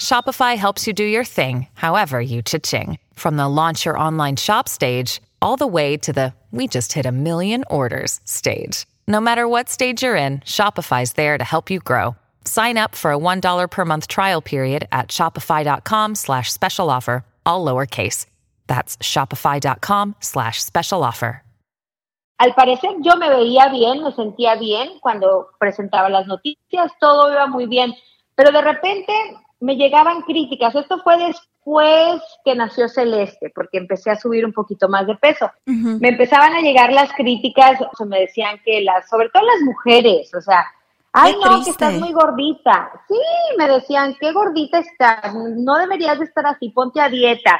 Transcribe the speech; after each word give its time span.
Shopify 0.00 0.56
helps 0.56 0.86
you 0.86 0.92
do 0.92 1.04
your 1.04 1.24
thing, 1.24 1.66
however 1.74 2.20
you 2.20 2.42
cha-ching. 2.42 2.98
From 3.14 3.36
the 3.36 3.48
launch 3.48 3.84
your 3.84 3.98
online 3.98 4.36
shop 4.36 4.68
stage, 4.68 5.20
all 5.42 5.56
the 5.56 5.66
way 5.66 5.96
to 5.96 6.12
the 6.12 6.34
we 6.52 6.68
just 6.68 6.92
hit 6.92 7.06
a 7.06 7.10
million 7.10 7.64
orders 7.68 8.20
stage. 8.24 8.86
No 9.08 9.20
matter 9.20 9.48
what 9.48 9.68
stage 9.68 10.04
you're 10.04 10.14
in, 10.14 10.38
Shopify's 10.40 11.14
there 11.14 11.36
to 11.36 11.44
help 11.44 11.68
you 11.68 11.80
grow. 11.80 12.14
Sign 12.44 12.78
up 12.78 12.94
for 12.94 13.10
a 13.10 13.18
$1 13.18 13.70
per 13.70 13.84
month 13.84 14.06
trial 14.06 14.40
period 14.40 14.86
at 14.92 15.08
shopify.com 15.08 16.14
slash 16.14 16.52
special 16.52 16.90
offer, 16.90 17.24
all 17.44 17.64
lowercase. 17.64 18.26
That's 18.68 18.96
shopify.com 18.98 20.16
slash 20.20 20.62
special 20.62 21.02
offer. 21.02 21.42
Al 22.40 22.52
parecer 22.52 22.90
yo 23.00 23.16
me 23.16 23.28
veía 23.28 23.68
bien, 23.70 24.02
me 24.02 24.12
sentía 24.12 24.56
bien 24.58 24.98
cuando 25.00 25.50
presentaba 25.60 26.08
las 26.08 26.26
noticias, 26.26 26.90
todo 27.00 27.32
iba 27.32 27.46
muy 27.46 27.66
bien, 27.66 27.94
pero 28.34 28.50
de 28.50 28.60
repente 28.60 29.12
me 29.64 29.76
llegaban 29.76 30.20
críticas. 30.22 30.74
Esto 30.74 30.98
fue 31.02 31.16
después 31.16 32.22
que 32.44 32.54
nació 32.54 32.88
Celeste, 32.88 33.50
porque 33.54 33.78
empecé 33.78 34.10
a 34.10 34.16
subir 34.16 34.44
un 34.44 34.52
poquito 34.52 34.88
más 34.90 35.06
de 35.06 35.16
peso. 35.16 35.50
Me 35.64 36.10
empezaban 36.10 36.54
a 36.54 36.60
llegar 36.60 36.92
las 36.92 37.10
críticas, 37.14 37.80
o 37.80 37.96
sea, 37.96 38.06
me 38.06 38.20
decían 38.20 38.60
que 38.62 38.82
las, 38.82 39.08
sobre 39.08 39.30
todo 39.30 39.42
las 39.42 39.62
mujeres, 39.62 40.32
o 40.34 40.40
sea, 40.42 40.66
ay 41.12 41.34
no, 41.42 41.64
que 41.64 41.70
estás 41.70 41.94
muy 41.94 42.12
gordita. 42.12 42.90
Sí, 43.08 43.18
me 43.56 43.66
decían, 43.66 44.14
qué 44.20 44.32
gordita 44.32 44.80
estás, 44.80 45.34
no 45.34 45.78
deberías 45.78 46.18
de 46.18 46.26
estar 46.26 46.44
así, 46.46 46.68
ponte 46.68 47.00
a 47.00 47.08
dieta. 47.08 47.58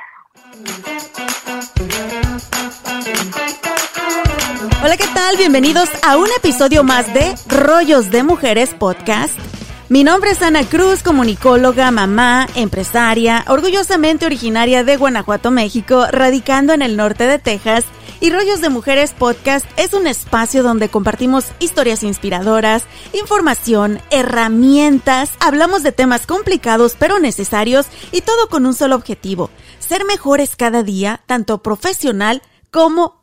Hola, 4.82 4.98
¿qué 4.98 5.06
tal? 5.14 5.38
Bienvenidos 5.38 5.88
a 6.06 6.18
un 6.18 6.28
episodio 6.36 6.84
más 6.84 7.12
de 7.14 7.34
Rollos 7.48 8.10
de 8.10 8.22
Mujeres 8.22 8.74
Podcast. 8.74 9.53
Mi 9.90 10.02
nombre 10.02 10.30
es 10.30 10.40
Ana 10.40 10.64
Cruz, 10.64 11.02
comunicóloga, 11.02 11.90
mamá, 11.90 12.48
empresaria, 12.54 13.44
orgullosamente 13.48 14.24
originaria 14.24 14.82
de 14.82 14.96
Guanajuato, 14.96 15.50
México, 15.50 16.06
radicando 16.10 16.72
en 16.72 16.80
el 16.80 16.96
norte 16.96 17.26
de 17.26 17.38
Texas. 17.38 17.84
Y 18.18 18.30
Rollos 18.30 18.62
de 18.62 18.70
Mujeres 18.70 19.12
Podcast 19.12 19.66
es 19.76 19.92
un 19.92 20.06
espacio 20.06 20.62
donde 20.62 20.88
compartimos 20.88 21.48
historias 21.58 22.02
inspiradoras, 22.02 22.84
información, 23.12 24.00
herramientas, 24.10 25.32
hablamos 25.38 25.82
de 25.82 25.92
temas 25.92 26.26
complicados 26.26 26.96
pero 26.98 27.18
necesarios 27.18 27.84
y 28.10 28.22
todo 28.22 28.48
con 28.48 28.64
un 28.64 28.72
solo 28.72 28.96
objetivo, 28.96 29.50
ser 29.80 30.06
mejores 30.06 30.56
cada 30.56 30.82
día, 30.82 31.20
tanto 31.26 31.58
profesional 31.58 32.40
como 32.40 32.53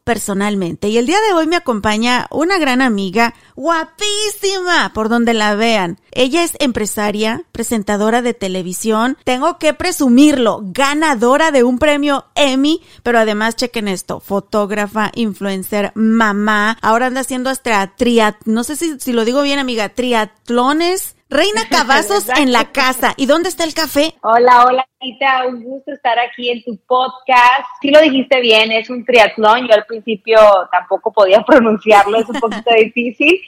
personalmente. 0.06 0.88
Y 0.88 0.98
el 0.98 1.06
día 1.06 1.20
de 1.28 1.34
hoy 1.34 1.46
me 1.46 1.58
acompaña 1.58 2.28
una 2.32 2.58
gran 2.58 2.82
amiga, 2.82 3.34
guapísima, 3.56 4.92
por 4.94 5.10
donde 5.10 5.34
la 5.34 5.56
vean. 5.56 6.00
Ella 6.12 6.44
es 6.44 6.54
empresaria, 6.60 7.44
presentadora 7.52 8.22
de 8.22 8.34
televisión, 8.34 9.18
tengo 9.26 9.58
que 9.58 9.74
presumirlo, 9.74 10.62
ganadora 10.64 11.52
de 11.52 11.64
un 11.64 11.80
premio 11.80 12.26
Emmy, 12.36 12.82
pero 13.04 13.20
además 13.20 13.56
chequen 13.58 13.88
esto, 13.88 14.20
fotógrafa, 14.22 15.12
influencer, 15.16 15.92
mamá, 15.96 16.78
ahora 16.82 17.08
anda 17.08 17.22
haciendo 17.22 17.50
hasta 17.50 17.96
triat, 17.96 18.38
no 18.46 18.64
sé 18.64 18.76
si, 18.76 19.00
si 19.00 19.12
lo 19.12 19.26
digo 19.26 19.42
bien 19.42 19.60
amiga, 19.60 19.90
triatlones 19.90 21.16
Reina 21.32 21.62
Cavazos 21.70 22.28
en 22.38 22.52
la 22.52 22.72
casa. 22.72 23.14
¿Y 23.16 23.26
dónde 23.26 23.48
está 23.48 23.64
el 23.64 23.74
café? 23.74 24.14
Hola, 24.22 24.66
hola, 24.66 24.86
Anita. 25.00 25.48
Un 25.48 25.64
gusto 25.64 25.94
estar 25.94 26.20
aquí 26.20 26.50
en 26.50 26.62
tu 26.64 26.78
podcast. 26.86 27.66
Sí 27.82 27.90
lo 27.90 28.02
dijiste 28.02 28.42
bien, 28.42 28.72
es 28.74 28.90
un 28.90 29.06
triatlón. 29.06 29.68
Yo 29.68 29.74
al 29.74 29.86
principio 29.86 30.38
tampoco 30.72 31.14
podía 31.14 31.42
pronunciarlo, 31.48 32.20
es 32.20 32.28
un 32.28 32.40
poquito 32.40 32.70
difícil. 32.78 33.40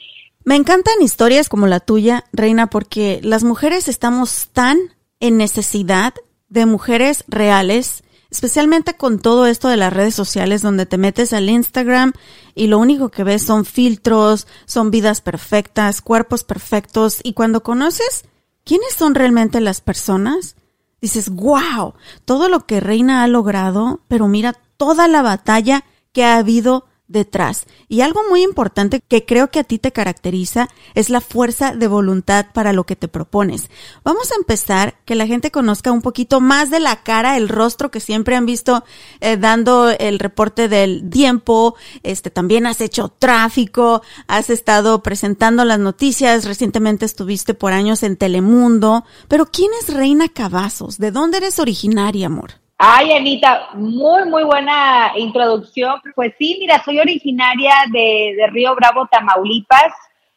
Me 0.44 0.56
encantan 0.56 0.94
historias 1.02 1.48
como 1.48 1.66
la 1.66 1.80
tuya, 1.80 2.24
Reina, 2.32 2.68
porque 2.68 3.20
las 3.22 3.44
mujeres 3.44 3.86
estamos 3.88 4.48
tan 4.48 4.78
en 5.20 5.36
necesidad 5.36 6.14
de 6.48 6.66
mujeres 6.66 7.24
reales 7.28 8.03
especialmente 8.34 8.94
con 8.94 9.20
todo 9.20 9.46
esto 9.46 9.68
de 9.68 9.76
las 9.76 9.92
redes 9.92 10.16
sociales 10.16 10.60
donde 10.60 10.86
te 10.86 10.98
metes 10.98 11.32
al 11.32 11.48
Instagram 11.48 12.14
y 12.56 12.66
lo 12.66 12.80
único 12.80 13.08
que 13.08 13.22
ves 13.22 13.44
son 13.44 13.64
filtros, 13.64 14.48
son 14.66 14.90
vidas 14.90 15.20
perfectas, 15.20 16.02
cuerpos 16.02 16.42
perfectos 16.42 17.20
y 17.22 17.34
cuando 17.34 17.62
conoces 17.62 18.24
quiénes 18.64 18.92
son 18.92 19.14
realmente 19.14 19.60
las 19.60 19.80
personas, 19.80 20.56
dices, 21.00 21.28
wow, 21.28 21.94
todo 22.24 22.48
lo 22.48 22.66
que 22.66 22.80
Reina 22.80 23.22
ha 23.22 23.28
logrado, 23.28 24.00
pero 24.08 24.26
mira 24.26 24.52
toda 24.76 25.06
la 25.06 25.22
batalla 25.22 25.84
que 26.10 26.24
ha 26.24 26.36
habido 26.36 26.86
detrás. 27.06 27.66
Y 27.88 28.00
algo 28.00 28.22
muy 28.28 28.42
importante 28.42 29.00
que 29.06 29.24
creo 29.24 29.50
que 29.50 29.60
a 29.60 29.64
ti 29.64 29.78
te 29.78 29.92
caracteriza 29.92 30.68
es 30.94 31.10
la 31.10 31.20
fuerza 31.20 31.74
de 31.74 31.86
voluntad 31.86 32.46
para 32.52 32.72
lo 32.72 32.84
que 32.84 32.96
te 32.96 33.08
propones. 33.08 33.70
Vamos 34.04 34.32
a 34.32 34.36
empezar 34.36 34.96
que 35.04 35.14
la 35.14 35.26
gente 35.26 35.50
conozca 35.50 35.92
un 35.92 36.02
poquito 36.02 36.40
más 36.40 36.70
de 36.70 36.80
la 36.80 37.02
cara, 37.02 37.36
el 37.36 37.48
rostro 37.48 37.90
que 37.90 38.00
siempre 38.00 38.36
han 38.36 38.46
visto 38.46 38.84
eh, 39.20 39.36
dando 39.36 39.90
el 39.90 40.18
reporte 40.18 40.68
del 40.68 41.08
tiempo. 41.10 41.74
Este 42.02 42.30
también 42.30 42.66
has 42.66 42.80
hecho 42.80 43.08
tráfico, 43.08 44.02
has 44.26 44.48
estado 44.48 45.02
presentando 45.02 45.64
las 45.64 45.78
noticias, 45.78 46.46
recientemente 46.46 47.04
estuviste 47.04 47.54
por 47.54 47.72
años 47.72 48.02
en 48.02 48.16
Telemundo. 48.16 49.04
Pero 49.28 49.46
¿quién 49.46 49.70
es 49.80 49.92
Reina 49.92 50.28
Cavazos? 50.28 50.98
¿De 50.98 51.10
dónde 51.10 51.38
eres 51.38 51.58
originaria, 51.58 52.26
amor? 52.26 52.63
Ay, 52.78 53.12
Anita, 53.12 53.68
muy, 53.74 54.24
muy 54.24 54.42
buena 54.42 55.12
introducción. 55.16 56.00
Pues 56.16 56.34
sí, 56.38 56.56
mira, 56.58 56.82
soy 56.84 56.98
originaria 56.98 57.72
de, 57.92 58.36
Río 58.50 58.74
Bravo, 58.74 59.06
Tamaulipas. 59.06 59.92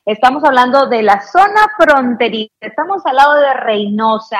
Estamos 0.05 0.43
hablando 0.43 0.87
de 0.87 1.01
la 1.01 1.19
zona 1.19 1.67
fronteriza. 1.77 2.53
Estamos 2.61 3.03
al 3.05 3.15
lado 3.15 3.35
de 3.35 3.53
Reynosa, 3.55 4.39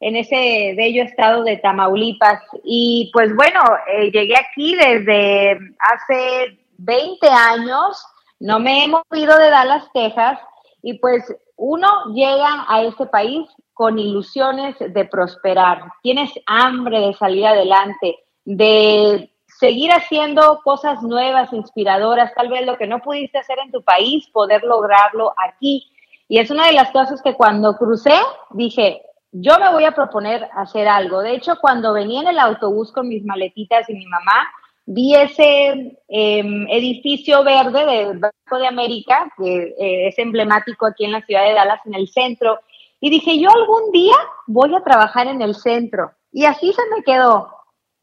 en 0.00 0.16
ese 0.16 0.74
bello 0.76 1.04
estado 1.04 1.44
de 1.44 1.58
Tamaulipas. 1.58 2.42
Y 2.64 3.10
pues 3.12 3.34
bueno, 3.36 3.60
eh, 3.92 4.10
llegué 4.10 4.36
aquí 4.36 4.74
desde 4.74 5.52
hace 5.78 6.58
20 6.78 7.28
años. 7.28 8.04
No 8.40 8.58
me 8.58 8.84
he 8.84 8.88
movido 8.88 9.38
de 9.38 9.50
Dallas, 9.50 9.84
Texas. 9.94 10.40
Y 10.82 10.98
pues 10.98 11.24
uno 11.56 12.12
llega 12.12 12.66
a 12.68 12.82
este 12.82 13.06
país 13.06 13.46
con 13.76 13.98
ilusiones 13.98 14.74
de 14.78 15.04
prosperar, 15.04 15.82
tienes 16.02 16.30
hambre 16.46 16.98
de 16.98 17.12
salir 17.12 17.44
adelante, 17.44 18.16
de 18.46 19.30
seguir 19.46 19.90
haciendo 19.92 20.62
cosas 20.64 21.02
nuevas, 21.02 21.52
inspiradoras, 21.52 22.32
tal 22.34 22.48
vez 22.48 22.64
lo 22.64 22.78
que 22.78 22.86
no 22.86 23.00
pudiste 23.00 23.36
hacer 23.36 23.58
en 23.62 23.70
tu 23.70 23.82
país, 23.82 24.26
poder 24.32 24.62
lograrlo 24.64 25.34
aquí. 25.36 25.92
Y 26.26 26.38
es 26.38 26.50
una 26.50 26.68
de 26.68 26.72
las 26.72 26.90
cosas 26.90 27.20
que 27.20 27.34
cuando 27.34 27.76
crucé 27.76 28.18
dije, 28.52 29.02
yo 29.30 29.58
me 29.58 29.70
voy 29.70 29.84
a 29.84 29.92
proponer 29.92 30.48
hacer 30.54 30.88
algo. 30.88 31.20
De 31.20 31.34
hecho, 31.34 31.56
cuando 31.60 31.92
venía 31.92 32.22
en 32.22 32.28
el 32.28 32.38
autobús 32.38 32.90
con 32.92 33.06
mis 33.06 33.26
maletitas 33.26 33.90
y 33.90 33.92
mi 33.92 34.06
mamá, 34.06 34.48
vi 34.86 35.16
ese 35.16 35.98
em, 36.08 36.66
edificio 36.70 37.44
verde 37.44 37.84
del 37.84 38.18
Banco 38.20 38.58
de 38.58 38.68
América, 38.68 39.30
que 39.36 39.74
eh, 39.78 40.08
es 40.08 40.18
emblemático 40.18 40.86
aquí 40.86 41.04
en 41.04 41.12
la 41.12 41.20
ciudad 41.20 41.44
de 41.44 41.52
Dallas, 41.52 41.84
en 41.84 41.94
el 41.94 42.08
centro, 42.08 42.60
y 43.00 43.10
dije, 43.10 43.38
yo 43.38 43.50
algún 43.50 43.92
día 43.92 44.16
voy 44.46 44.74
a 44.74 44.82
trabajar 44.82 45.26
en 45.26 45.42
el 45.42 45.54
centro. 45.54 46.12
Y 46.32 46.44
así 46.44 46.72
se 46.72 46.82
me 46.94 47.02
quedó. 47.02 47.50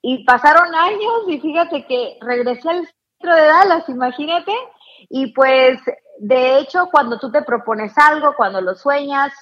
Y 0.02 0.24
pasaron 0.26 0.74
años 0.76 1.24
y 1.28 1.40
fíjate 1.40 1.86
que 1.86 2.18
regresé 2.22 2.70
al 2.70 2.88
centro 2.88 3.36
de 3.36 3.48
Dallas, 3.48 3.90
imagínate. 3.90 4.52
Y 5.10 5.34
pues, 5.34 5.80
de 6.20 6.60
hecho, 6.60 6.90
cuando 6.92 7.20
tú 7.20 7.32
te 7.32 7.42
propones 7.42 7.98
algo, 7.98 8.36
cuando 8.36 8.62
lo 8.62 8.76
sueñas, 8.76 9.34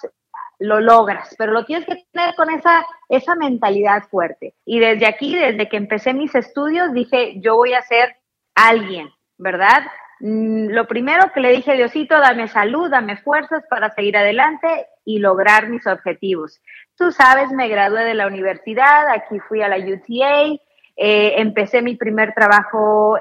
lo 0.59 0.79
logras, 0.79 1.33
pero 1.39 1.53
lo 1.53 1.65
tienes 1.65 1.87
que 1.87 2.05
tener 2.11 2.35
con 2.35 2.51
esa, 2.51 2.85
esa 3.09 3.35
mentalidad 3.35 4.03
fuerte. 4.09 4.53
Y 4.63 4.79
desde 4.79 5.07
aquí, 5.07 5.35
desde 5.35 5.67
que 5.67 5.77
empecé 5.77 6.13
mis 6.13 6.35
estudios, 6.35 6.93
dije, 6.93 7.39
yo 7.41 7.55
voy 7.55 7.73
a 7.73 7.81
ser 7.81 8.15
alguien, 8.53 9.09
¿verdad? 9.39 9.81
Mm, 10.19 10.67
lo 10.69 10.87
primero 10.87 11.31
que 11.33 11.39
le 11.39 11.51
dije, 11.51 11.73
Diosito, 11.73 12.19
dame 12.19 12.47
salud, 12.47 12.91
dame 12.91 13.17
fuerzas 13.17 13.63
para 13.69 13.89
seguir 13.95 14.15
adelante 14.15 14.87
y 15.05 15.19
lograr 15.19 15.69
mis 15.69 15.85
objetivos. 15.87 16.61
Tú 16.97 17.11
sabes, 17.11 17.51
me 17.51 17.67
gradué 17.67 18.03
de 18.03 18.13
la 18.13 18.27
universidad, 18.27 19.09
aquí 19.09 19.39
fui 19.47 19.61
a 19.61 19.67
la 19.67 19.77
UTA, 19.77 20.59
eh, 20.95 21.33
empecé 21.37 21.81
mi 21.81 21.95
primer 21.95 22.33
trabajo 22.33 23.17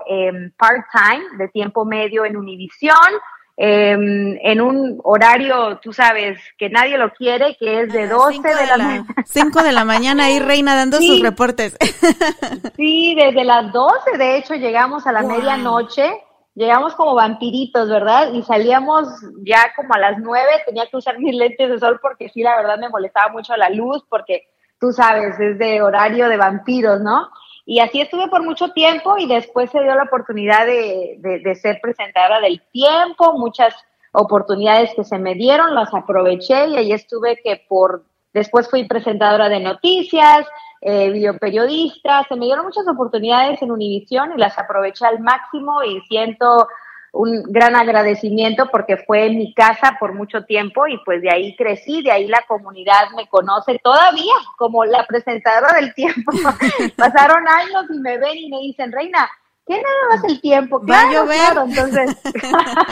part-time, 0.57 1.39
de 1.39 1.49
tiempo 1.49 1.85
medio 1.85 2.25
en 2.25 2.37
Univision, 2.37 2.97
em, 3.57 4.37
en 4.43 4.61
un 4.61 5.01
horario, 5.05 5.79
tú 5.79 5.93
sabes, 5.93 6.39
que 6.59 6.69
nadie 6.69 6.99
lo 6.99 7.13
quiere, 7.13 7.57
que 7.59 7.83
es 7.83 7.93
de 7.93 8.07
12 8.09 8.41
de, 8.43 8.67
la, 8.67 8.77
mañana. 8.77 9.07
5 9.25 9.63
de 9.63 9.73
la 9.73 9.85
mañana 9.85 10.25
ahí 10.25 10.41
Reina 10.41 10.75
dando 10.75 10.99
sus 10.99 11.21
reportes. 11.23 11.77
sí, 12.77 13.15
desde 13.15 13.45
las 13.45 13.73
12, 13.73 14.19
de 14.19 14.37
hecho, 14.37 14.55
llegamos 14.55 15.07
a 15.07 15.13
la 15.13 15.23
medianoche 15.23 16.11
llegamos 16.55 16.95
como 16.95 17.15
vampiritos, 17.15 17.89
¿verdad? 17.89 18.33
Y 18.33 18.43
salíamos 18.43 19.09
ya 19.45 19.73
como 19.77 19.95
a 19.95 19.99
las 19.99 20.19
nueve, 20.19 20.51
tenía 20.67 20.87
que 20.87 20.97
usar 20.97 21.19
mis 21.19 21.35
lentes 21.35 21.71
de 21.71 21.79
sol 21.79 21.99
porque 22.03 22.29
sí, 22.29 22.43
la 22.43 22.57
verdad 22.57 22.79
me 22.79 22.89
molestaba 22.89 23.33
mucho 23.33 23.57
la 23.57 23.71
luz, 23.71 24.05
porque 24.09 24.49
tú 24.81 24.93
sabes, 24.93 25.39
es 25.39 25.59
de 25.59 25.83
horario 25.83 26.29
de 26.29 26.37
vampiros, 26.37 27.01
¿no? 27.01 27.29
Y 27.67 27.81
así 27.81 28.01
estuve 28.01 28.29
por 28.29 28.43
mucho 28.43 28.71
tiempo 28.71 29.17
y 29.19 29.27
después 29.27 29.71
se 29.71 29.81
dio 29.81 29.95
la 29.95 30.05
oportunidad 30.05 30.67
de, 30.67 31.19
de, 31.19 31.55
ser 31.55 31.79
presentadora 31.81 32.41
del 32.41 32.61
tiempo, 32.73 33.35
muchas 33.35 33.75
oportunidades 34.13 34.93
que 34.97 35.05
se 35.05 35.19
me 35.19 35.35
dieron, 35.35 35.75
las 35.75 35.95
aproveché 35.95 36.67
y 36.69 36.77
ahí 36.77 36.93
estuve 36.93 37.37
que 37.45 37.65
por, 37.69 38.05
después 38.33 38.69
fui 38.69 38.89
presentadora 38.89 39.49
de 39.49 39.61
noticias, 39.61 40.47
eh, 40.81 41.11
videoperiodista, 41.11 42.25
se 42.29 42.37
me 42.37 42.47
dieron 42.47 42.65
muchas 42.65 42.89
oportunidades 42.89 43.61
en 43.61 43.71
Univisión 43.71 44.33
y 44.35 44.39
las 44.39 44.59
aproveché 44.59 45.05
al 45.05 45.21
máximo 45.21 45.83
y 45.83 46.01
siento 46.03 46.69
un 47.13 47.43
gran 47.49 47.75
agradecimiento 47.75 48.69
porque 48.71 48.97
fue 48.97 49.27
en 49.27 49.39
mi 49.39 49.53
casa 49.53 49.97
por 49.99 50.15
mucho 50.15 50.45
tiempo 50.45 50.87
y 50.87 50.97
pues 51.05 51.21
de 51.23 51.31
ahí 51.31 51.57
crecí, 51.57 52.03
de 52.03 52.13
ahí 52.13 52.29
la 52.29 52.43
comunidad 52.47 53.11
me 53.17 53.29
conoce 53.29 53.79
todavía 53.83 54.33
como 54.57 54.85
la 54.85 55.05
presentadora 55.07 55.75
del 55.75 55.93
tiempo. 55.95 56.33
Pasaron 56.97 57.47
años 57.49 57.85
y 57.91 57.99
me 57.99 58.17
ven 58.19 58.39
y 58.39 58.49
me 58.49 58.59
dicen, 58.61 58.93
Reina, 58.93 59.29
¿qué 59.67 59.75
nada 59.75 60.17
más 60.17 60.25
el 60.25 60.41
tiempo? 60.41 60.81
Claro, 60.81 61.27
claro. 61.27 61.65
Entonces, 61.69 62.17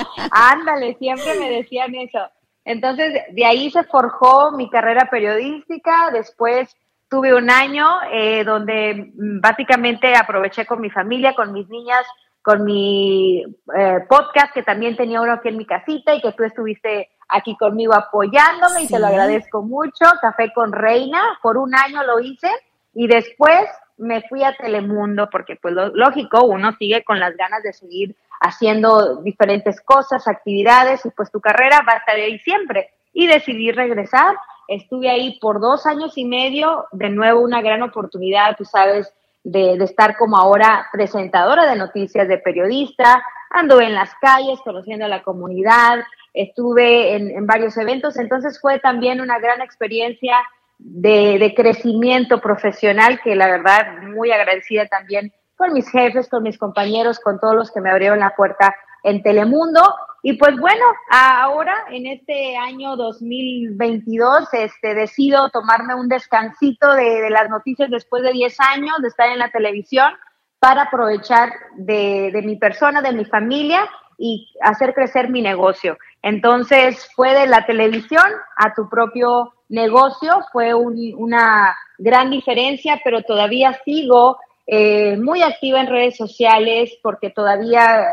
ándale, 0.30 0.96
siempre 0.98 1.38
me 1.38 1.50
decían 1.50 1.94
eso. 1.94 2.28
Entonces, 2.64 3.22
de 3.30 3.46
ahí 3.46 3.70
se 3.70 3.84
forjó 3.84 4.50
mi 4.52 4.68
carrera 4.68 5.08
periodística, 5.10 6.10
después 6.12 6.76
tuve 7.08 7.34
un 7.34 7.50
año 7.50 7.86
eh, 8.12 8.44
donde 8.44 9.12
mm, 9.14 9.40
básicamente 9.40 10.14
aproveché 10.14 10.66
con 10.66 10.80
mi 10.80 10.90
familia, 10.90 11.34
con 11.34 11.52
mis 11.52 11.68
niñas, 11.68 12.04
con 12.42 12.64
mi 12.64 13.42
eh, 13.76 13.98
podcast, 14.08 14.52
que 14.54 14.62
también 14.62 14.96
tenía 14.96 15.20
uno 15.20 15.32
aquí 15.32 15.48
en 15.48 15.58
mi 15.58 15.66
casita 15.66 16.14
y 16.14 16.20
que 16.20 16.32
tú 16.32 16.44
estuviste 16.44 17.10
aquí 17.28 17.56
conmigo 17.56 17.94
apoyándome 17.94 18.82
y 18.82 18.88
te 18.88 18.98
lo 18.98 19.06
agradezco 19.06 19.62
mucho. 19.62 20.06
Café 20.20 20.52
con 20.54 20.72
Reina, 20.72 21.20
por 21.42 21.58
un 21.58 21.74
año 21.74 22.02
lo 22.04 22.20
hice 22.20 22.48
y 22.94 23.06
después 23.06 23.68
me 23.98 24.22
fui 24.28 24.44
a 24.44 24.56
Telemundo 24.56 25.28
porque 25.30 25.56
pues 25.60 25.74
lógico, 25.92 26.44
uno 26.44 26.72
sigue 26.78 27.04
con 27.04 27.18
las 27.18 27.36
ganas 27.36 27.62
de 27.62 27.72
seguir 27.72 28.16
haciendo 28.40 29.16
diferentes 29.16 29.80
cosas, 29.80 30.28
actividades 30.28 31.04
y 31.04 31.10
pues 31.10 31.30
tu 31.30 31.40
carrera 31.40 31.82
va 31.86 31.94
a 31.94 31.98
estar 31.98 32.14
ahí 32.14 32.38
siempre. 32.38 32.90
Y 33.12 33.26
decidí 33.26 33.72
regresar 33.72 34.36
Estuve 34.68 35.08
ahí 35.08 35.38
por 35.40 35.60
dos 35.60 35.86
años 35.86 36.16
y 36.16 36.26
medio, 36.26 36.86
de 36.92 37.08
nuevo 37.08 37.40
una 37.40 37.62
gran 37.62 37.82
oportunidad, 37.82 38.54
tú 38.56 38.66
sabes, 38.66 39.12
de, 39.42 39.74
estar 39.82 40.16
como 40.18 40.36
ahora 40.36 40.86
presentadora 40.92 41.64
de 41.68 41.76
noticias, 41.76 42.28
de 42.28 42.36
periodista. 42.36 43.22
Anduve 43.50 43.86
en 43.86 43.94
las 43.94 44.14
calles 44.20 44.60
conociendo 44.62 45.06
a 45.06 45.08
la 45.08 45.22
comunidad, 45.22 46.00
estuve 46.34 47.16
en, 47.16 47.46
varios 47.46 47.78
eventos, 47.78 48.18
entonces 48.18 48.60
fue 48.60 48.78
también 48.78 49.22
una 49.22 49.38
gran 49.38 49.62
experiencia 49.62 50.36
de, 50.78 51.38
de, 51.38 51.54
crecimiento 51.54 52.40
profesional 52.40 53.20
que 53.24 53.34
la 53.34 53.48
verdad 53.48 54.02
muy 54.02 54.30
agradecida 54.30 54.86
también 54.86 55.32
con 55.56 55.72
mis 55.72 55.90
jefes, 55.90 56.28
con 56.28 56.42
mis 56.42 56.58
compañeros, 56.58 57.18
con 57.18 57.40
todos 57.40 57.54
los 57.54 57.72
que 57.72 57.80
me 57.80 57.90
abrieron 57.90 58.20
la 58.20 58.36
puerta 58.36 58.76
en 59.02 59.22
Telemundo. 59.22 59.82
Y 60.22 60.34
pues 60.34 60.58
bueno, 60.58 60.84
ahora 61.10 61.84
en 61.90 62.06
este 62.06 62.56
año 62.56 62.96
2022 62.96 64.48
este, 64.52 64.94
decido 64.94 65.48
tomarme 65.50 65.94
un 65.94 66.08
descansito 66.08 66.92
de, 66.94 67.30
las 67.30 67.48
noticias 67.48 67.88
después 67.90 68.22
de 68.22 68.32
10 68.32 68.60
años 68.60 68.96
de 69.00 69.08
estar 69.08 69.28
en 69.28 69.38
la 69.38 69.50
televisión 69.50 70.12
para 70.58 70.82
aprovechar 70.82 71.52
de, 71.76 72.42
mi 72.44 72.56
persona, 72.56 73.00
de 73.00 73.12
mi 73.12 73.24
familia 73.24 73.88
y 74.18 74.52
hacer 74.60 74.92
crecer 74.92 75.30
mi 75.30 75.40
negocio. 75.40 75.96
Entonces 76.22 77.08
fue 77.14 77.32
de 77.32 77.46
la 77.46 77.64
televisión 77.64 78.26
a 78.56 78.74
tu 78.74 78.88
propio 78.88 79.54
negocio, 79.68 80.40
fue 80.52 80.74
una 80.74 81.76
gran 81.98 82.30
diferencia, 82.30 83.00
pero 83.04 83.22
todavía 83.22 83.78
sigo 83.84 84.38
eh, 84.70 85.16
muy 85.16 85.42
activa 85.42 85.80
en 85.80 85.86
redes 85.86 86.18
sociales 86.18 86.92
porque 87.02 87.30
todavía 87.30 88.04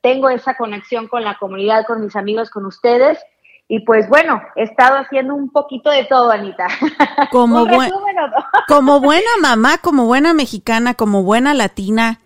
tengo 0.00 0.30
esa 0.30 0.56
conexión 0.56 1.08
con 1.08 1.24
la 1.24 1.36
comunidad, 1.38 1.84
con 1.86 2.00
mis 2.02 2.14
amigos, 2.14 2.50
con 2.50 2.66
ustedes. 2.66 3.18
Y 3.66 3.80
pues 3.80 4.08
bueno, 4.08 4.40
he 4.54 4.62
estado 4.62 4.96
haciendo 4.98 5.34
un 5.34 5.50
poquito 5.50 5.90
de 5.90 6.04
todo, 6.04 6.30
Anita. 6.30 6.68
Como, 7.32 7.66
como 8.68 9.00
buena 9.00 9.30
mamá, 9.40 9.78
como 9.78 10.06
buena 10.06 10.34
mexicana, 10.34 10.94
como 10.94 11.24
buena 11.24 11.52
latina, 11.52 12.20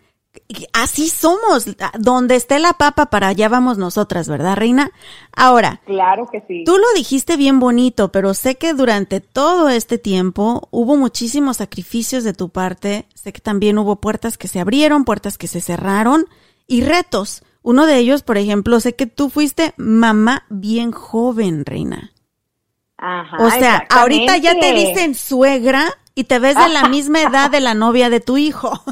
así 0.72 1.08
somos. 1.08 1.66
Donde 1.98 2.36
esté 2.36 2.58
la 2.58 2.74
papa, 2.74 3.06
para 3.06 3.28
allá 3.28 3.48
vamos 3.48 3.78
nosotras, 3.78 4.28
¿verdad, 4.28 4.56
Reina? 4.56 4.90
Ahora. 5.34 5.80
Claro 5.86 6.28
que 6.30 6.42
sí. 6.48 6.64
Tú 6.64 6.76
lo 6.78 6.86
dijiste 6.94 7.36
bien 7.36 7.60
bonito, 7.60 8.10
pero 8.12 8.34
sé 8.34 8.56
que 8.56 8.74
durante 8.74 9.20
todo 9.20 9.68
este 9.68 9.98
tiempo 9.98 10.68
hubo 10.70 10.96
muchísimos 10.96 11.58
sacrificios 11.58 12.24
de 12.24 12.32
tu 12.32 12.48
parte. 12.48 13.06
Sé 13.14 13.32
que 13.32 13.40
también 13.40 13.78
hubo 13.78 13.96
puertas 13.96 14.38
que 14.38 14.48
se 14.48 14.60
abrieron, 14.60 15.04
puertas 15.04 15.38
que 15.38 15.48
se 15.48 15.60
cerraron 15.60 16.26
y 16.66 16.82
retos. 16.82 17.42
Uno 17.62 17.86
de 17.86 17.98
ellos, 17.98 18.22
por 18.22 18.38
ejemplo, 18.38 18.80
sé 18.80 18.94
que 18.94 19.06
tú 19.06 19.30
fuiste 19.30 19.74
mamá 19.76 20.44
bien 20.48 20.92
joven, 20.92 21.64
Reina. 21.64 22.12
Ajá, 22.96 23.36
o 23.38 23.50
sea, 23.50 23.86
ahorita 23.90 24.38
ya 24.38 24.58
te 24.58 24.72
dicen 24.72 25.14
suegra 25.14 25.88
y 26.18 26.24
te 26.24 26.40
ves 26.40 26.56
de 26.56 26.68
la 26.68 26.82
misma 26.88 27.22
edad 27.22 27.48
de 27.48 27.60
la 27.60 27.74
novia 27.74 28.10
de 28.10 28.18
tu 28.18 28.38
hijo. 28.38 28.72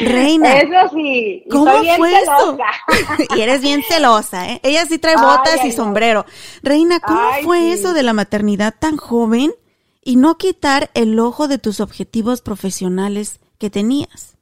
Reina. 0.00 0.58
Eso 0.58 0.94
sí. 0.94 1.44
¿Cómo 1.50 1.72
fue 1.96 2.22
eso? 2.22 2.56
y 3.36 3.40
eres 3.40 3.60
bien 3.60 3.82
celosa, 3.82 4.48
¿eh? 4.48 4.60
Ella 4.62 4.86
sí 4.86 5.00
trae 5.00 5.16
botas 5.16 5.64
y 5.64 5.72
sombrero. 5.72 6.24
Reina, 6.62 7.00
¿cómo 7.00 7.32
fue 7.42 7.72
eso 7.72 7.94
de 7.94 8.04
la 8.04 8.12
maternidad 8.12 8.76
tan 8.78 8.96
joven 8.96 9.52
y 10.04 10.14
no 10.14 10.36
quitar 10.36 10.90
el 10.94 11.18
ojo 11.18 11.48
de 11.48 11.58
tus 11.58 11.80
objetivos 11.80 12.40
profesionales 12.40 13.40
que 13.58 13.70
tenías? 13.70 14.38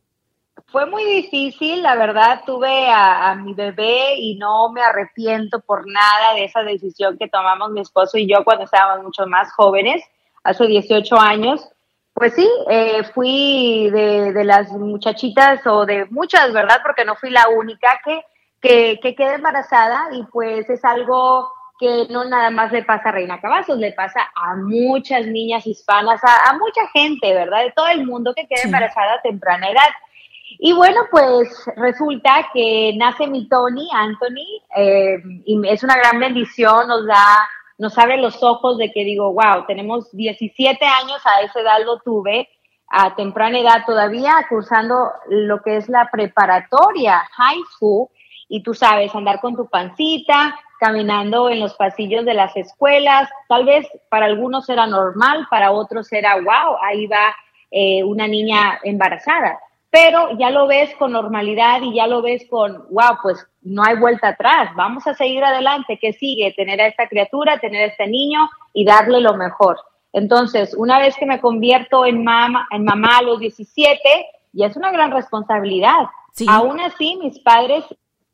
Fue 0.67 0.85
muy 0.85 1.05
difícil, 1.05 1.83
la 1.83 1.97
verdad, 1.97 2.43
tuve 2.45 2.91
a, 2.91 3.35
mi 3.37 3.55
bebé 3.55 4.17
y 4.19 4.37
no 4.37 4.71
me 4.71 4.83
arrepiento 4.83 5.61
por 5.61 5.91
nada 5.91 6.35
de 6.35 6.45
esa 6.45 6.63
decisión 6.63 7.17
que 7.17 7.29
tomamos 7.29 7.71
mi 7.71 7.81
esposo 7.81 8.19
y 8.19 8.29
yo 8.29 8.45
cuando 8.45 8.65
estábamos 8.65 9.05
mucho 9.05 9.27
más 9.27 9.51
jóvenes, 9.55 10.05
hace 10.45 10.67
18 10.67 11.19
años. 11.19 11.69
Pues 12.15 12.35
sí, 12.35 12.49
eh, 12.69 13.05
fui 13.15 13.89
de, 13.91 14.45
las 14.45 14.71
muchachitas 14.71 15.67
o 15.67 15.87
de 15.87 16.07
muchas, 16.11 16.53
¿verdad? 16.53 16.81
Porque 16.83 17.05
no 17.05 17.17
fui 17.17 17.31
la 17.31 17.49
única 17.49 18.01
que, 18.05 18.21
que, 18.61 19.01
que 19.03 19.15
quedé 19.15 19.35
embarazada 19.35 20.09
y 20.13 20.23
pues 20.25 20.69
es 20.69 20.85
algo 20.85 21.51
que 21.83 22.07
no 22.11 22.25
nada 22.25 22.51
más 22.51 22.71
le 22.71 22.85
pasa 22.85 23.09
a 23.09 23.13
Reina 23.13 23.41
Cavazos, 23.41 23.77
le 23.77 23.93
pasa 23.93 24.31
a 24.37 24.55
muchas 24.55 25.27
niñas 25.27 25.67
hispanas, 25.67 26.21
a, 26.23 26.57
mucha 26.57 26.87
gente, 26.93 27.35
¿verdad? 27.35 27.65
De 27.65 27.73
todo 27.73 27.89
el 27.89 28.07
mundo 28.07 28.33
que 28.37 28.47
queda 28.47 28.63
embarazada 28.63 29.15
a 29.15 29.23
temprana 29.23 29.69
edad. 29.69 29.91
Y 30.61 30.73
bueno, 30.75 31.01
pues 31.11 31.49
resulta 31.75 32.49
que 32.55 32.93
nace 32.97 33.27
mi 33.27 33.49
Tony, 33.49 33.89
Anthony, 33.93 34.63
eh, 34.77 35.19
y 35.45 35.61
es 35.67 35.83
una 35.83 35.97
gran 35.97 36.21
bendición, 36.21 36.87
nos 36.87 37.05
da, 37.05 37.49
nos 37.79 37.99
abre 37.99 38.17
los 38.19 38.43
ojos 38.43 38.79
de 38.79 38.93
que 38.93 39.05
digo, 39.05 39.33
wow, 39.33 39.67
tenemos 39.67 40.11
17 40.13 40.85
años, 40.85 41.21
a 41.25 41.41
esa 41.43 41.61
edad 41.61 41.85
lo 41.85 41.99
tuve, 42.01 42.49
a 42.89 43.15
temprana 43.15 43.59
edad 43.59 43.85
todavía, 43.87 44.47
cursando 44.49 45.11
lo 45.29 45.63
que 45.63 45.77
es 45.77 45.89
la 45.89 46.09
preparatoria, 46.11 47.23
high 47.33 47.63
school, 47.77 48.09
y 48.49 48.63
tú 48.63 48.75
sabes, 48.75 49.15
andar 49.15 49.41
con 49.41 49.57
tu 49.57 49.67
pancita, 49.69 50.59
caminando 50.79 51.49
en 51.49 51.61
los 51.61 51.75
pasillos 51.75 52.25
de 52.25 52.35
las 52.35 52.55
escuelas, 52.57 53.31
tal 53.49 53.65
vez 53.65 53.87
para 54.11 54.27
algunos 54.27 54.69
era 54.69 54.87
normal, 54.87 55.47
para 55.49 55.73
otros 55.73 56.13
era, 56.13 56.35
wow, 56.37 56.77
ahí 56.83 57.07
va 57.07 57.35
eh, 57.71 58.05
una 58.05 58.29
niña 58.29 58.79
embarazada 58.83 59.59
pero 59.93 60.39
ya 60.39 60.49
lo 60.49 60.67
ves 60.67 60.91
con 60.97 61.13
normalidad 61.13 61.83
y 61.83 61.95
ya 61.95 62.07
lo 62.07 62.23
ves 62.23 62.47
con, 62.49 62.87
wow, 62.89 63.19
pues 63.23 63.47
no 63.61 63.85
hay 63.85 63.97
vuelta 63.97 64.29
atrás, 64.29 64.71
vamos 64.75 65.07
a 65.07 65.13
seguir 65.13 65.45
adelante, 65.45 65.99
¿qué 66.01 66.15
sigue? 66.15 66.55
Tener 66.57 66.81
a 66.81 66.87
esta 66.87 67.07
criatura, 67.09 67.59
tener 67.59 67.83
a 67.83 67.93
este 67.93 68.07
niño 68.07 68.49
y 68.73 68.87
darle 68.87 69.21
lo 69.21 69.35
mejor. 69.35 69.77
Entonces, 70.15 70.75
una 70.75 70.99
vez 70.99 71.15
que 71.17 71.27
me 71.27 71.43
convierto 71.43 72.07
en 72.07 72.25
mamá, 72.25 72.67
en 72.71 72.85
mamá 72.85 73.19
a 73.19 73.23
los 73.23 73.39
17, 73.39 74.01
ya 74.55 74.67
es 74.67 74.77
una 74.79 74.93
gran 74.93 75.11
responsabilidad. 75.11 76.07
Aún 76.49 76.81
así, 76.81 77.19
mis 77.23 77.39
padres, 77.41 77.85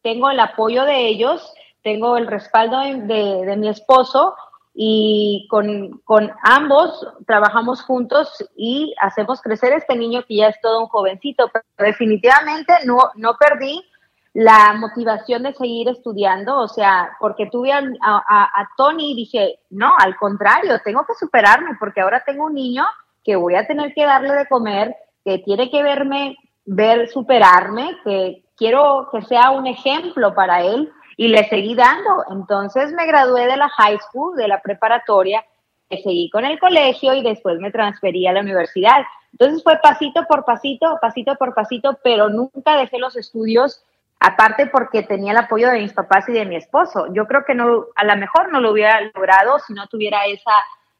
tengo 0.03 0.31
el 0.31 0.39
apoyo 0.39 0.85
de 0.85 1.09
ellos, 1.09 1.53
tengo 1.83 2.17
el 2.17 2.29
respaldo 2.29 2.79
de, 2.79 3.45
de 3.45 3.57
mi 3.57 3.69
esposo 3.69 4.37
y 4.81 5.49
con, 5.51 5.99
con, 6.05 6.31
ambos 6.41 7.05
trabajamos 7.27 7.83
juntos 7.83 8.49
y 8.55 8.95
hacemos 9.01 9.43
crecer 9.43 9.73
este 9.73 9.97
niño 9.97 10.23
que 10.29 10.37
ya 10.37 10.47
es 10.47 10.61
todo 10.61 10.83
un 10.83 10.87
jovencito, 10.87 11.51
pero 11.53 11.65
definitivamente 11.79 12.73
no, 12.85 13.11
no 13.17 13.35
perdí 13.37 13.85
la 14.35 14.75
motivación 14.75 15.43
de 15.43 15.55
seguir 15.55 15.89
estudiando, 15.89 16.57
o 16.59 16.69
sea, 16.69 17.11
porque 17.19 17.47
tuve 17.51 17.73
a, 17.73 17.83
a, 18.01 18.69
Tony 18.77 19.11
y 19.11 19.17
dije, 19.17 19.59
no, 19.71 19.91
al 19.99 20.15
contrario, 20.15 20.79
tengo 20.85 21.05
que 21.05 21.15
superarme 21.15 21.71
porque 21.81 22.01
ahora 22.01 22.23
tengo 22.25 22.45
un 22.45 22.55
niño 22.55 22.85
que 23.25 23.35
voy 23.35 23.57
a 23.57 23.67
tener 23.67 23.93
que 23.95 24.07
darle 24.07 24.33
de 24.33 24.47
comer, 24.47 24.95
que 25.25 25.39
tiene 25.39 25.73
que 25.73 25.83
verme, 25.83 26.37
ver 26.67 27.09
superarme, 27.09 27.99
que 28.05 28.45
quiero 28.57 29.09
que 29.11 29.23
sea 29.23 29.51
un 29.51 29.67
ejemplo 29.67 30.33
para 30.37 30.63
él 30.63 30.93
y 31.19 31.29
le 31.29 31.47
seguí 31.51 31.75
dando. 31.75 32.25
Entonces 32.31 32.91
me 32.95 33.07
gradué 33.07 33.47
de 33.47 33.59
la 33.59 33.69
high 33.69 33.99
school, 33.99 34.35
de 34.37 34.49
la 34.49 34.63
preparatoria, 34.63 35.45
seguí 35.91 36.31
con 36.31 36.47
el 36.47 36.59
colegio 36.59 37.13
y 37.13 37.23
después 37.23 37.59
me 37.59 37.71
transferí 37.71 38.27
a 38.27 38.33
la 38.33 38.41
universidad. 38.41 39.03
Entonces 39.33 39.63
fue 39.63 39.79
pasito 39.83 40.25
por 40.27 40.47
pasito, 40.47 40.99
pasito 41.03 41.35
por 41.35 41.53
pasito, 41.53 41.99
pero 42.03 42.31
nunca 42.31 42.79
dejé 42.79 42.99
los 42.99 43.15
estudios 43.17 43.85
Aparte 44.21 44.67
porque 44.67 45.05
tenía 45.05 45.31
el 45.31 45.39
apoyo 45.39 45.69
de 45.69 45.81
mis 45.81 45.93
papás 45.93 46.29
y 46.29 46.33
de 46.33 46.45
mi 46.45 46.57
esposo. 46.57 47.07
Yo 47.13 47.27
creo 47.27 47.45
que 47.45 47.55
no, 47.55 47.87
a 47.95 48.05
lo 48.05 48.17
mejor 48.17 48.51
no 48.51 48.61
lo 48.61 48.73
hubiera 48.73 49.01
logrado 49.01 49.61
si 49.61 49.73
no 49.75 49.87
tuviera 49.87 50.25
esa, 50.27 50.53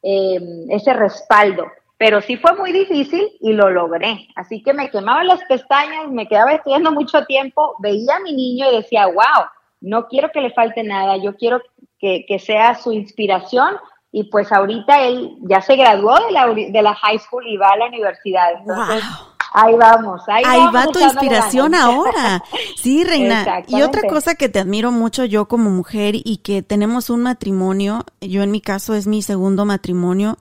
em, 0.03 0.71
ese 0.71 0.93
respaldo. 0.93 1.67
Pero 1.97 2.21
sí 2.21 2.37
fue 2.37 2.55
muy 2.55 2.71
difícil 2.71 3.29
y 3.41 3.55
lo 3.55 3.71
logré. 3.71 4.29
Así 4.37 4.63
que 4.63 4.73
me 4.73 4.89
quemaba 4.89 5.25
las 5.25 5.43
pestañas, 5.45 6.09
me 6.09 6.29
quedaba 6.29 6.53
estudiando 6.53 6.93
mucho 6.93 7.27
tiempo, 7.27 7.75
veía 7.81 8.17
a 8.17 8.21
mi 8.21 8.33
niño 8.33 8.71
y 8.71 8.77
decía, 8.77 9.07
wow, 9.07 9.47
no 9.81 10.09
quiero 10.09 10.31
que 10.33 10.41
le 10.41 10.53
falte 10.53 10.83
nada, 10.83 11.17
yo 11.17 11.37
quiero 11.37 11.61
que, 11.99 12.25
que 12.27 12.39
sea 12.39 12.75
su 12.75 12.93
inspiración. 12.93 13.77
Y 14.11 14.25
pues 14.25 14.51
ahorita 14.53 15.07
él 15.07 15.37
ya 15.43 15.61
se 15.61 15.77
graduó 15.77 16.15
de 16.27 16.33
la, 16.33 16.47
de 16.47 16.83
la 16.83 16.95
high 16.95 17.19
school 17.19 17.47
y 17.47 17.59
va 17.59 17.69
a 17.69 17.77
la 17.77 17.87
universidad. 17.87 18.53
Entonces, 18.59 19.05
Ahí 19.53 19.75
vamos, 19.77 20.23
ahí, 20.29 20.45
va 20.75 20.87
tu 20.89 21.01
inspiración 21.01 21.75
ahora. 21.75 22.43
Sí, 22.77 23.05
Reina. 23.05 23.65
Y 23.67 23.83
otra 23.83 24.03
cosa 24.09 24.35
que 24.35 24.49
te 24.49 24.59
admiro 24.59 24.93
mucho 24.93 25.25
yo 25.25 25.49
como 25.49 25.71
mujer 25.71 26.15
y 26.17 26.39
que 26.39 26.63
tenemos 26.63 27.11
un 27.11 27.23
matrimonio, 27.23 28.05
yo 28.21 28.43
en 28.43 28.51
mi 28.51 28.61
caso 28.61 28.95
es 28.95 29.07
mi 29.07 29.23
segundo 29.23 29.65
matrimonio. 29.65 30.37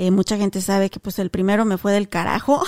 Eh, 0.00 0.12
mucha 0.12 0.36
gente 0.36 0.62
sabe 0.62 0.90
que 0.90 1.00
pues 1.00 1.18
el 1.18 1.28
primero 1.28 1.64
me 1.64 1.76
fue 1.76 1.92
del 1.92 2.08
carajo 2.08 2.62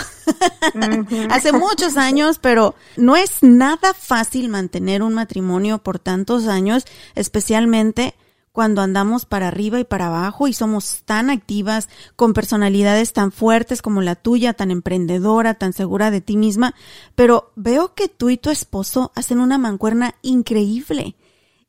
hace 1.31 1.53
muchos 1.53 1.97
años, 1.97 2.41
pero 2.41 2.75
no 2.97 3.15
es 3.15 3.45
nada 3.45 3.95
fácil 3.95 4.49
mantener 4.49 5.05
un 5.05 5.15
matrimonio 5.15 5.79
por 5.79 6.01
tantos 6.01 6.49
años, 6.49 6.87
especialmente 7.15 8.17
cuando 8.51 8.83
andamos 8.83 9.27
para 9.27 9.47
arriba 9.47 9.79
y 9.79 9.85
para 9.85 10.09
abajo 10.09 10.49
y 10.49 10.55
somos 10.55 11.03
tan 11.05 11.31
activas, 11.31 11.89
con 12.17 12.33
personalidades 12.33 13.13
tan 13.13 13.31
fuertes 13.31 13.81
como 13.81 14.03
la 14.03 14.17
tuya, 14.17 14.55
tan 14.55 14.73
emprendedora, 14.73 15.55
tan 15.55 15.73
segura 15.73 16.11
de 16.11 16.21
ti 16.21 16.37
misma, 16.37 16.75
pero 17.15 17.53
veo 17.55 17.95
que 17.95 18.09
tú 18.09 18.31
y 18.31 18.39
tu 18.39 18.51
esposo 18.51 19.13
hacen 19.15 19.39
una 19.39 19.57
mancuerna 19.57 20.17
increíble. 20.23 21.15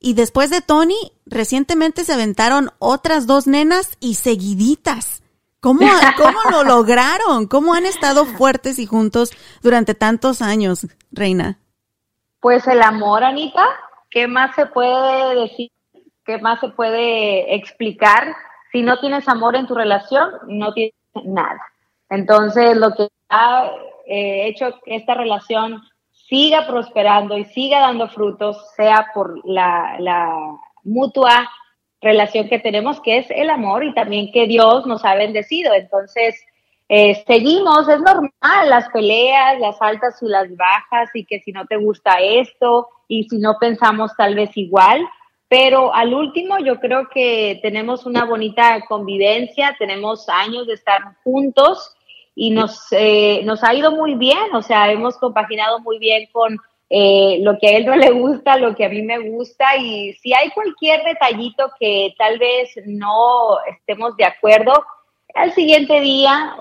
Y 0.00 0.14
después 0.14 0.50
de 0.50 0.60
Tony, 0.60 1.12
recientemente 1.24 2.04
se 2.04 2.14
aventaron 2.14 2.70
otras 2.80 3.28
dos 3.28 3.46
nenas 3.46 3.90
y 4.00 4.14
seguiditas. 4.14 5.21
¿Cómo, 5.62 5.80
¿Cómo 6.18 6.50
lo 6.50 6.64
lograron? 6.64 7.46
¿Cómo 7.46 7.72
han 7.72 7.86
estado 7.86 8.26
fuertes 8.26 8.78
y 8.80 8.86
juntos 8.86 9.30
durante 9.62 9.94
tantos 9.94 10.42
años, 10.42 10.88
Reina? 11.12 11.58
Pues 12.40 12.66
el 12.66 12.82
amor, 12.82 13.22
Anita. 13.22 13.64
¿Qué 14.10 14.26
más 14.26 14.54
se 14.56 14.66
puede 14.66 15.40
decir? 15.40 15.70
¿Qué 16.24 16.38
más 16.38 16.58
se 16.60 16.68
puede 16.68 17.54
explicar? 17.54 18.34
Si 18.72 18.82
no 18.82 18.98
tienes 18.98 19.28
amor 19.28 19.54
en 19.54 19.68
tu 19.68 19.74
relación, 19.74 20.30
no 20.48 20.72
tienes 20.74 20.94
nada. 21.24 21.60
Entonces, 22.10 22.76
lo 22.76 22.92
que 22.94 23.08
ha 23.28 23.70
eh, 24.06 24.48
hecho 24.48 24.66
que 24.84 24.96
esta 24.96 25.14
relación 25.14 25.80
siga 26.10 26.66
prosperando 26.66 27.38
y 27.38 27.44
siga 27.44 27.80
dando 27.80 28.08
frutos, 28.08 28.56
sea 28.76 29.10
por 29.14 29.40
la, 29.46 29.96
mutua 30.82 31.48
relación 32.02 32.48
que 32.48 32.58
tenemos, 32.58 33.00
que 33.00 33.18
es 33.18 33.30
el 33.30 33.48
amor 33.48 33.84
y 33.84 33.94
también 33.94 34.32
que 34.32 34.46
Dios 34.46 34.86
nos 34.86 35.04
ha 35.04 35.14
bendecido. 35.14 35.72
Entonces, 35.72 36.34
eh, 36.88 37.22
seguimos, 37.26 37.88
es 37.88 38.00
normal 38.00 38.68
las 38.68 38.88
peleas, 38.90 39.58
las 39.60 39.80
altas 39.80 40.22
y 40.22 40.26
las 40.26 40.54
bajas 40.56 41.08
y 41.14 41.24
que 41.24 41.40
si 41.40 41.52
no 41.52 41.64
te 41.66 41.76
gusta 41.76 42.20
esto 42.20 42.88
y 43.08 43.24
si 43.28 43.38
no 43.38 43.56
pensamos 43.58 44.10
tal 44.16 44.34
vez 44.34 44.50
igual, 44.56 45.00
pero 45.48 45.94
al 45.94 46.12
último 46.12 46.58
yo 46.58 46.80
creo 46.80 47.08
que 47.08 47.60
tenemos 47.62 48.04
una 48.04 48.24
bonita 48.24 48.84
convivencia, 48.88 49.76
tenemos 49.78 50.28
años 50.28 50.66
de 50.66 50.74
estar 50.74 51.00
juntos 51.22 51.94
y 52.34 52.50
nos, 52.50 52.86
eh, 52.90 53.42
nos 53.44 53.62
ha 53.62 53.74
ido 53.74 53.92
muy 53.92 54.14
bien, 54.14 54.54
o 54.54 54.62
sea, 54.62 54.90
hemos 54.90 55.16
compaginado 55.18 55.80
muy 55.80 55.98
bien 55.98 56.28
con 56.32 56.58
eh, 56.94 57.38
lo 57.40 57.58
que 57.58 57.68
a 57.68 57.76
él 57.78 57.86
no 57.86 57.96
le 57.96 58.10
gusta, 58.10 58.58
lo 58.58 58.74
que 58.74 58.84
a 58.84 58.90
mí 58.90 59.00
me 59.00 59.18
gusta 59.18 59.78
y 59.78 60.12
si 60.12 60.34
hay 60.34 60.50
cualquier 60.50 61.02
detallito 61.04 61.70
que 61.80 62.14
tal 62.18 62.38
vez 62.38 62.68
no 62.84 63.56
estemos 63.66 64.14
de 64.18 64.26
acuerdo, 64.26 64.84
al 65.34 65.52
siguiente 65.52 66.02
día 66.02 66.54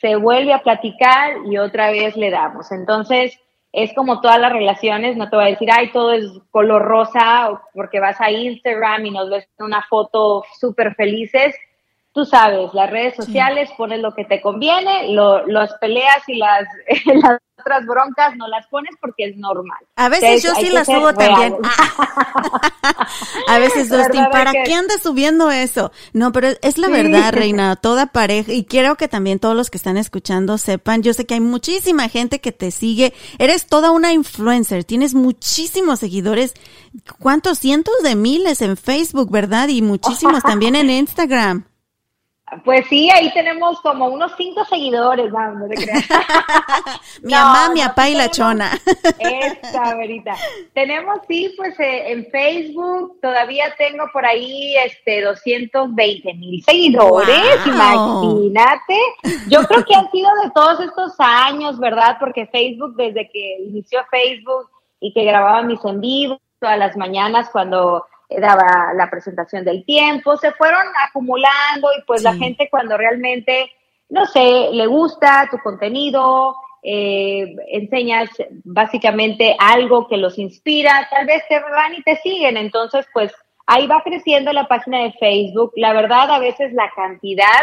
se 0.00 0.16
vuelve 0.16 0.54
a 0.54 0.62
platicar 0.62 1.34
y 1.50 1.58
otra 1.58 1.90
vez 1.90 2.16
le 2.16 2.30
damos. 2.30 2.72
Entonces, 2.72 3.38
es 3.72 3.92
como 3.92 4.22
todas 4.22 4.40
las 4.40 4.54
relaciones, 4.54 5.18
no 5.18 5.28
te 5.28 5.36
voy 5.36 5.44
a 5.44 5.48
decir, 5.50 5.68
ay, 5.70 5.92
todo 5.92 6.12
es 6.12 6.30
color 6.50 6.80
rosa, 6.80 7.60
porque 7.74 8.00
vas 8.00 8.18
a 8.22 8.30
Instagram 8.30 9.04
y 9.04 9.10
nos 9.10 9.28
ves 9.28 9.46
una 9.58 9.82
foto 9.82 10.44
súper 10.58 10.94
felices. 10.94 11.54
Tú 12.14 12.24
sabes, 12.24 12.72
las 12.74 12.88
redes 12.90 13.16
sociales, 13.16 13.68
pones 13.76 13.98
lo 13.98 14.14
que 14.14 14.24
te 14.24 14.40
conviene, 14.40 15.12
lo, 15.12 15.44
las 15.48 15.74
peleas 15.80 16.22
y 16.28 16.36
las, 16.36 16.62
las 17.06 17.40
otras 17.58 17.84
broncas 17.86 18.36
no 18.36 18.46
las 18.46 18.68
pones 18.68 18.94
porque 19.00 19.24
es 19.24 19.36
normal. 19.36 19.78
A 19.96 20.08
veces 20.08 20.40
yo 20.44 20.54
sí 20.54 20.70
las 20.70 20.86
subo 20.86 21.12
también. 21.12 21.56
a 23.48 23.58
veces, 23.58 23.88
Dustin, 23.88 24.26
¿para 24.30 24.52
qué 24.52 24.74
andas 24.74 25.02
subiendo 25.02 25.50
eso? 25.50 25.90
No, 26.12 26.30
pero 26.30 26.50
es 26.62 26.78
la 26.78 26.88
verdad, 26.88 27.32
Reina, 27.32 27.74
toda 27.74 28.06
pareja, 28.06 28.52
y 28.52 28.64
quiero 28.64 28.94
que 28.94 29.08
también 29.08 29.40
todos 29.40 29.56
los 29.56 29.68
que 29.68 29.78
están 29.78 29.96
escuchando 29.96 30.56
sepan, 30.56 31.02
yo 31.02 31.14
sé 31.14 31.26
que 31.26 31.34
hay 31.34 31.40
muchísima 31.40 32.08
gente 32.08 32.40
que 32.40 32.52
te 32.52 32.70
sigue, 32.70 33.12
eres 33.40 33.66
toda 33.66 33.90
una 33.90 34.12
influencer, 34.12 34.84
tienes 34.84 35.14
muchísimos 35.14 35.98
seguidores, 35.98 36.54
¿cuántos 37.18 37.58
cientos 37.58 37.94
de 38.04 38.14
miles 38.14 38.62
en 38.62 38.76
Facebook, 38.76 39.32
verdad? 39.32 39.66
Y 39.66 39.82
muchísimos 39.82 40.44
también 40.44 40.76
en 40.76 40.90
Instagram. 40.90 41.64
Pues 42.64 42.86
sí, 42.88 43.10
ahí 43.10 43.32
tenemos 43.32 43.80
como 43.80 44.08
unos 44.08 44.32
cinco 44.36 44.64
seguidores, 44.64 45.30
vamos, 45.32 45.68
de 45.68 45.76
mi 47.22 47.32
mamá, 47.32 47.70
mi 47.72 47.80
papá 47.80 48.08
y 48.08 48.14
la 48.14 48.30
chona. 48.30 48.70
Esta, 49.18 49.96
verita. 49.96 50.36
Tenemos, 50.72 51.18
sí, 51.28 51.52
pues 51.56 51.78
eh, 51.80 52.12
en 52.12 52.26
Facebook 52.30 53.18
todavía 53.20 53.74
tengo 53.76 54.04
por 54.12 54.24
ahí 54.24 54.74
este 54.76 55.22
220 55.22 56.34
mil 56.34 56.62
seguidores, 56.62 57.66
imagínate. 57.66 58.98
Yo 59.48 59.62
creo 59.64 59.84
que 59.84 59.94
han 59.94 60.10
sido 60.10 60.28
de 60.42 60.50
todos 60.54 60.80
estos 60.80 61.14
años, 61.18 61.78
¿verdad? 61.78 62.16
Porque 62.20 62.46
Facebook, 62.46 62.94
desde 62.96 63.28
que 63.30 63.58
inició 63.60 64.00
Facebook 64.10 64.70
y 65.00 65.12
que 65.12 65.24
grababa 65.24 65.62
mis 65.62 65.84
en 65.84 66.00
vivo 66.00 66.40
todas 66.60 66.78
las 66.78 66.96
mañanas 66.96 67.50
cuando 67.50 68.06
daba 68.28 68.92
la 68.94 69.10
presentación 69.10 69.64
del 69.64 69.84
tiempo, 69.84 70.36
se 70.36 70.52
fueron 70.52 70.86
acumulando 71.08 71.88
y 71.98 72.02
pues 72.06 72.22
la 72.22 72.34
gente 72.34 72.68
cuando 72.70 72.96
realmente, 72.96 73.70
no 74.08 74.26
sé, 74.26 74.68
le 74.72 74.86
gusta 74.86 75.48
tu 75.50 75.58
contenido, 75.58 76.56
eh, 76.82 77.54
enseñas 77.68 78.28
básicamente 78.64 79.56
algo 79.58 80.06
que 80.08 80.16
los 80.16 80.38
inspira, 80.38 81.08
tal 81.10 81.26
vez 81.26 81.42
te 81.48 81.60
van 81.60 81.94
y 81.94 82.02
te 82.02 82.16
siguen, 82.16 82.56
entonces 82.56 83.06
pues 83.12 83.32
ahí 83.66 83.86
va 83.86 84.02
creciendo 84.02 84.52
la 84.52 84.68
página 84.68 85.02
de 85.02 85.12
Facebook. 85.12 85.72
La 85.76 85.92
verdad, 85.92 86.30
a 86.30 86.38
veces 86.38 86.72
la 86.72 86.90
cantidad 86.94 87.62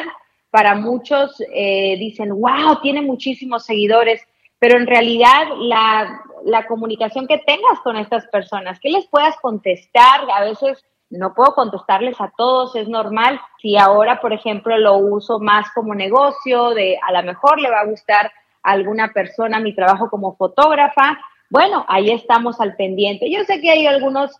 para 0.49 0.75
muchos 0.75 1.41
eh, 1.53 1.95
dicen, 1.97 2.29
wow, 2.29 2.81
tiene 2.81 3.01
muchísimos 3.01 3.65
seguidores, 3.65 4.21
pero 4.59 4.77
en 4.77 4.87
realidad 4.87 5.47
la, 5.57 6.21
la 6.45 6.65
comunicación 6.67 7.27
que 7.27 7.37
tengas 7.39 7.79
con 7.83 7.97
estas 7.97 8.27
personas, 8.27 8.79
que 8.79 8.89
les 8.89 9.07
puedas 9.07 9.35
contestar, 9.41 10.21
a 10.33 10.41
veces 10.43 10.83
no 11.09 11.33
puedo 11.33 11.53
contestarles 11.53 12.19
a 12.19 12.31
todos, 12.35 12.75
es 12.75 12.87
normal. 12.87 13.39
Si 13.61 13.77
ahora, 13.77 14.21
por 14.21 14.33
ejemplo, 14.33 14.77
lo 14.77 14.97
uso 14.97 15.39
más 15.39 15.69
como 15.73 15.93
negocio, 15.93 16.69
de 16.69 16.97
a 17.05 17.11
lo 17.11 17.23
mejor 17.23 17.59
le 17.59 17.69
va 17.69 17.81
a 17.81 17.85
gustar 17.85 18.31
alguna 18.63 19.11
persona 19.13 19.59
mi 19.59 19.75
trabajo 19.75 20.09
como 20.09 20.35
fotógrafa, 20.35 21.19
bueno, 21.49 21.85
ahí 21.89 22.11
estamos 22.11 22.61
al 22.61 22.75
pendiente. 22.75 23.29
Yo 23.29 23.43
sé 23.43 23.59
que 23.59 23.71
hay 23.71 23.85
algunos 23.85 24.31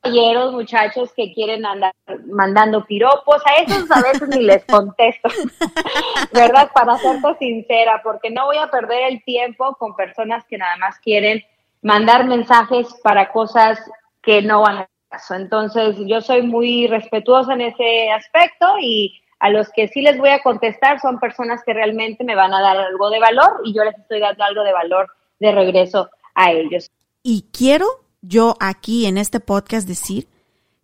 caballeros, 0.00 0.52
muchachos 0.52 1.12
que 1.14 1.32
quieren 1.32 1.66
andar 1.66 1.92
mandando 2.26 2.84
piropos, 2.84 3.42
a 3.46 3.62
esos 3.62 3.90
a 3.90 4.00
veces 4.02 4.28
ni 4.28 4.42
les 4.42 4.64
contesto, 4.64 5.28
¿verdad? 6.32 6.70
Para 6.72 6.96
serte 6.98 7.36
sincera, 7.38 8.00
porque 8.02 8.30
no 8.30 8.46
voy 8.46 8.58
a 8.58 8.70
perder 8.70 9.12
el 9.12 9.22
tiempo 9.24 9.74
con 9.76 9.94
personas 9.96 10.44
que 10.48 10.58
nada 10.58 10.76
más 10.76 10.98
quieren 11.00 11.44
mandar 11.82 12.26
mensajes 12.26 12.88
para 13.02 13.30
cosas 13.30 13.78
que 14.22 14.42
no 14.42 14.62
van 14.62 14.78
a 14.78 14.88
caso. 15.08 15.34
Entonces, 15.34 15.96
yo 16.06 16.20
soy 16.20 16.42
muy 16.42 16.86
respetuosa 16.86 17.54
en 17.54 17.62
ese 17.62 18.10
aspecto 18.10 18.66
y 18.80 19.20
a 19.40 19.50
los 19.50 19.68
que 19.70 19.88
sí 19.88 20.02
les 20.02 20.18
voy 20.18 20.30
a 20.30 20.42
contestar 20.42 21.00
son 21.00 21.18
personas 21.18 21.62
que 21.64 21.72
realmente 21.72 22.24
me 22.24 22.34
van 22.34 22.52
a 22.52 22.60
dar 22.60 22.76
algo 22.76 23.10
de 23.10 23.20
valor 23.20 23.60
y 23.64 23.74
yo 23.74 23.84
les 23.84 23.96
estoy 23.96 24.20
dando 24.20 24.44
algo 24.44 24.62
de 24.64 24.72
valor 24.72 25.08
de 25.38 25.52
regreso 25.52 26.10
a 26.34 26.50
ellos. 26.50 26.90
Y 27.22 27.46
quiero 27.52 27.86
yo 28.22 28.56
aquí 28.60 29.06
en 29.06 29.18
este 29.18 29.40
podcast 29.40 29.86
decir 29.86 30.28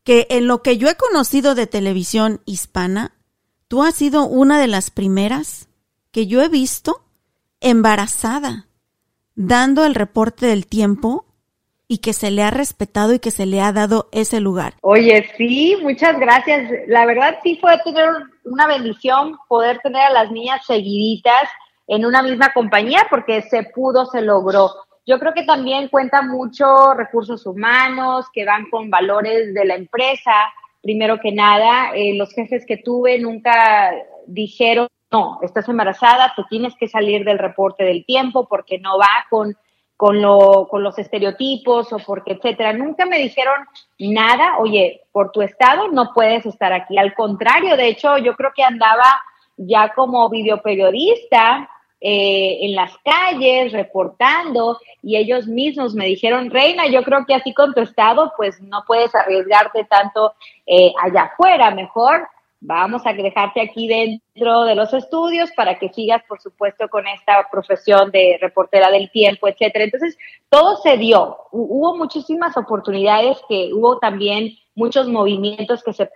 que 0.05 0.27
en 0.31 0.47
lo 0.47 0.63
que 0.63 0.77
yo 0.77 0.89
he 0.89 0.97
conocido 0.97 1.55
de 1.55 1.67
televisión 1.67 2.41
hispana, 2.45 3.13
tú 3.69 3.83
has 3.83 3.95
sido 3.95 4.27
una 4.27 4.61
de 4.61 4.69
las 4.69 4.91
primeras 4.91 5.69
que 6.11 6.27
yo 6.27 6.43
he 6.43 6.49
visto 6.49 7.03
embarazada, 7.61 8.67
dando 9.35 9.85
el 9.85 9.95
reporte 9.95 10.47
del 10.47 10.67
tiempo 10.67 11.25
y 11.89 11.99
que 11.99 12.13
se 12.13 12.31
le 12.31 12.43
ha 12.43 12.51
respetado 12.51 13.15
y 13.15 13.19
que 13.19 13.31
se 13.31 13.47
le 13.47 13.61
ha 13.61 13.73
dado 13.73 14.09
ese 14.13 14.41
lugar. 14.41 14.75
Oye, 14.83 15.29
sí, 15.37 15.77
muchas 15.83 16.19
gracias. 16.19 16.71
La 16.87 17.07
verdad 17.07 17.39
sí 17.43 17.59
fue 17.61 17.79
tener 17.85 18.09
una 18.45 18.67
bendición 18.67 19.37
poder 19.49 19.81
tener 19.81 20.03
a 20.03 20.11
las 20.11 20.31
niñas 20.31 20.65
seguiditas 20.67 21.49
en 21.87 22.07
una 22.07 22.23
misma 22.23 22.53
compañía 22.53 23.07
porque 23.11 23.43
se 23.43 23.65
pudo, 23.75 24.07
se 24.07 24.23
logró. 24.23 24.71
Yo 25.07 25.19
creo 25.19 25.35
que 25.35 25.45
también 25.45 25.89
cuenta 25.89 26.23
mucho 26.23 26.95
recursos 26.95 27.47
humanos 27.47 28.27
que 28.33 28.45
van 28.45 28.71
con 28.71 28.91
valores 28.91 29.53
de 29.53 29.65
la 29.65 29.75
empresa. 29.75 30.33
Primero 30.83 31.21
que 31.21 31.33
nada, 31.33 31.93
eh, 31.95 32.15
los 32.15 32.33
jefes 32.33 32.65
que 32.67 32.79
tuve 32.79 33.19
nunca 33.19 33.93
dijeron, 34.27 34.89
no, 35.11 35.39
estás 35.43 35.69
embarazada, 35.69 36.33
tú 36.35 36.45
tienes 36.49 36.75
que 36.77 36.89
salir 36.89 37.25
del 37.25 37.39
reporte 37.39 37.85
del 37.85 38.05
tiempo 38.05 38.49
porque 38.49 38.79
no 38.79 38.99
va 38.99 39.27
con 39.31 39.57
con, 39.97 40.21
lo, 40.21 40.69
con 40.69 40.83
los 40.83 40.99
estereotipos 40.99 41.93
o 41.93 41.99
porque, 41.99 42.33
etcétera. 42.33 42.73
Nunca 42.73 43.07
me 43.07 43.19
dijeron 43.19 43.67
nada, 43.99 44.59
oye, 44.59 45.03
por 45.13 45.31
tu 45.33 45.43
estado 45.43 45.89
no 45.89 46.13
puedes 46.13 46.45
estar 46.47 46.73
aquí. 46.73 46.99
Al 46.99 47.15
contrario, 47.15 47.77
de 47.77 47.89
hecho, 47.89 48.19
yo 48.19 48.35
creo 48.35 48.53
que 48.55 48.63
andaba 48.63 49.05
ya 49.57 49.93
como 49.95 50.29
videoperiodista 50.29 51.71
eh, 52.07 52.59
en 52.61 52.75
las 52.75 52.93
calles, 52.99 53.73
reportando, 53.73 54.79
y 55.03 55.17
ellos 55.17 55.47
mismos 55.47 55.95
me 55.95 56.05
dijeron, 56.05 56.51
Reina, 56.51 56.87
yo 56.87 57.03
creo 57.03 57.25
que 57.25 57.35
así 57.35 57.55
con 57.55 57.73
tu 57.73 57.81
estado, 57.81 58.35
pues 58.37 58.61
no 58.61 58.85
puedes 58.87 59.15
arriesgarte 59.15 59.85
tanto 59.85 60.35
eh, 60.67 60.93
allá 61.03 61.23
afuera, 61.33 61.71
mejor 61.71 62.29
vamos 62.61 63.07
a 63.07 63.15
dejarte 63.15 63.63
aquí 63.63 63.89
dentro 63.89 64.65
de 64.65 64.75
los 64.75 64.93
estudios 64.93 65.51
para 65.57 65.79
que 65.79 65.89
sigas, 65.95 66.23
por 66.29 66.43
supuesto, 66.43 66.91
con 66.91 67.07
esta 67.07 67.49
profesión 67.51 68.11
de 68.11 68.37
reportera 68.39 68.91
del 68.91 69.11
tiempo, 69.11 69.49
etcétera. 69.49 69.85
Entonces, 69.85 70.19
todo 70.51 70.77
se 70.77 70.99
dio. 70.99 71.39
Hubo 71.53 71.97
muchísimas 71.97 72.55
oportunidades 72.59 73.39
que 73.49 73.71
hubo 73.73 73.99
también 73.99 74.59
muchos 74.75 75.09
movimientos 75.09 75.83
que 75.83 75.95
se 75.95 76.11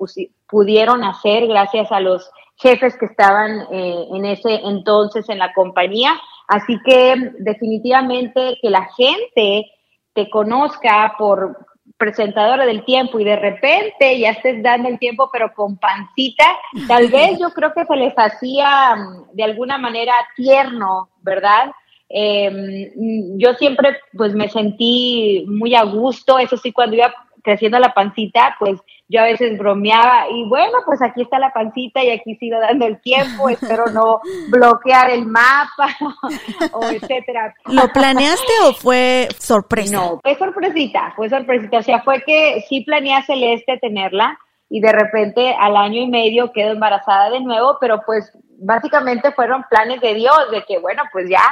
pudieron 0.46 1.02
hacer 1.04 1.46
gracias 1.46 1.90
a 1.92 2.00
los 2.00 2.30
jefes 2.58 2.96
que 2.98 3.06
estaban 3.06 3.66
eh, 3.72 4.06
en 4.12 4.24
ese 4.24 4.54
entonces 4.64 5.28
en 5.28 5.38
la 5.38 5.52
compañía. 5.52 6.18
Así 6.48 6.78
que 6.84 7.32
definitivamente 7.38 8.58
que 8.60 8.70
la 8.70 8.88
gente 8.96 9.70
te 10.14 10.30
conozca 10.30 11.14
por, 11.18 11.56
presentadora 11.98 12.64
del 12.64 12.84
tiempo 12.84 13.18
y 13.18 13.24
de 13.24 13.36
repente 13.36 14.18
ya 14.18 14.30
estés 14.30 14.62
dando 14.62 14.88
el 14.88 14.98
tiempo 14.98 15.28
pero 15.32 15.52
con 15.52 15.76
pancita, 15.78 16.44
tal 16.86 17.08
vez 17.12 17.38
yo 17.38 17.50
creo 17.50 17.72
que 17.74 17.84
se 17.84 17.96
les 17.96 18.14
hacía 18.16 18.96
mm, 18.96 19.34
de 19.36 19.44
alguna 19.44 19.78
manera 19.78 20.12
tierno, 20.36 21.10
¿verdad? 21.22 21.72
Em, 22.08 23.36
yo 23.36 23.52
siempre 23.54 23.98
pues 24.16 24.32
me 24.34 24.48
sentí 24.48 25.44
muy 25.46 25.74
a 25.74 25.82
gusto, 25.82 26.38
eso 26.38 26.56
sí, 26.56 26.72
cuando 26.72 26.96
iba 26.96 27.12
creciendo 27.42 27.78
la 27.78 27.94
pancita, 27.94 28.56
pues 28.58 28.80
yo 29.08 29.20
a 29.20 29.24
veces 29.24 29.58
bromeaba 29.58 30.28
y 30.30 30.48
bueno, 30.48 30.78
pues 30.84 31.00
aquí 31.02 31.22
está 31.22 31.38
la 31.38 31.52
pancita 31.52 32.04
y 32.04 32.10
aquí 32.10 32.34
sigo 32.36 32.58
dando 32.60 32.86
el 32.86 33.00
tiempo, 33.00 33.48
espero 33.48 33.86
no 33.86 34.20
bloquear 34.50 35.10
el 35.10 35.26
mapa 35.26 35.96
o 36.72 36.84
etcétera. 36.84 37.54
¿Lo 37.66 37.88
planeaste 37.88 38.52
o 38.64 38.72
fue 38.72 39.28
sorpresa? 39.38 39.96
No, 39.96 40.20
fue 40.22 40.34
sorpresita, 40.34 41.12
fue 41.16 41.28
sorpresita, 41.28 41.78
o 41.78 41.82
sea, 41.82 42.02
fue 42.02 42.22
que 42.22 42.64
sí 42.68 42.82
planeé 42.82 43.22
Celeste 43.22 43.78
tenerla 43.78 44.38
y 44.68 44.80
de 44.80 44.92
repente 44.92 45.54
al 45.58 45.76
año 45.76 46.02
y 46.02 46.08
medio 46.08 46.52
quedo 46.52 46.72
embarazada 46.72 47.30
de 47.30 47.40
nuevo, 47.40 47.78
pero 47.80 48.02
pues 48.04 48.32
básicamente 48.60 49.32
fueron 49.32 49.64
planes 49.70 50.00
de 50.00 50.14
Dios, 50.14 50.50
de 50.50 50.64
que 50.64 50.78
bueno, 50.78 51.02
pues 51.12 51.28
ya 51.30 51.42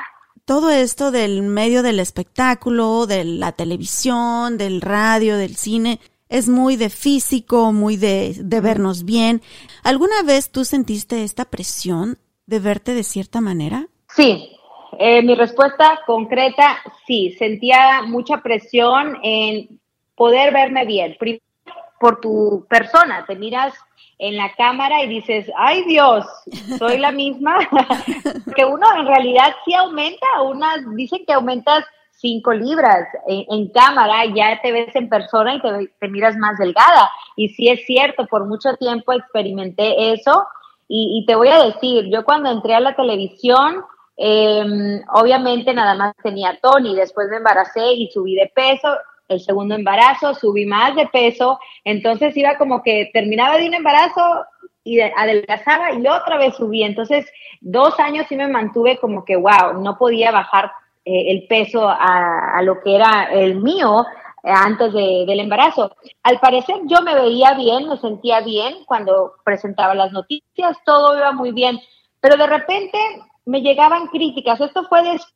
todo 0.47 0.71
esto 0.71 1.11
del 1.11 1.43
medio 1.43 1.83
del 1.83 1.99
espectáculo, 1.99 3.07
de 3.07 3.25
la 3.25 3.53
televisión, 3.53 4.57
del 4.57 4.81
radio, 4.81 5.37
del 5.37 5.57
cine, 5.57 5.99
es 6.29 6.49
muy 6.49 6.77
de 6.77 6.89
físico, 6.89 7.73
muy 7.73 7.97
de, 7.97 8.35
vernos 8.63 9.05
bien. 9.05 9.43
¿Alguna 9.83 10.23
vez 10.23 10.51
tú 10.51 10.65
sentiste 10.65 11.25
esta 11.25 11.47
presión 11.47 12.19
de 12.47 12.61
verte 12.61 12.95
de 12.95 13.03
cierta 13.03 13.41
manera? 13.41 13.89
Sí, 14.09 14.57
eh, 15.01 15.21
mi 15.23 15.35
respuesta 15.35 16.01
concreta, 16.07 16.79
sí, 17.07 17.35
sentía 17.39 18.03
mucha 18.07 18.41
presión 18.41 19.19
en 19.25 19.81
poder 20.15 20.55
verme 20.55 20.87
bien. 20.87 21.17
Por 21.99 22.21
tu 22.21 22.67
persona, 22.69 23.25
te 23.27 23.37
miras 23.37 23.75
en 24.19 24.37
la 24.37 24.55
cámara 24.55 25.03
y 25.03 25.09
dices, 25.09 25.51
ay 25.57 25.85
Dios, 25.85 26.25
soy 26.79 26.99
la 26.99 27.13
misma, 27.13 27.59
que 28.57 28.65
uno 28.65 28.87
en 28.97 29.07
realidad 29.07 29.55
sí 29.65 29.75
aumenta, 29.75 30.27
unas 30.43 30.79
dicen 30.97 31.25
que 31.27 31.35
aumentas 31.35 31.85
5 32.19 32.53
libras 32.55 33.09
en, 33.27 33.69
cámara, 33.69 34.25
ya 34.35 34.61
te 34.63 34.73
ves 34.73 34.95
en 34.97 35.09
persona 35.09 35.55
y 35.55 35.61
te, 35.61 36.09
miras 36.09 36.37
más 36.37 36.59
delgada. 36.59 37.11
Y 37.37 37.51
sí 37.51 37.69
es 37.69 37.85
cierto, 37.85 38.27
por 38.27 38.47
mucho 38.47 38.75
tiempo 38.77 39.13
experimenté 39.13 40.13
eso. 40.13 40.47
Y, 40.89 41.25
te 41.27 41.35
voy 41.35 41.49
a 41.49 41.63
decir, 41.65 42.09
yo 42.11 42.25
cuando 42.25 42.51
entré 42.51 42.75
a 42.75 42.81
la 42.81 42.95
televisión, 42.95 43.85
em, 44.17 45.03
obviamente 45.13 45.75
nada 45.75 45.95
más 45.95 46.15
tenía 46.23 46.59
Tony, 46.63 46.95
después 46.95 47.29
me 47.29 47.39
embaracé 47.39 47.93
y 47.93 48.09
subí 48.11 48.35
de 48.35 48.51
peso. 48.55 48.89
El 49.29 49.41
segundo 49.41 49.75
embarazo, 49.75 50.35
subí 50.35 50.67
más 50.67 50.95
de 50.95 51.07
peso. 51.07 51.59
Entonces 51.85 52.37
iba 52.37 52.57
como 52.59 52.83
que 52.83 53.11
terminaba 53.13 53.59
de 53.59 53.67
un 53.67 53.75
embarazo 53.75 54.23
y 54.85 55.01
adelgazaba 55.01 55.93
y 55.93 56.07
otra 56.07 56.39
vez 56.39 56.55
subí. 56.55 56.83
Entonces, 56.85 57.27
dos 57.61 57.99
años 57.99 58.27
sí 58.29 58.37
me 58.37 58.47
mantuve 58.47 58.99
como 58.99 59.25
que, 59.25 59.37
wow, 59.37 59.83
no 59.83 59.99
podía 59.99 60.31
bajar 60.31 60.71
eh, 61.05 61.33
el 61.33 61.47
peso 61.49 61.89
a, 61.89 62.61
lo 62.63 62.81
que 62.81 62.95
era 62.95 63.29
el 63.33 63.57
mío 63.57 64.07
eh, 64.45 64.51
antes 64.51 64.93
del 64.93 65.41
embarazo. 65.41 65.95
Al 66.23 66.39
parecer 66.39 66.77
yo 66.87 67.03
me 67.03 67.15
veía 67.15 67.55
bien, 67.55 67.89
me 67.89 67.97
sentía 67.97 68.41
bien 68.41 68.85
cuando 68.87 69.35
presentaba 69.45 69.95
las 69.95 70.13
noticias, 70.13 70.77
todo 70.85 71.17
iba 71.17 71.33
muy 71.33 71.51
bien, 71.51 71.81
pero 72.21 72.37
de 72.37 72.47
repente 72.47 72.99
me 73.45 73.63
llegaban 73.63 74.07
críticas. 74.07 74.61
Esto 74.61 74.85
fue 74.89 75.03
después 75.03 75.36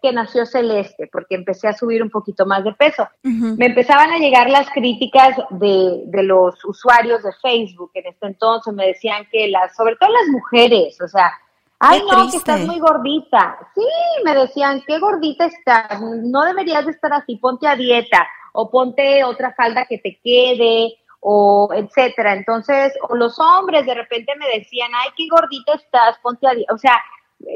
que 0.00 0.12
nació 0.12 0.46
Celeste, 0.46 1.08
porque 1.12 1.34
empecé 1.34 1.68
a 1.68 1.72
subir 1.72 2.02
un 2.02 2.10
poquito 2.10 2.46
más 2.46 2.64
de 2.64 2.72
peso. 2.72 3.08
Me 3.22 3.66
empezaban 3.66 4.10
a 4.10 4.18
llegar 4.18 4.48
las 4.48 4.70
críticas 4.70 5.36
de, 5.50 6.02
de, 6.06 6.22
los 6.22 6.64
usuarios 6.64 7.22
de 7.22 7.32
Facebook 7.42 7.90
en 7.94 8.06
este 8.06 8.26
entonces. 8.26 8.72
Me 8.72 8.86
decían 8.86 9.26
que 9.30 9.48
las, 9.48 9.74
sobre 9.76 9.96
todo 9.96 10.10
las 10.10 10.28
mujeres, 10.28 11.00
o 11.00 11.08
sea, 11.08 11.32
Ay, 11.80 12.02
no, 12.10 12.28
que 12.28 12.38
estás 12.38 12.60
muy 12.60 12.80
gordita. 12.80 13.56
Sí, 13.74 13.86
me 14.24 14.34
decían, 14.34 14.82
qué 14.86 14.98
gordita 14.98 15.46
estás, 15.46 16.00
no 16.00 16.42
deberías 16.42 16.84
de 16.84 16.90
estar 16.90 17.12
así, 17.12 17.36
ponte 17.36 17.68
a 17.68 17.76
dieta 17.76 18.26
o 18.52 18.68
ponte 18.68 19.22
otra 19.22 19.54
falda 19.54 19.86
que 19.86 19.98
te 19.98 20.18
quede 20.22 20.96
o 21.20 21.68
etcétera. 21.72 22.34
Entonces, 22.34 22.94
o 23.08 23.14
los 23.14 23.38
hombres 23.38 23.86
de 23.86 23.94
repente 23.94 24.32
me 24.36 24.58
decían, 24.58 24.90
ay, 24.92 25.10
qué 25.16 25.28
gordita 25.30 25.74
estás, 25.74 26.18
ponte 26.20 26.48
a 26.48 26.54
dieta. 26.54 26.74
O 26.74 26.78
sea, 26.78 27.00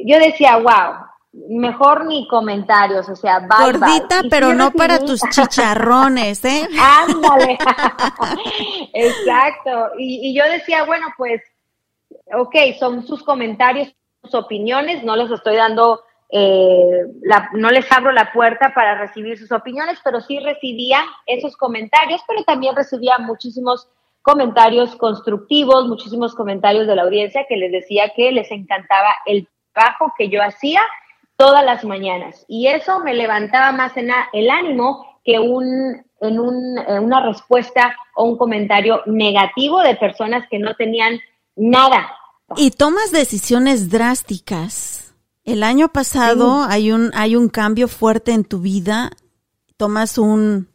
yo 0.05 0.19
decía, 0.21 0.57
wow, 0.57 1.05
mejor 1.33 2.05
ni 2.05 2.29
comentarios, 2.29 3.09
o 3.09 3.17
sea, 3.17 3.41
bye, 3.41 3.73
Gordita, 3.73 4.23
pero 4.29 4.55
no 4.55 4.71
para 4.71 4.99
tus 4.99 5.21
chicharrones, 5.31 6.45
¿eh? 6.45 6.69
Ándale. 6.81 7.59
Exacto. 8.93 9.93
Y, 9.99 10.29
y 10.29 10.35
yo 10.35 10.45
decía, 10.45 10.85
bueno, 10.85 11.07
pues, 11.17 11.43
ok, 12.35 12.55
son 12.79 13.07
sus 13.07 13.23
comentarios, 13.23 13.95
opiniones, 14.33 15.03
no 15.03 15.17
les 15.17 15.31
estoy 15.31 15.57
dando, 15.57 16.03
eh, 16.31 17.07
no 17.55 17.71
les 17.71 17.91
abro 17.91 18.13
la 18.13 18.33
puerta 18.33 18.73
para 18.75 18.97
recibir 18.99 19.39
sus 19.39 19.51
opiniones, 19.51 19.99
pero 20.05 20.21
sí 20.21 20.39
recibía 20.39 21.03
esos 21.27 21.57
comentarios, 21.57 22.21
pero 22.29 22.45
también 22.45 22.77
recibía 22.77 23.19
muchísimos 23.19 23.89
comentarios 24.23 24.95
constructivos, 24.97 25.89
muchísimos 25.89 26.35
comentarios 26.35 26.87
de 26.87 26.95
la 26.95 27.03
audiencia 27.03 27.47
que 27.49 27.57
les 27.57 27.73
decía 27.73 28.13
que 28.15 28.31
les 28.31 28.51
encantaba 28.53 29.09
el 29.27 29.49
trabajo 29.73 30.13
que 30.17 30.29
yo 30.29 30.41
hacía 30.43 30.81
todas 31.43 31.65
las 31.65 31.85
mañanas. 31.85 32.45
Y 32.47 32.69
eso 32.69 33.01
me 33.01 33.15
levantaba 33.15 33.73
más 33.73 33.97
en 33.97 34.11
el 34.33 34.49
ánimo 34.49 35.05
que 35.25 35.41
un, 35.41 36.01
en 36.21 36.39
un, 36.39 36.79
una 36.79 37.27
respuesta 37.27 37.97
o 38.15 38.27
un 38.27 38.39
comentario 38.39 39.03
negativo 39.07 39.81
de 39.81 39.97
personas 39.97 40.47
que 40.49 40.61
no 40.61 40.77
tenían 40.77 41.19
nada. 41.57 42.13
Y 42.57 42.71
tomas 42.71 43.11
decisiones 43.11 43.91
drásticas. 43.91 45.15
El 45.43 45.65
año 45.65 45.89
pasado 45.89 46.63
hay, 46.63 46.93
un, 46.93 47.11
hay 47.13 47.35
un 47.35 47.49
cambio 47.49 47.89
fuerte 47.89 48.31
en 48.31 48.45
tu 48.45 48.61
vida. 48.61 49.11
Tomas 49.77 50.19
un 50.19 50.69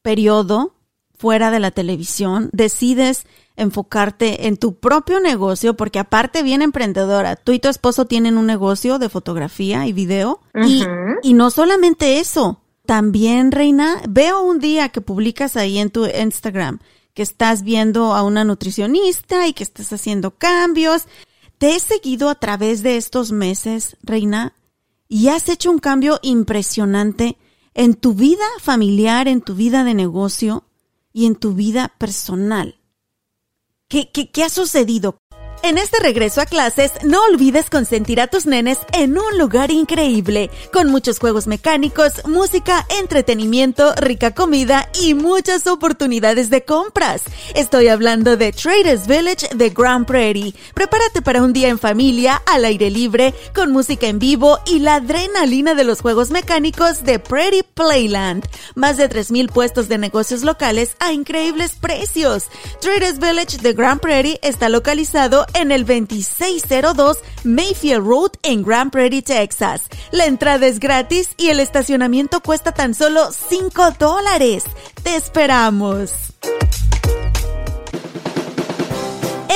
periodo 0.00 0.72
fuera 1.18 1.50
de 1.50 1.60
la 1.60 1.70
televisión, 1.70 2.48
decides 2.54 3.26
enfocarte 3.56 4.46
en 4.46 4.56
tu 4.56 4.74
propio 4.74 5.20
negocio, 5.20 5.74
porque 5.74 5.98
aparte 5.98 6.42
bien 6.42 6.62
emprendedora, 6.62 7.36
tú 7.36 7.52
y 7.52 7.60
tu 7.60 7.68
esposo 7.68 8.04
tienen 8.04 8.36
un 8.36 8.46
negocio 8.46 8.98
de 8.98 9.08
fotografía 9.08 9.86
y 9.86 9.92
video. 9.92 10.40
y, 10.66 10.84
y 11.22 11.34
no 11.34 11.50
solamente 11.50 12.18
eso, 12.18 12.60
también, 12.86 13.52
Reina, 13.52 14.02
veo 14.08 14.42
un 14.42 14.58
día 14.58 14.90
que 14.90 15.00
publicas 15.00 15.56
ahí 15.56 15.78
en 15.78 15.90
tu 15.90 16.06
Instagram 16.06 16.80
que 17.14 17.22
estás 17.22 17.62
viendo 17.62 18.12
a 18.12 18.22
una 18.22 18.44
nutricionista 18.44 19.46
y 19.46 19.52
que 19.52 19.62
estás 19.62 19.92
haciendo 19.92 20.32
cambios. 20.32 21.04
Te 21.58 21.76
he 21.76 21.80
seguido 21.80 22.28
a 22.28 22.34
través 22.34 22.82
de 22.82 22.96
estos 22.96 23.30
meses, 23.32 23.96
Reina, 24.02 24.52
y 25.08 25.28
has 25.28 25.48
hecho 25.48 25.70
un 25.70 25.78
cambio 25.78 26.18
impresionante 26.22 27.38
en 27.72 27.94
tu 27.94 28.14
vida 28.14 28.44
familiar, 28.60 29.28
en 29.28 29.40
tu 29.40 29.54
vida 29.54 29.84
de 29.84 29.94
negocio 29.94 30.64
y 31.12 31.26
en 31.26 31.36
tu 31.36 31.54
vida 31.54 31.92
personal. 31.98 32.80
¿Qué, 33.94 34.10
qué, 34.10 34.28
qué 34.28 34.42
ha 34.42 34.48
sucedido? 34.48 35.20
En 35.64 35.78
este 35.78 35.98
regreso 35.98 36.42
a 36.42 36.44
clases, 36.44 36.92
no 37.04 37.24
olvides 37.24 37.70
consentir 37.70 38.20
a 38.20 38.26
tus 38.26 38.44
nenes 38.44 38.76
en 38.92 39.16
un 39.16 39.38
lugar 39.38 39.70
increíble, 39.70 40.50
con 40.70 40.90
muchos 40.90 41.18
juegos 41.18 41.46
mecánicos, 41.46 42.22
música, 42.26 42.84
entretenimiento, 43.00 43.94
rica 43.94 44.34
comida 44.34 44.90
y 45.00 45.14
muchas 45.14 45.66
oportunidades 45.66 46.50
de 46.50 46.66
compras. 46.66 47.22
Estoy 47.54 47.88
hablando 47.88 48.36
de 48.36 48.52
Traders 48.52 49.06
Village 49.06 49.48
de 49.54 49.70
Grand 49.70 50.04
Prairie. 50.04 50.52
Prepárate 50.74 51.22
para 51.22 51.42
un 51.42 51.54
día 51.54 51.70
en 51.70 51.78
familia, 51.78 52.42
al 52.44 52.66
aire 52.66 52.90
libre, 52.90 53.32
con 53.54 53.72
música 53.72 54.06
en 54.06 54.18
vivo 54.18 54.58
y 54.66 54.80
la 54.80 54.96
adrenalina 54.96 55.72
de 55.72 55.84
los 55.84 56.02
juegos 56.02 56.30
mecánicos 56.30 57.04
de 57.04 57.18
Prairie 57.18 57.64
Playland. 57.64 58.46
Más 58.74 58.98
de 58.98 59.08
3.000 59.08 59.50
puestos 59.50 59.88
de 59.88 59.96
negocios 59.96 60.42
locales 60.42 60.94
a 61.00 61.14
increíbles 61.14 61.72
precios. 61.80 62.48
Traders 62.82 63.18
Village 63.18 63.56
de 63.62 63.72
Grand 63.72 64.02
Prairie 64.02 64.38
está 64.42 64.68
localizado 64.68 65.46
en 65.54 65.72
el 65.72 65.86
2602 65.86 67.18
Mayfield 67.44 68.06
Road 68.06 68.32
en 68.42 68.62
Grand 68.62 68.90
Prairie, 68.90 69.22
Texas. 69.22 69.82
La 70.10 70.26
entrada 70.26 70.66
es 70.66 70.80
gratis 70.80 71.30
y 71.36 71.48
el 71.48 71.60
estacionamiento 71.60 72.40
cuesta 72.40 72.72
tan 72.72 72.94
solo 72.94 73.30
5 73.32 73.92
dólares. 73.98 74.64
¡Te 75.02 75.16
esperamos! 75.16 76.12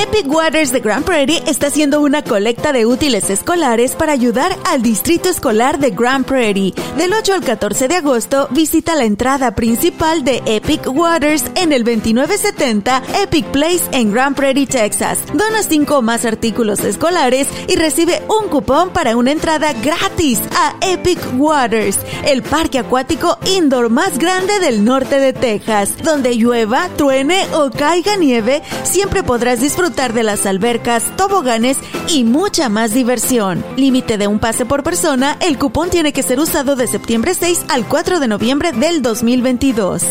Epic 0.01 0.31
Waters 0.33 0.71
de 0.71 0.79
Grand 0.79 1.03
Prairie 1.03 1.43
está 1.45 1.67
haciendo 1.67 1.99
una 1.99 2.23
colecta 2.23 2.71
de 2.71 2.85
útiles 2.85 3.29
escolares 3.29 3.95
para 3.95 4.13
ayudar 4.13 4.57
al 4.65 4.81
distrito 4.81 5.27
escolar 5.27 5.77
de 5.77 5.89
Grand 5.91 6.25
Prairie. 6.25 6.73
Del 6.97 7.11
8 7.11 7.33
al 7.33 7.43
14 7.43 7.89
de 7.89 7.95
agosto, 7.95 8.47
visita 8.51 8.95
la 8.95 9.03
entrada 9.03 9.55
principal 9.55 10.23
de 10.23 10.41
Epic 10.45 10.87
Waters 10.87 11.43
en 11.55 11.73
el 11.73 11.83
2970 11.83 13.03
Epic 13.23 13.47
Place 13.47 13.81
en 13.91 14.13
Grand 14.13 14.37
Prairie, 14.37 14.67
Texas. 14.67 15.19
Dona 15.33 15.63
5 15.63 16.01
más 16.01 16.23
artículos 16.23 16.79
escolares 16.79 17.49
y 17.67 17.75
recibe 17.75 18.23
un 18.29 18.47
cupón 18.47 18.91
para 18.91 19.17
una 19.17 19.31
entrada 19.31 19.73
gratis 19.73 20.39
a 20.55 20.75
Epic 20.79 21.19
Waters, 21.35 21.97
el 22.25 22.41
parque 22.41 22.79
acuático 22.79 23.37
indoor 23.57 23.89
más 23.89 24.17
grande 24.17 24.59
del 24.59 24.85
norte 24.85 25.19
de 25.19 25.33
Texas. 25.33 25.95
Donde 26.01 26.37
llueva, 26.37 26.87
truene 26.95 27.45
o 27.53 27.69
caiga 27.69 28.15
nieve, 28.15 28.61
siempre 28.83 29.23
podrás 29.23 29.59
disfrutar 29.59 29.88
de 29.89 30.23
las 30.23 30.45
albercas, 30.45 31.03
toboganes 31.17 31.77
y 32.07 32.23
mucha 32.23 32.69
más 32.69 32.93
diversión. 32.93 33.65
Límite 33.75 34.17
de 34.17 34.27
un 34.27 34.39
pase 34.39 34.65
por 34.65 34.83
persona, 34.83 35.35
el 35.41 35.57
cupón 35.57 35.89
tiene 35.89 36.13
que 36.13 36.23
ser 36.23 36.39
usado 36.39 36.75
de 36.75 36.87
septiembre 36.87 37.33
6 37.33 37.65
al 37.69 37.87
4 37.87 38.19
de 38.19 38.27
noviembre 38.27 38.71
del 38.71 39.01
2022. 39.01 40.03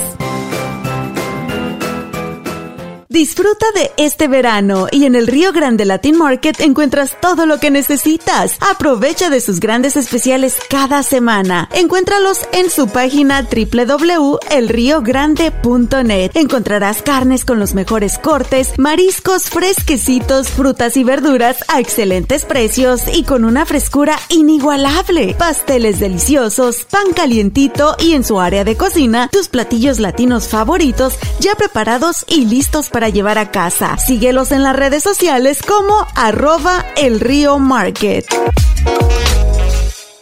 Disfruta 3.10 3.64
de 3.74 3.90
este 3.96 4.28
verano 4.28 4.86
y 4.92 5.06
en 5.06 5.14
el 5.14 5.26
Río 5.26 5.50
Grande 5.50 5.86
Latin 5.86 6.18
Market 6.18 6.60
encuentras 6.60 7.18
todo 7.22 7.46
lo 7.46 7.58
que 7.58 7.70
necesitas. 7.70 8.58
Aprovecha 8.60 9.30
de 9.30 9.40
sus 9.40 9.60
grandes 9.60 9.96
especiales 9.96 10.58
cada 10.68 11.02
semana. 11.02 11.70
Encuéntralos 11.72 12.40
en 12.52 12.68
su 12.68 12.88
página 12.88 13.48
www.elriogrande.net. 13.48 16.32
Encontrarás 16.34 17.00
carnes 17.00 17.46
con 17.46 17.58
los 17.58 17.72
mejores 17.72 18.18
cortes, 18.18 18.74
mariscos 18.76 19.44
fresquecitos, 19.44 20.50
frutas 20.50 20.98
y 20.98 21.04
verduras 21.04 21.64
a 21.68 21.80
excelentes 21.80 22.44
precios 22.44 23.04
y 23.10 23.22
con 23.22 23.46
una 23.46 23.64
frescura 23.64 24.18
inigualable. 24.28 25.34
Pasteles 25.38 25.98
deliciosos, 25.98 26.84
pan 26.84 27.14
calientito 27.16 27.96
y 27.98 28.12
en 28.12 28.22
su 28.22 28.38
área 28.38 28.64
de 28.64 28.76
cocina, 28.76 29.30
tus 29.32 29.48
platillos 29.48 29.98
latinos 29.98 30.48
favoritos 30.48 31.14
ya 31.40 31.54
preparados 31.54 32.26
y 32.28 32.44
listos 32.44 32.90
para 32.90 32.97
para 32.98 33.10
llevar 33.10 33.38
a 33.38 33.52
casa. 33.52 33.96
Síguelos 33.96 34.50
en 34.50 34.64
las 34.64 34.74
redes 34.74 35.04
sociales 35.04 35.62
como 35.62 35.94
arroba 36.16 36.84
el 36.96 37.20
río 37.20 37.60
market. 37.60 38.24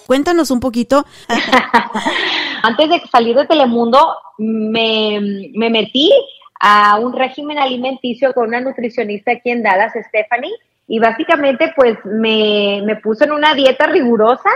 Cuéntanos 0.06 0.50
un 0.50 0.60
poquito. 0.60 1.06
Antes 2.62 2.90
de 2.90 3.00
salir 3.10 3.34
de 3.34 3.46
Telemundo, 3.46 4.14
me, 4.36 5.48
me 5.54 5.70
metí 5.70 6.12
a 6.60 6.98
un 6.98 7.14
régimen 7.14 7.58
alimenticio 7.58 8.34
con 8.34 8.48
una 8.48 8.60
nutricionista 8.60 9.32
aquí 9.32 9.52
en 9.52 9.62
Dallas, 9.62 9.94
Stephanie, 10.08 10.52
y 10.86 10.98
básicamente 10.98 11.72
pues 11.74 11.96
me, 12.04 12.82
me 12.84 12.96
puso 12.96 13.24
en 13.24 13.32
una 13.32 13.54
dieta 13.54 13.86
rigurosa, 13.86 14.50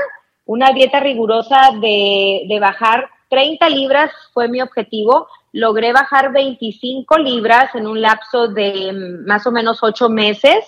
una 0.45 0.73
dieta 0.75 1.01
rigurosa 1.01 1.71
de, 1.81 2.43
de 2.47 2.61
bajar 2.61 3.09
30 3.31 3.67
libras 3.71 4.11
fue 4.35 4.49
mi 4.49 4.61
objetivo, 4.61 5.27
logré 5.53 5.93
bajar 5.93 6.33
25 6.33 7.19
libras 7.19 7.75
en 7.75 7.87
un 7.87 8.01
lapso 8.01 8.49
de 8.49 8.93
mm, 8.93 9.27
más 9.27 9.47
o 9.47 9.53
menos 9.53 9.83
8 9.83 10.09
meses. 10.09 10.65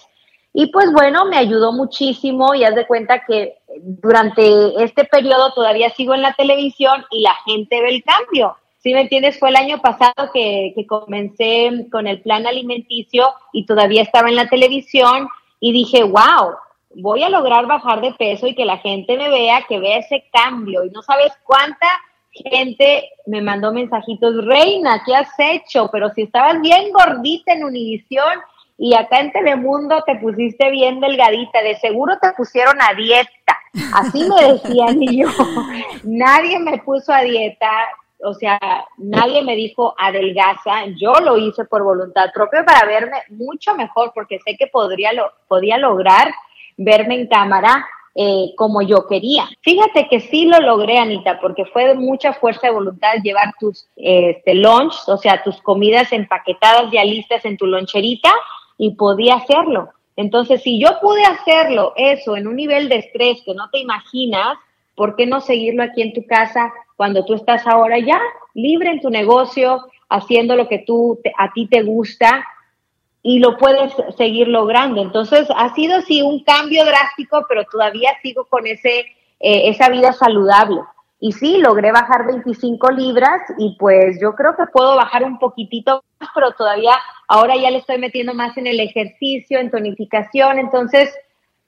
Y 0.55 0.67
pues 0.71 0.93
bueno, 0.93 1.25
me 1.25 1.39
ayudó 1.39 1.73
muchísimo 1.73 2.55
y 2.55 2.65
haz 2.65 2.75
de 2.75 2.87
cuenta 2.87 3.25
que 3.25 3.59
durante 3.81 4.83
este 4.83 5.05
periodo 5.05 5.53
todavía 5.55 5.89
sigo 5.91 6.15
en 6.15 6.23
la 6.23 6.35
televisión 6.35 7.05
y 7.11 7.23
la 7.23 7.35
gente 7.47 7.81
ve 7.81 7.89
el 7.89 8.05
cambio. 8.05 8.57
Si 8.79 8.93
me 8.93 9.03
entiendes, 9.03 9.39
fue 9.39 9.49
el 9.49 9.57
año 9.57 9.81
pasado 9.81 10.31
que, 10.35 10.73
que 10.75 10.87
comencé 10.87 11.87
con 11.91 12.07
el 12.07 12.21
plan 12.21 12.47
alimenticio 12.47 13.33
y 13.53 13.65
todavía 13.65 14.03
estaba 14.03 14.29
en 14.29 14.37
la 14.37 14.49
televisión 14.49 15.29
y 15.61 15.73
dije, 15.73 16.03
wow, 16.03 16.57
voy 16.97 17.23
a 17.23 17.31
lograr 17.31 17.67
bajar 17.67 18.01
de 18.01 18.13
peso 18.13 18.47
y 18.47 18.55
que 18.55 18.65
la 18.65 18.79
gente 18.79 19.17
me 19.17 19.31
vea, 19.31 19.65
que 19.69 19.79
vea 19.79 19.99
ese 19.99 20.25
cambio. 20.33 20.85
Y 20.85 20.91
no 20.91 21.03
sabes 21.03 21.33
cuánta 21.45 21.87
gente 22.33 23.11
me 23.27 23.41
mandó 23.41 23.73
mensajitos, 23.73 24.45
Reina, 24.45 25.03
¿qué 25.05 25.15
has 25.15 25.31
hecho? 25.39 25.89
Pero 25.93 26.11
si 26.11 26.23
estabas 26.23 26.61
bien 26.61 26.93
gordita 26.93 27.53
en 27.53 27.65
Univisión 27.65 28.41
y 28.79 28.95
acá 28.95 29.21
en 29.21 29.33
Telemundo 29.33 30.03
te 30.05 30.17
pusiste 30.17 30.71
bien 30.71 31.01
delgadita, 31.01 31.63
de 31.63 31.77
seguro 31.77 32.19
te 32.21 32.33
pusieron 32.33 32.77
a 32.81 32.95
dieta. 32.95 33.59
Así 33.95 34.29
me 34.29 34.53
decían 34.53 35.03
y 35.03 35.23
yo, 35.23 35.29
nadie 36.05 36.59
me 36.59 36.79
puso 36.79 37.13
a 37.13 37.23
dieta, 37.23 37.71
o 38.25 38.35
sea, 38.35 38.59
nadie 38.99 39.43
me 39.43 39.55
dijo 39.55 39.95
adelgaza, 39.99 40.87
yo 40.97 41.13
lo 41.15 41.37
hice 41.37 41.65
por 41.65 41.83
voluntad 41.83 42.33
propia 42.33 42.65
para 42.65 42.87
verme 42.87 43.19
mucho 43.31 43.75
mejor 43.75 44.13
porque 44.15 44.39
sé 44.45 44.57
que 44.57 44.67
podría 44.67 45.13
lo, 45.13 45.33
podía 45.49 45.79
lograr 45.79 46.33
verme 46.77 47.15
en 47.15 47.27
cámara 47.29 47.87
eh, 48.15 48.53
como 48.57 48.83
yo 48.83 49.07
quería. 49.07 49.49
Fíjate 49.63 50.07
que 50.09 50.21
sí 50.21 50.45
lo 50.45 50.61
logré, 50.61 50.99
Anita, 50.99 51.41
porque 51.41 51.65
fue 51.65 51.89
de 51.89 51.95
mucha 51.95 52.35
fuerza 52.35 52.67
de 52.67 52.75
voluntad 52.75 53.15
llevar 53.23 53.55
tus 53.59 53.89
este, 53.97 54.55
lunch, 54.55 54.95
o 55.07 55.17
sea, 55.17 55.43
tus 55.43 55.61
comidas 55.63 56.13
empaquetadas 56.13 56.91
ya 56.93 57.05
listas 57.05 57.45
en 57.45 57.57
tu 57.57 57.67
loncherita 57.67 58.31
y 58.77 58.95
podía 58.97 59.37
hacerlo. 59.37 59.91
Entonces, 60.17 60.63
si 60.63 60.79
yo 60.79 60.89
pude 61.01 61.25
hacerlo, 61.25 61.95
eso, 61.97 62.37
en 62.37 62.47
un 62.47 62.57
nivel 62.57 62.91
de 62.91 62.97
estrés 62.97 63.41
que 63.47 63.55
no 63.55 63.71
te 63.71 63.79
imaginas, 63.79 64.59
¿por 64.95 65.17
qué 65.17 65.27
no 65.27 65.41
seguirlo 65.41 65.83
aquí 65.83 66.03
en 66.03 66.13
tu 66.13 66.27
casa 66.27 66.71
cuando 66.97 67.25
tú 67.25 67.35
estás 67.35 67.67
ahora 67.67 67.99
ya 67.99 68.21
libre 68.55 68.91
en 68.91 69.01
tu 69.01 69.09
negocio, 69.09 69.87
haciendo 70.11 70.55
lo 70.55 70.69
que 70.69 70.81
tú 70.81 71.19
a 71.39 71.51
ti 71.53 71.67
te 71.67 71.83
gusta 71.83 72.45
y 73.23 73.39
lo 73.39 73.57
puedes 73.57 73.93
seguir 74.17 74.49
logrando. 74.49 75.01
Entonces, 75.01 75.47
ha 75.57 75.75
sido 75.75 76.01
sí 76.03 76.23
un 76.23 76.43
cambio 76.43 76.85
drástico, 76.85 77.47
pero 77.49 77.65
todavía 77.65 78.11
sigo 78.23 78.47
con 78.47 78.67
ese, 78.67 79.01
eh, 79.41 79.69
esa 79.71 79.89
vida 79.89 80.13
saludable. 80.13 80.81
Y 81.21 81.31
sí, 81.31 81.59
logré 81.59 81.93
bajar 81.93 82.27
25 82.27 82.91
libras 82.91 83.41
y 83.57 83.77
pues 83.79 84.19
yo 84.21 84.35
creo 84.35 84.57
que 84.57 84.67
puedo 84.73 84.97
bajar 84.97 85.23
un 85.23 85.39
poquitito 85.39 86.03
más, 86.19 86.31
pero 86.35 86.51
todavía 86.51 86.95
ahora 87.29 87.55
ya 87.57 87.71
le 87.71 87.79
estoy 87.79 87.99
metiendo 87.99 88.35
más 88.35 88.57
en 88.57 88.67
el 88.67 88.81
ejercicio, 88.81 89.61
en 89.61 89.71
tonificación. 89.71 90.59
Entonces, 90.59 91.15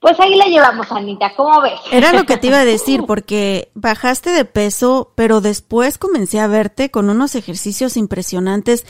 pues 0.01 0.19
ahí 0.19 0.35
la 0.35 0.47
llevamos, 0.47 0.91
Anita, 0.91 1.33
¿cómo 1.37 1.61
ves? 1.61 1.81
Era 1.93 2.13
lo 2.13 2.25
que 2.25 2.37
te 2.37 2.49
iba 2.49 2.59
a 2.59 2.65
decir, 2.67 3.05
porque 3.07 3.69
bajaste 3.75 4.31
de 4.31 4.45
peso, 4.45 5.13
pero 5.15 5.41
después 5.41 5.99
comencé 5.99 6.41
a 6.41 6.49
verte 6.49 6.91
con 6.91 7.09
unos 7.09 7.37
ejercicios 7.37 7.97
impresionantes. 7.97 8.85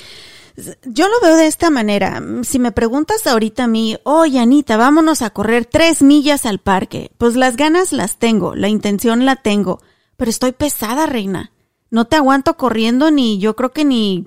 Yo 0.85 1.09
lo 1.09 1.21
veo 1.21 1.37
de 1.37 1.47
esta 1.47 1.71
manera. 1.71 2.23
Si 2.43 2.59
me 2.59 2.73
preguntas 2.73 3.27
ahorita 3.27 3.64
a 3.64 3.69
mí, 3.69 3.97
oye 4.05 4.38
Anita, 4.38 4.77
vámonos 4.77 5.23
a 5.23 5.31
correr 5.31 5.67
tres 5.67 6.03
millas 6.03 6.47
al 6.47 6.59
parque, 6.59 7.11
pues 7.19 7.35
las 7.35 7.57
ganas 7.57 7.93
las 7.93 8.19
tengo, 8.19 8.55
la 8.55 8.69
intención 8.69 9.25
la 9.25 9.37
tengo, 9.37 9.81
pero 10.17 10.31
estoy 10.31 10.53
pesada, 10.53 11.07
reina. 11.07 11.51
No 11.90 12.07
te 12.07 12.17
aguanto 12.17 12.57
corriendo 12.57 13.11
ni 13.11 13.38
yo 13.38 13.57
creo 13.57 13.73
que 13.73 13.85
ni 13.85 14.27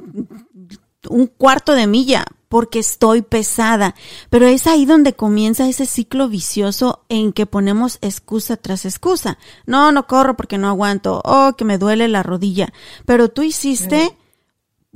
un 1.09 1.27
cuarto 1.27 1.73
de 1.73 1.87
milla 1.87 2.25
porque 2.49 2.79
estoy 2.79 3.21
pesada. 3.21 3.95
Pero 4.29 4.47
es 4.47 4.67
ahí 4.67 4.85
donde 4.85 5.13
comienza 5.13 5.67
ese 5.67 5.85
ciclo 5.85 6.29
vicioso 6.29 7.03
en 7.09 7.33
que 7.33 7.45
ponemos 7.45 7.97
excusa 8.01 8.57
tras 8.57 8.85
excusa. 8.85 9.37
No, 9.65 9.91
no 9.91 10.07
corro 10.07 10.35
porque 10.35 10.57
no 10.57 10.67
aguanto. 10.67 11.21
Oh, 11.25 11.53
que 11.57 11.65
me 11.65 11.77
duele 11.77 12.07
la 12.07 12.23
rodilla. 12.23 12.71
Pero 13.05 13.29
tú 13.29 13.41
hiciste 13.43 14.15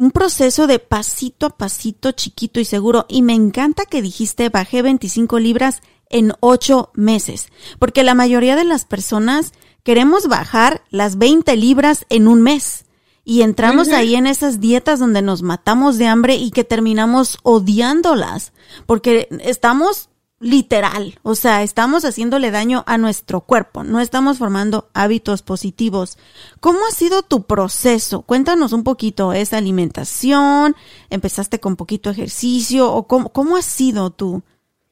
un 0.02 0.10
proceso 0.10 0.66
de 0.66 0.80
pasito 0.80 1.46
a 1.46 1.58
pasito, 1.58 2.12
chiquito 2.12 2.60
y 2.60 2.66
seguro. 2.66 3.06
Y 3.08 3.22
me 3.22 3.34
encanta 3.34 3.86
que 3.86 4.02
dijiste 4.02 4.50
bajé 4.50 4.82
25 4.82 5.38
libras 5.38 5.84
en 6.10 6.34
8 6.40 6.90
meses. 6.96 7.50
Porque 7.78 8.04
la 8.04 8.16
mayoría 8.16 8.56
de 8.56 8.64
las 8.64 8.86
personas 8.86 9.54
queremos 9.84 10.28
bajar 10.28 10.82
las 10.90 11.20
20 11.20 11.56
libras 11.56 12.08
en 12.10 12.28
un 12.28 12.42
mes. 12.42 12.86
Y 13.24 13.44
entramos 13.44 13.90
ahí 13.90 14.16
en 14.16 14.26
esas 14.26 14.60
dietas 14.60 14.98
donde 14.98 15.22
nos 15.22 15.44
matamos 15.44 16.00
de 16.00 16.08
hambre 16.08 16.34
y 16.34 16.50
que 16.50 16.64
terminamos 16.64 17.38
odiándolas, 17.44 18.54
porque 18.88 19.28
estamos 19.42 20.10
literal, 20.42 21.20
o 21.22 21.36
sea, 21.36 21.62
estamos 21.62 22.04
haciéndole 22.04 22.50
daño 22.50 22.84
a 22.88 22.98
nuestro 22.98 23.42
cuerpo, 23.42 23.84
no 23.84 24.00
estamos 24.00 24.40
formando 24.40 24.90
hábitos 24.94 25.44
positivos. 25.44 26.18
¿Cómo 26.60 26.80
ha 26.88 26.92
sido 26.92 27.22
tu 27.22 27.44
proceso? 27.44 28.24
Cuéntanos 28.24 28.74
un 28.74 28.84
poquito, 28.84 29.34
¿esa 29.34 29.58
alimentación? 29.58 30.76
¿Empezaste 31.12 31.60
con 31.60 31.76
poquito 31.76 32.10
ejercicio? 32.10 32.92
¿O 32.92 33.08
cómo, 33.08 33.30
cómo 33.30 33.56
ha 33.56 33.62
sido 33.62 34.10
tu, 34.10 34.42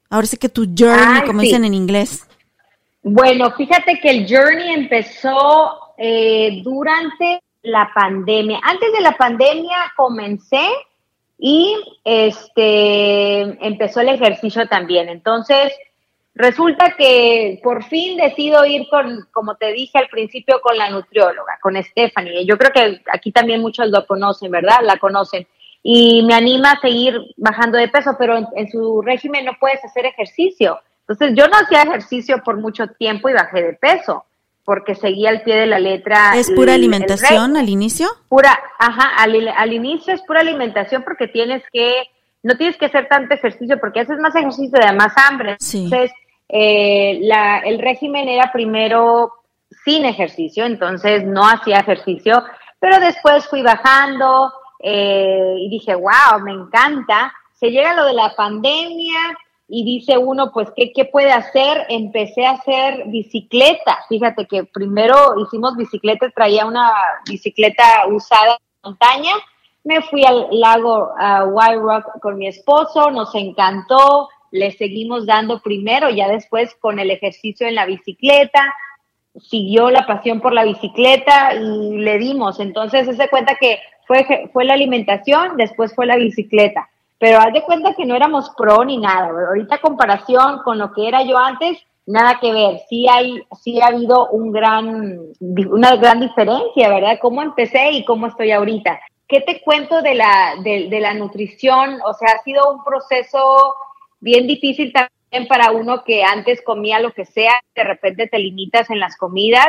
ahora 0.09 0.27
sí 0.27 0.37
que 0.37 0.49
tu 0.49 0.67
journey, 0.77 1.23
como 1.25 1.41
dicen 1.41 1.65
en 1.65 1.73
inglés? 1.73 2.27
Bueno, 3.01 3.51
fíjate 3.51 3.99
que 3.99 4.09
el 4.11 4.27
journey 4.29 4.71
empezó 4.73 5.95
eh, 5.97 6.61
durante 6.63 7.41
la 7.63 7.89
pandemia. 7.93 8.59
Antes 8.63 8.93
de 8.93 9.01
la 9.01 9.17
pandemia 9.17 9.77
comencé 9.97 10.63
y 11.39 11.73
este 12.03 13.41
empezó 13.65 14.01
el 14.01 14.09
ejercicio 14.09 14.67
también. 14.67 15.07
Entonces, 15.07 15.71
resulta 16.35 16.95
que 16.97 17.61
por 17.63 17.83
fin 17.85 18.17
decido 18.17 18.65
ir 18.65 18.87
con, 18.89 19.25
como 19.31 19.55
te 19.55 19.71
dije 19.71 19.97
al 19.97 20.09
principio, 20.09 20.59
con 20.61 20.77
la 20.77 20.89
nutrióloga, 20.89 21.57
con 21.61 21.81
Stephanie. 21.81 22.45
Yo 22.45 22.57
creo 22.57 22.71
que 22.71 23.01
aquí 23.11 23.31
también 23.31 23.61
muchos 23.61 23.89
lo 23.89 24.05
conocen, 24.05 24.51
¿verdad? 24.51 24.79
La 24.83 24.97
conocen. 24.97 25.47
Y 25.81 26.23
me 26.25 26.33
anima 26.33 26.73
a 26.73 26.81
seguir 26.81 27.17
bajando 27.37 27.77
de 27.77 27.87
peso, 27.87 28.17
pero 28.19 28.37
en 28.53 28.69
su 28.69 29.01
régimen 29.01 29.45
no 29.45 29.53
puedes 29.57 29.83
hacer 29.85 30.05
ejercicio. 30.05 30.77
Entonces, 31.07 31.33
yo 31.35 31.47
no 31.47 31.57
hacía 31.57 31.83
ejercicio 31.83 32.43
por 32.43 32.57
mucho 32.57 32.87
tiempo 32.87 33.29
y 33.29 33.33
bajé 33.33 33.63
de 33.63 33.73
peso 33.73 34.25
porque 34.69 34.93
seguía 34.93 35.31
al 35.31 35.41
pie 35.41 35.55
de 35.55 35.65
la 35.65 35.79
letra. 35.79 36.33
¿Es 36.35 36.51
pura 36.51 36.75
alimentación 36.75 37.57
al 37.57 37.69
inicio? 37.69 38.07
Pura, 38.27 38.55
ajá, 38.77 39.15
al, 39.17 39.73
inicio 39.73 40.13
es 40.13 40.21
pura 40.21 40.41
alimentación 40.41 41.01
porque 41.01 41.27
tienes 41.27 41.63
que, 41.73 42.03
no 42.43 42.55
tienes 42.55 42.77
que 42.77 42.85
hacer 42.85 43.07
tanto 43.07 43.33
ejercicio 43.33 43.79
porque 43.79 44.01
haces 44.01 44.19
más 44.19 44.35
ejercicio 44.35 44.77
y 44.79 44.95
más 44.95 45.13
hambre. 45.17 45.57
Entonces, 45.59 46.11
eh, 46.49 47.17
la, 47.23 47.61
el 47.61 47.79
régimen 47.79 48.29
era 48.29 48.51
primero 48.51 49.33
sin 49.83 50.05
ejercicio, 50.05 50.65
entonces 50.65 51.25
no 51.25 51.49
hacía 51.49 51.79
ejercicio, 51.79 52.43
pero 52.79 52.99
después 52.99 53.47
fui 53.47 53.63
bajando 53.63 54.53
eh, 54.83 55.55
y 55.57 55.69
dije, 55.71 55.95
wow, 55.95 56.41
me 56.43 56.51
encanta. 56.51 57.33
Se 57.53 57.71
llega 57.71 57.95
lo 57.95 58.05
de 58.05 58.13
la 58.13 58.35
pandemia, 58.35 59.35
y 59.71 59.85
dice 59.85 60.17
uno, 60.17 60.51
pues, 60.51 60.69
¿qué, 60.75 60.91
¿qué 60.91 61.05
puede 61.05 61.31
hacer? 61.31 61.85
Empecé 61.89 62.45
a 62.45 62.53
hacer 62.53 63.03
bicicleta. 63.05 63.99
Fíjate 64.09 64.47
que 64.47 64.63
primero 64.63 65.15
hicimos 65.39 65.77
bicicleta, 65.77 66.31
traía 66.31 66.65
una 66.65 66.91
bicicleta 67.29 68.07
usada 68.07 68.53
en 68.53 68.89
montaña. 68.89 69.31
Me 69.83 70.01
fui 70.01 70.25
al 70.25 70.47
lago 70.51 71.11
White 71.51 71.79
Rock 71.79 72.19
con 72.19 72.37
mi 72.37 72.47
esposo, 72.47 73.11
nos 73.11 73.33
encantó, 73.35 74.27
le 74.51 74.71
seguimos 74.71 75.27
dando 75.27 75.61
primero, 75.61 76.09
ya 76.09 76.27
después 76.27 76.75
con 76.81 76.97
el 76.97 77.11
ejercicio 77.11 77.67
en 77.67 77.75
la 77.75 77.85
bicicleta, 77.85 78.73
siguió 79.39 79.91
la 79.91 80.07
pasión 80.07 80.41
por 80.41 80.53
la 80.53 80.63
bicicleta 80.63 81.53
y 81.53 81.97
le 81.97 82.17
dimos. 82.17 82.59
Entonces, 82.59 83.15
se 83.15 83.29
cuenta 83.29 83.55
que 83.55 83.79
fue, 84.07 84.49
fue 84.51 84.65
la 84.65 84.73
alimentación, 84.73 85.57
después 85.57 85.93
fue 85.93 86.07
la 86.07 86.17
bicicleta 86.17 86.89
pero 87.19 87.39
haz 87.39 87.53
de 87.53 87.63
cuenta 87.63 87.93
que 87.93 88.05
no 88.05 88.15
éramos 88.15 88.49
pro 88.57 88.83
ni 88.85 88.97
nada. 88.97 89.29
Ahorita 89.49 89.79
comparación 89.79 90.59
con 90.63 90.77
lo 90.77 90.91
que 90.93 91.07
era 91.07 91.23
yo 91.23 91.37
antes, 91.37 91.77
nada 92.05 92.39
que 92.39 92.51
ver. 92.51 92.79
Sí 92.89 93.07
hay, 93.07 93.43
sí 93.61 93.79
ha 93.81 93.87
habido 93.87 94.29
un 94.29 94.51
gran, 94.51 95.19
una 95.39 95.95
gran 95.97 96.21
diferencia, 96.21 96.89
¿verdad? 96.89 97.19
Cómo 97.21 97.41
empecé 97.41 97.91
y 97.91 98.05
cómo 98.05 98.27
estoy 98.27 98.51
ahorita. 98.51 98.99
¿Qué 99.27 99.41
te 99.41 99.61
cuento 99.61 100.01
de 100.01 100.15
la, 100.15 100.55
de, 100.63 100.87
de 100.89 100.99
la 100.99 101.13
nutrición? 101.13 101.99
O 102.05 102.13
sea, 102.13 102.29
ha 102.33 102.43
sido 102.43 102.73
un 102.73 102.83
proceso 102.83 103.75
bien 104.21 104.47
difícil 104.47 104.91
también 104.93 105.47
para 105.47 105.71
uno 105.71 106.03
que 106.03 106.23
antes 106.23 106.61
comía 106.63 106.99
lo 106.99 107.11
que 107.11 107.25
sea, 107.25 107.53
de 107.75 107.83
repente 107.83 108.27
te 108.27 108.39
limitas 108.39 108.89
en 108.89 108.99
las 108.99 109.15
comidas. 109.17 109.67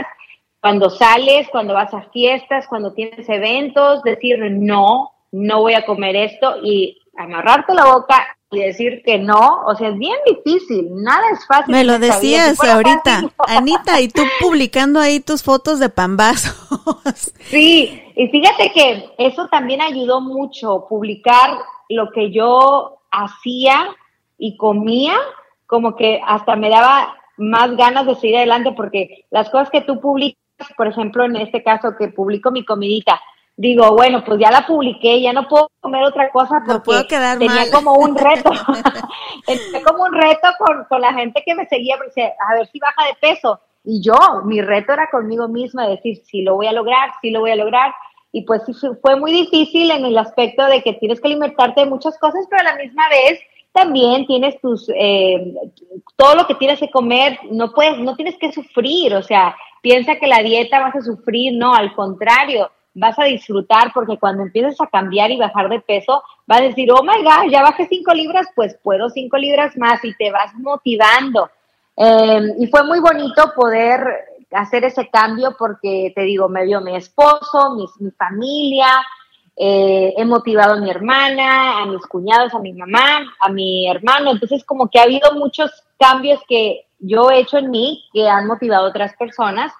Cuando 0.60 0.90
sales, 0.90 1.48
cuando 1.50 1.74
vas 1.74 1.92
a 1.94 2.02
fiestas, 2.10 2.66
cuando 2.68 2.92
tienes 2.92 3.28
eventos, 3.28 4.02
decir 4.02 4.38
no, 4.50 5.10
no 5.32 5.60
voy 5.60 5.74
a 5.74 5.86
comer 5.86 6.16
esto 6.16 6.56
y 6.62 6.99
amarrarte 7.24 7.74
la 7.74 7.86
boca 7.86 8.26
y 8.52 8.58
decir 8.58 9.02
que 9.04 9.18
no, 9.18 9.62
o 9.64 9.74
sea, 9.76 9.90
es 9.90 9.98
bien 9.98 10.16
difícil, 10.26 10.88
nada 10.96 11.22
es 11.32 11.46
fácil. 11.46 11.72
Me 11.72 11.84
lo 11.84 11.98
decías 11.98 12.58
ahorita, 12.62 13.22
Anita, 13.46 14.00
y 14.00 14.08
tú 14.08 14.22
publicando 14.40 14.98
ahí 14.98 15.20
tus 15.20 15.42
fotos 15.42 15.78
de 15.78 15.88
pambazos. 15.88 16.56
Sí, 17.50 18.02
y 18.14 18.28
fíjate 18.28 18.70
que 18.72 19.10
eso 19.18 19.48
también 19.48 19.80
ayudó 19.80 20.20
mucho, 20.20 20.86
publicar 20.88 21.58
lo 21.88 22.10
que 22.12 22.30
yo 22.30 23.00
hacía 23.10 23.88
y 24.38 24.56
comía, 24.56 25.14
como 25.66 25.96
que 25.96 26.20
hasta 26.24 26.54
me 26.54 26.70
daba 26.70 27.16
más 27.36 27.76
ganas 27.76 28.06
de 28.06 28.14
seguir 28.16 28.36
adelante, 28.36 28.72
porque 28.72 29.26
las 29.30 29.50
cosas 29.50 29.70
que 29.70 29.80
tú 29.80 30.00
publicas, 30.00 30.38
por 30.76 30.86
ejemplo, 30.86 31.24
en 31.24 31.36
este 31.36 31.62
caso 31.62 31.96
que 31.98 32.08
publico 32.08 32.50
mi 32.50 32.64
comidita, 32.64 33.20
digo, 33.60 33.92
bueno, 33.92 34.24
pues 34.24 34.40
ya 34.40 34.50
la 34.50 34.66
publiqué, 34.66 35.20
ya 35.20 35.34
no 35.34 35.46
puedo 35.46 35.70
comer 35.80 36.02
otra 36.04 36.30
cosa 36.30 36.62
porque 36.82 37.04
tenía 37.38 37.70
como 37.70 37.92
un 37.92 38.16
reto, 38.16 38.50
tenía 39.46 39.84
como 39.84 40.04
un 40.04 40.14
reto 40.14 40.48
con, 40.58 40.84
con, 40.88 41.00
la 41.02 41.12
gente 41.12 41.42
que 41.44 41.54
me 41.54 41.66
seguía, 41.66 41.96
a 41.96 42.54
ver 42.54 42.66
si 42.68 42.78
baja 42.78 43.06
de 43.06 43.14
peso. 43.20 43.60
Y 43.84 44.02
yo, 44.02 44.16
mi 44.44 44.62
reto 44.62 44.94
era 44.94 45.10
conmigo 45.10 45.46
misma, 45.46 45.86
decir, 45.86 46.22
si 46.24 46.40
lo 46.40 46.56
voy 46.56 46.68
a 46.68 46.72
lograr, 46.72 47.10
si 47.20 47.30
lo 47.30 47.40
voy 47.40 47.50
a 47.50 47.56
lograr. 47.56 47.92
Y 48.32 48.46
pues 48.46 48.62
sí, 48.64 48.72
fue 49.02 49.16
muy 49.16 49.32
difícil 49.32 49.90
en 49.90 50.06
el 50.06 50.16
aspecto 50.16 50.64
de 50.64 50.82
que 50.82 50.94
tienes 50.94 51.20
que 51.20 51.28
alimentarte 51.28 51.82
de 51.82 51.90
muchas 51.90 52.16
cosas, 52.18 52.46
pero 52.48 52.62
a 52.62 52.72
la 52.72 52.82
misma 52.82 53.08
vez 53.10 53.40
también 53.72 54.26
tienes 54.26 54.58
tus, 54.60 54.90
eh, 54.94 55.54
todo 56.16 56.34
lo 56.34 56.46
que 56.46 56.54
tienes 56.54 56.80
que 56.80 56.90
comer, 56.90 57.38
no 57.50 57.72
puedes, 57.72 57.98
no 57.98 58.16
tienes 58.16 58.38
que 58.38 58.52
sufrir, 58.52 59.14
o 59.14 59.22
sea, 59.22 59.54
piensa 59.82 60.16
que 60.16 60.26
la 60.26 60.42
dieta 60.42 60.80
vas 60.80 60.96
a 60.96 61.02
sufrir, 61.02 61.52
no, 61.56 61.74
al 61.74 61.94
contrario, 61.94 62.70
vas 62.94 63.18
a 63.18 63.24
disfrutar 63.24 63.92
porque 63.94 64.18
cuando 64.18 64.42
empieces 64.42 64.80
a 64.80 64.86
cambiar 64.86 65.30
y 65.30 65.38
bajar 65.38 65.68
de 65.68 65.80
peso, 65.80 66.22
vas 66.46 66.60
a 66.60 66.64
decir, 66.64 66.90
oh 66.92 67.02
my 67.02 67.22
God, 67.22 67.50
ya 67.50 67.62
bajé 67.62 67.86
cinco 67.88 68.12
libras, 68.12 68.46
pues 68.54 68.76
puedo 68.82 69.08
cinco 69.10 69.36
libras 69.36 69.76
más 69.76 70.04
y 70.04 70.14
te 70.14 70.30
vas 70.30 70.54
motivando. 70.54 71.50
Em, 71.96 72.54
y 72.58 72.66
fue 72.66 72.82
muy 72.84 73.00
bonito 73.00 73.52
poder 73.54 74.02
hacer 74.52 74.84
ese 74.84 75.08
cambio 75.08 75.54
porque, 75.58 76.12
te 76.14 76.22
digo, 76.22 76.48
me 76.48 76.64
vio 76.64 76.80
mi 76.80 76.96
esposo, 76.96 77.76
mi, 77.76 78.10
familia, 78.12 78.88
eh, 79.56 80.14
he 80.16 80.24
motivado 80.24 80.74
a 80.74 80.80
mi 80.80 80.90
hermana, 80.90 81.82
a 81.82 81.86
mis 81.86 82.04
cuñados, 82.06 82.54
a 82.54 82.58
mi 82.58 82.72
mamá, 82.72 83.34
a 83.38 83.48
mi 83.50 83.88
hermano. 83.88 84.32
Entonces, 84.32 84.64
como 84.64 84.88
que 84.88 84.98
ha 84.98 85.04
habido 85.04 85.32
muchos 85.34 85.70
cambios 85.98 86.40
que 86.48 86.86
yo 86.98 87.30
he 87.30 87.40
hecho 87.40 87.58
en 87.58 87.70
mí 87.70 88.04
que 88.12 88.28
han 88.28 88.46
motivado 88.46 88.86
a 88.86 88.88
otras 88.88 89.14
personas 89.16 89.72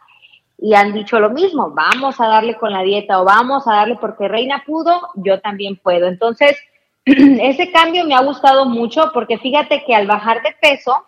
y 0.62 0.74
han 0.74 0.92
dicho 0.92 1.18
lo 1.18 1.30
mismo, 1.30 1.70
vamos 1.70 2.20
a 2.20 2.28
darle 2.28 2.56
con 2.56 2.72
la 2.72 2.82
dieta 2.82 3.20
o 3.20 3.24
vamos 3.24 3.66
a 3.66 3.76
darle 3.76 3.96
porque 3.96 4.28
Reina 4.28 4.62
pudo, 4.66 5.08
yo 5.14 5.40
también 5.40 5.76
puedo. 5.76 6.06
Entonces, 6.06 6.56
ese 7.04 7.72
cambio 7.72 8.04
me 8.04 8.14
ha 8.14 8.22
gustado 8.22 8.66
mucho 8.66 9.10
porque 9.14 9.38
fíjate 9.38 9.84
que 9.84 9.94
al 9.94 10.06
bajar 10.06 10.42
de 10.42 10.54
peso, 10.60 11.06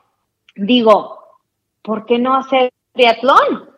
digo, 0.57 1.19
¿por 1.83 2.07
qué 2.07 2.19
no 2.19 2.35
hacer 2.35 2.73
triatlón? 2.93 3.71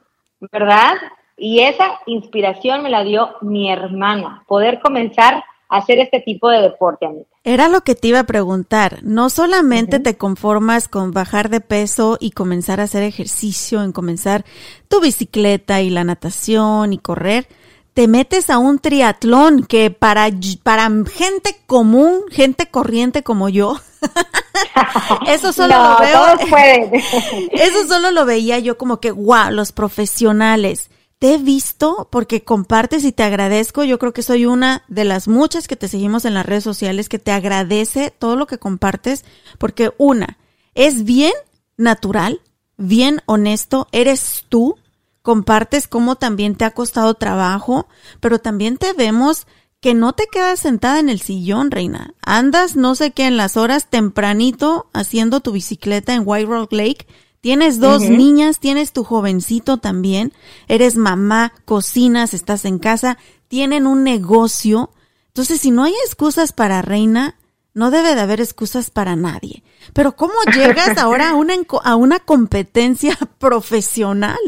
¿Verdad? 0.52 0.94
Y 1.36 1.60
esa 1.60 1.98
inspiración 2.06 2.82
me 2.82 2.90
la 2.90 3.02
dio 3.02 3.34
mi 3.40 3.70
hermana, 3.70 4.44
poder 4.46 4.80
comenzar 4.80 5.42
hacer 5.76 5.98
este 5.98 6.20
tipo 6.20 6.48
de 6.48 6.60
deporte, 6.60 7.06
Anita. 7.06 7.28
Era 7.42 7.68
lo 7.68 7.82
que 7.82 7.94
te 7.94 8.08
iba 8.08 8.20
a 8.20 8.24
preguntar. 8.24 9.00
No 9.02 9.28
solamente 9.28 10.00
te 10.00 10.16
conformas 10.16 10.88
con 10.88 11.12
bajar 11.12 11.50
de 11.50 11.60
peso 11.60 12.16
y 12.20 12.30
comenzar 12.30 12.80
a 12.80 12.84
hacer 12.84 13.02
ejercicio, 13.02 13.82
en 13.82 13.92
comenzar 13.92 14.44
tu 14.88 15.00
bicicleta 15.00 15.82
y 15.82 15.90
la 15.90 16.04
natación 16.04 16.92
y 16.92 16.98
correr, 16.98 17.46
te 17.94 18.08
metes 18.08 18.50
a 18.50 18.58
un 18.58 18.80
triatlón 18.80 19.64
que 19.64 19.90
para, 19.90 20.28
para 20.62 20.90
gente 21.12 21.56
común, 21.66 22.22
gente 22.30 22.66
corriente 22.66 23.22
como 23.22 23.48
yo, 23.48 23.76
eso 25.28 25.52
solo 25.52 25.76
lo 25.76 25.98
veo. 25.98 26.38
eso 27.52 27.86
solo 27.86 28.10
lo 28.10 28.24
veía 28.24 28.58
yo 28.58 28.76
como 28.76 29.00
que, 29.00 29.12
wow, 29.12 29.50
los 29.50 29.72
profesionales. 29.72 30.90
Te 31.24 31.32
he 31.32 31.38
visto 31.38 32.06
porque 32.10 32.44
compartes 32.44 33.02
y 33.02 33.10
te 33.10 33.22
agradezco. 33.22 33.82
Yo 33.82 33.98
creo 33.98 34.12
que 34.12 34.20
soy 34.20 34.44
una 34.44 34.84
de 34.88 35.04
las 35.04 35.26
muchas 35.26 35.66
que 35.66 35.74
te 35.74 35.88
seguimos 35.88 36.26
en 36.26 36.34
las 36.34 36.44
redes 36.44 36.64
sociales 36.64 37.08
que 37.08 37.18
te 37.18 37.32
agradece 37.32 38.10
todo 38.10 38.36
lo 38.36 38.46
que 38.46 38.58
compartes 38.58 39.24
porque 39.56 39.94
una, 39.96 40.36
es 40.74 41.04
bien 41.04 41.32
natural, 41.78 42.42
bien 42.76 43.22
honesto, 43.24 43.88
eres 43.90 44.44
tú, 44.50 44.76
compartes 45.22 45.88
cómo 45.88 46.16
también 46.16 46.56
te 46.56 46.66
ha 46.66 46.72
costado 46.72 47.14
trabajo, 47.14 47.88
pero 48.20 48.38
también 48.38 48.76
te 48.76 48.92
vemos 48.92 49.46
que 49.80 49.94
no 49.94 50.12
te 50.12 50.26
quedas 50.30 50.60
sentada 50.60 51.00
en 51.00 51.08
el 51.08 51.20
sillón, 51.20 51.70
reina. 51.70 52.12
Andas 52.20 52.76
no 52.76 52.94
sé 52.94 53.12
qué 53.12 53.26
en 53.26 53.38
las 53.38 53.56
horas 53.56 53.88
tempranito 53.88 54.90
haciendo 54.92 55.40
tu 55.40 55.52
bicicleta 55.52 56.12
en 56.12 56.24
White 56.26 56.50
Rock 56.50 56.74
Lake. 56.74 57.06
Tienes 57.44 57.78
dos 57.78 58.00
niñas, 58.00 58.58
tienes 58.58 58.94
tu 58.94 59.04
jovencito 59.04 59.76
también, 59.76 60.32
eres 60.66 60.96
mamá, 60.96 61.52
cocinas, 61.66 62.32
estás 62.32 62.64
en 62.64 62.78
casa, 62.78 63.18
tienen 63.48 63.86
un 63.86 64.02
negocio. 64.02 64.88
Entonces, 65.26 65.60
si 65.60 65.70
no 65.70 65.84
hay 65.84 65.92
excusas 66.06 66.54
para 66.54 66.80
reina, 66.80 67.34
no 67.74 67.90
debe 67.90 68.14
de 68.14 68.22
haber 68.22 68.40
excusas 68.40 68.90
para 68.90 69.14
nadie. 69.14 69.62
Pero 69.92 70.16
¿cómo 70.16 70.32
llegas 70.54 70.96
ahora 70.96 71.28
a 71.28 71.34
una, 71.34 71.52
a 71.84 71.96
una 71.96 72.18
competencia 72.18 73.14
profesional? 73.38 74.38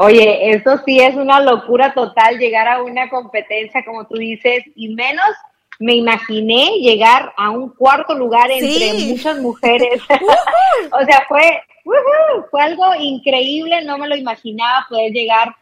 Oye, 0.00 0.50
eso 0.50 0.82
sí 0.84 1.00
es 1.00 1.16
una 1.16 1.40
locura 1.40 1.94
total 1.94 2.36
llegar 2.36 2.68
a 2.68 2.82
una 2.82 3.08
competencia, 3.08 3.82
como 3.86 4.06
tú 4.06 4.16
dices, 4.16 4.64
y 4.74 4.94
menos 4.94 5.30
me 5.78 5.94
imaginé 5.94 6.78
llegar 6.80 7.32
a 7.36 7.50
un 7.50 7.70
cuarto 7.70 8.14
lugar 8.14 8.50
entre 8.50 8.94
muchas 9.10 9.38
mujeres. 9.38 10.02
o 10.92 11.04
sea, 11.04 11.24
fue, 11.28 11.62
fue 12.50 12.62
algo 12.62 12.94
increíble, 12.98 13.82
no 13.84 13.98
me 13.98 14.08
lo 14.08 14.16
imaginaba 14.16 14.86
poder 14.88 15.12
llegar. 15.12 15.54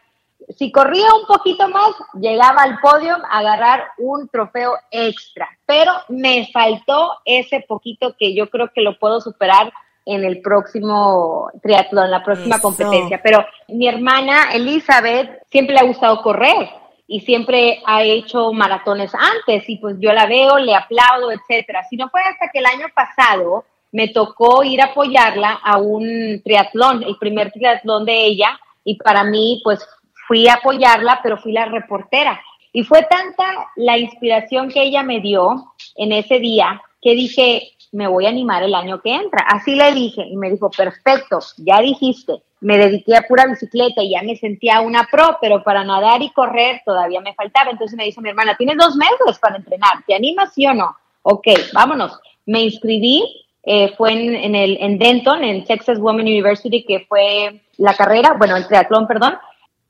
Si 0.57 0.71
corría 0.71 1.13
un 1.13 1.25
poquito 1.27 1.67
más, 1.69 1.91
llegaba 2.19 2.63
al 2.63 2.79
podio 2.79 3.15
a 3.29 3.39
agarrar 3.39 3.87
un 3.97 4.27
trofeo 4.29 4.73
extra, 4.91 5.49
pero 5.65 5.91
me 6.09 6.47
faltó 6.53 7.11
ese 7.25 7.61
poquito 7.67 8.15
que 8.17 8.33
yo 8.33 8.49
creo 8.49 8.71
que 8.73 8.81
lo 8.81 8.97
puedo 8.97 9.19
superar 9.19 9.71
en 10.05 10.23
el 10.23 10.41
próximo 10.41 11.51
triatlón, 11.61 12.09
la 12.09 12.23
próxima 12.23 12.59
competencia. 12.59 13.19
Pero 13.21 13.45
mi 13.67 13.87
hermana 13.87 14.53
Elizabeth 14.53 15.43
siempre 15.51 15.75
le 15.75 15.81
ha 15.81 15.85
gustado 15.85 16.21
correr 16.21 16.69
y 17.07 17.21
siempre 17.21 17.81
ha 17.85 18.03
hecho 18.03 18.51
maratones 18.51 19.13
antes 19.15 19.67
y 19.69 19.77
pues 19.77 19.95
yo 19.99 20.11
la 20.11 20.25
veo, 20.25 20.59
le 20.59 20.75
aplaudo, 20.75 21.31
etcétera. 21.31 21.85
Si 21.89 21.95
no 21.95 22.09
fue 22.09 22.21
hasta 22.21 22.49
que 22.51 22.59
el 22.59 22.65
año 22.65 22.87
pasado 22.93 23.65
me 23.93 24.09
tocó 24.09 24.63
ir 24.63 24.81
a 24.81 24.87
apoyarla 24.87 25.53
a 25.63 25.77
un 25.77 26.41
triatlón, 26.43 27.03
el 27.03 27.17
primer 27.17 27.51
triatlón 27.51 28.05
de 28.05 28.25
ella 28.25 28.59
y 28.83 28.95
para 28.95 29.23
mí 29.23 29.61
pues 29.63 29.87
fui 30.27 30.49
a 30.49 30.55
apoyarla, 30.55 31.21
pero 31.23 31.37
fui 31.37 31.53
la 31.53 31.65
reportera. 31.65 32.41
Y 32.73 32.83
fue 32.83 33.03
tanta 33.03 33.71
la 33.77 33.97
inspiración 33.97 34.69
que 34.69 34.83
ella 34.83 35.01
me 35.01 35.21
dio 35.21 35.73
en 35.95 36.11
ese 36.11 36.39
día 36.39 36.81
que 37.01 37.15
dije, 37.15 37.71
me 37.93 38.07
voy 38.07 38.25
a 38.25 38.29
animar 38.29 38.63
el 38.63 38.75
año 38.75 39.01
que 39.01 39.15
entra. 39.15 39.45
Así 39.47 39.75
le 39.75 39.93
dije 39.93 40.25
y 40.29 40.35
me 40.35 40.51
dijo, 40.51 40.69
perfecto, 40.69 41.39
ya 41.57 41.79
dijiste, 41.79 42.43
me 42.59 42.77
dediqué 42.77 43.15
a 43.15 43.21
pura 43.21 43.45
bicicleta 43.45 44.01
y 44.01 44.11
ya 44.11 44.23
me 44.23 44.35
sentía 44.35 44.81
una 44.81 45.07
pro, 45.11 45.37
pero 45.39 45.63
para 45.63 45.83
nadar 45.83 46.21
y 46.21 46.31
correr 46.31 46.81
todavía 46.85 47.21
me 47.21 47.33
faltaba. 47.33 47.71
Entonces 47.71 47.97
me 47.97 48.05
dice 48.05 48.21
mi 48.21 48.29
hermana, 48.29 48.55
tienes 48.57 48.77
dos 48.77 48.95
meses 48.95 49.39
para 49.39 49.57
entrenar, 49.57 50.03
¿te 50.05 50.15
animas 50.15 50.53
sí 50.53 50.65
o 50.65 50.73
no? 50.73 50.95
Ok, 51.21 51.47
vámonos. 51.73 52.19
Me 52.45 52.61
inscribí, 52.61 53.45
eh, 53.63 53.93
fue 53.97 54.13
en, 54.13 54.55
el, 54.55 54.77
en 54.79 54.97
Denton, 54.97 55.43
en 55.43 55.65
Texas 55.65 55.99
Women 55.99 56.25
University, 56.25 56.83
que 56.83 57.01
fue 57.01 57.61
la 57.77 57.93
carrera, 57.93 58.35
bueno, 58.37 58.55
el 58.55 58.67
triatlón, 58.67 59.07
perdón. 59.07 59.37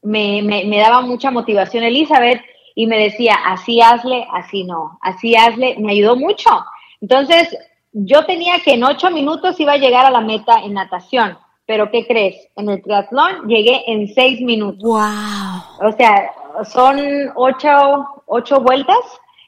Me, 0.02 0.42
me, 0.42 0.64
me 0.66 0.80
daba 0.80 1.02
mucha 1.02 1.32
motivación 1.32 1.84
Elizabeth 1.84 2.42
y 2.76 2.86
me 2.86 2.98
decía, 2.98 3.36
así 3.46 3.82
hazle, 3.82 4.28
así 4.34 4.64
no, 4.64 5.00
así 5.02 5.36
hazle, 5.36 5.76
me 5.80 5.94
ayudó 5.94 6.16
mucho. 6.16 6.50
Entonces, 7.02 7.56
yo 7.92 8.26
tenía 8.26 8.60
que 8.60 8.74
en 8.74 8.84
ocho 8.84 9.10
minutos 9.10 9.60
iba 9.60 9.74
a 9.74 9.78
llegar 9.78 10.06
a 10.06 10.12
la 10.12 10.22
meta 10.22 10.60
en 10.64 10.74
natación, 10.74 11.38
pero 11.68 11.92
¿qué 11.92 12.08
crees? 12.08 12.36
En 12.56 12.70
el 12.70 12.82
triatlón 12.82 13.48
llegué 13.48 13.84
en 13.88 14.08
seis 14.14 14.42
minutos. 14.42 14.82
¡Wow! 14.82 15.88
O 15.88 15.92
sea, 15.98 16.32
son 16.64 16.98
ocho, 17.36 17.70
ocho 18.26 18.62
vueltas 18.62 18.98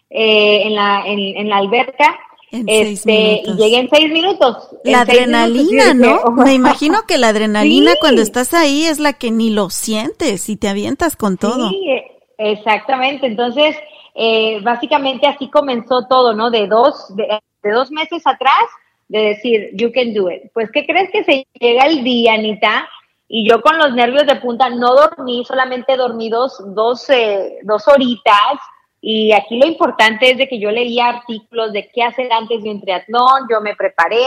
eh, 0.09 0.63
en, 0.65 0.75
la, 0.75 1.03
en, 1.05 1.49
la 1.49 1.57
alberca. 1.57 2.19
En 2.51 2.67
este, 2.67 3.41
y 3.45 3.53
llegué 3.55 3.79
en 3.79 3.89
seis 3.89 4.11
minutos. 4.11 4.69
La 4.83 5.01
adrenalina, 5.01 5.93
¿no? 5.93 6.17
Oh, 6.25 6.31
Me 6.31 6.53
imagino 6.53 7.03
que 7.07 7.17
la 7.17 7.29
adrenalina 7.29 7.93
cuando 8.01 8.21
estás 8.21 8.53
ahí 8.53 8.83
es 8.83 8.99
la 8.99 9.13
que 9.13 9.31
ni 9.31 9.49
lo 9.49 9.69
sientes 9.69 10.49
y 10.49 10.57
te 10.57 10.67
avientas 10.67 11.15
con 11.15 11.37
todo. 11.37 11.69
Sí, 11.69 12.01
exactamente. 12.37 13.27
Entonces, 13.27 13.77
eh, 14.13 14.59
básicamente 14.61 15.25
así 15.25 15.49
comenzó 15.49 16.05
todo, 16.09 16.33
¿no? 16.33 16.51
De 16.51 16.67
dos, 16.67 17.15
de, 17.15 17.39
de 17.63 17.71
dos 17.71 17.91
meses 17.91 18.27
atrás 18.27 18.65
de 19.09 19.19
decir, 19.19 19.71
you 19.73 19.91
can 19.91 20.13
do 20.13 20.29
it. 20.29 20.43
Pues, 20.53 20.69
¿qué 20.71 20.85
crees 20.85 21.11
que 21.11 21.23
se 21.23 21.45
llega 21.59 21.85
el 21.85 22.03
día, 22.03 22.33
Anita? 22.33 22.87
Y 23.27 23.47
yo 23.47 23.61
con 23.61 23.77
los 23.77 23.93
nervios 23.93 24.25
de 24.25 24.37
punta 24.37 24.69
no 24.69 24.95
dormí, 24.95 25.43
solamente 25.45 25.97
dormí 25.97 26.29
dos, 26.29 26.63
dos, 26.73 27.09
eh, 27.09 27.59
dos 27.63 27.87
horitas. 27.87 28.59
Y 29.01 29.31
aquí 29.33 29.59
lo 29.59 29.67
importante 29.67 30.31
es 30.31 30.37
de 30.37 30.47
que 30.47 30.59
yo 30.59 30.71
leía 30.71 31.09
artículos 31.09 31.73
de 31.73 31.89
qué 31.93 32.03
hacer 32.03 32.31
antes 32.31 32.63
de 32.63 32.71
un 32.71 32.81
triatlón, 32.81 33.47
yo 33.49 33.61
me 33.61 33.75
preparé, 33.75 34.25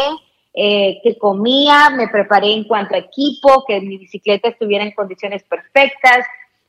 eh, 0.54 1.00
qué 1.02 1.16
comía, 1.18 1.90
me 1.90 2.08
preparé 2.08 2.52
en 2.52 2.64
cuanto 2.64 2.94
a 2.94 2.98
equipo, 2.98 3.64
que 3.66 3.80
mi 3.80 3.98
bicicleta 3.98 4.48
estuviera 4.48 4.84
en 4.84 4.92
condiciones 4.92 5.42
perfectas, 5.44 6.26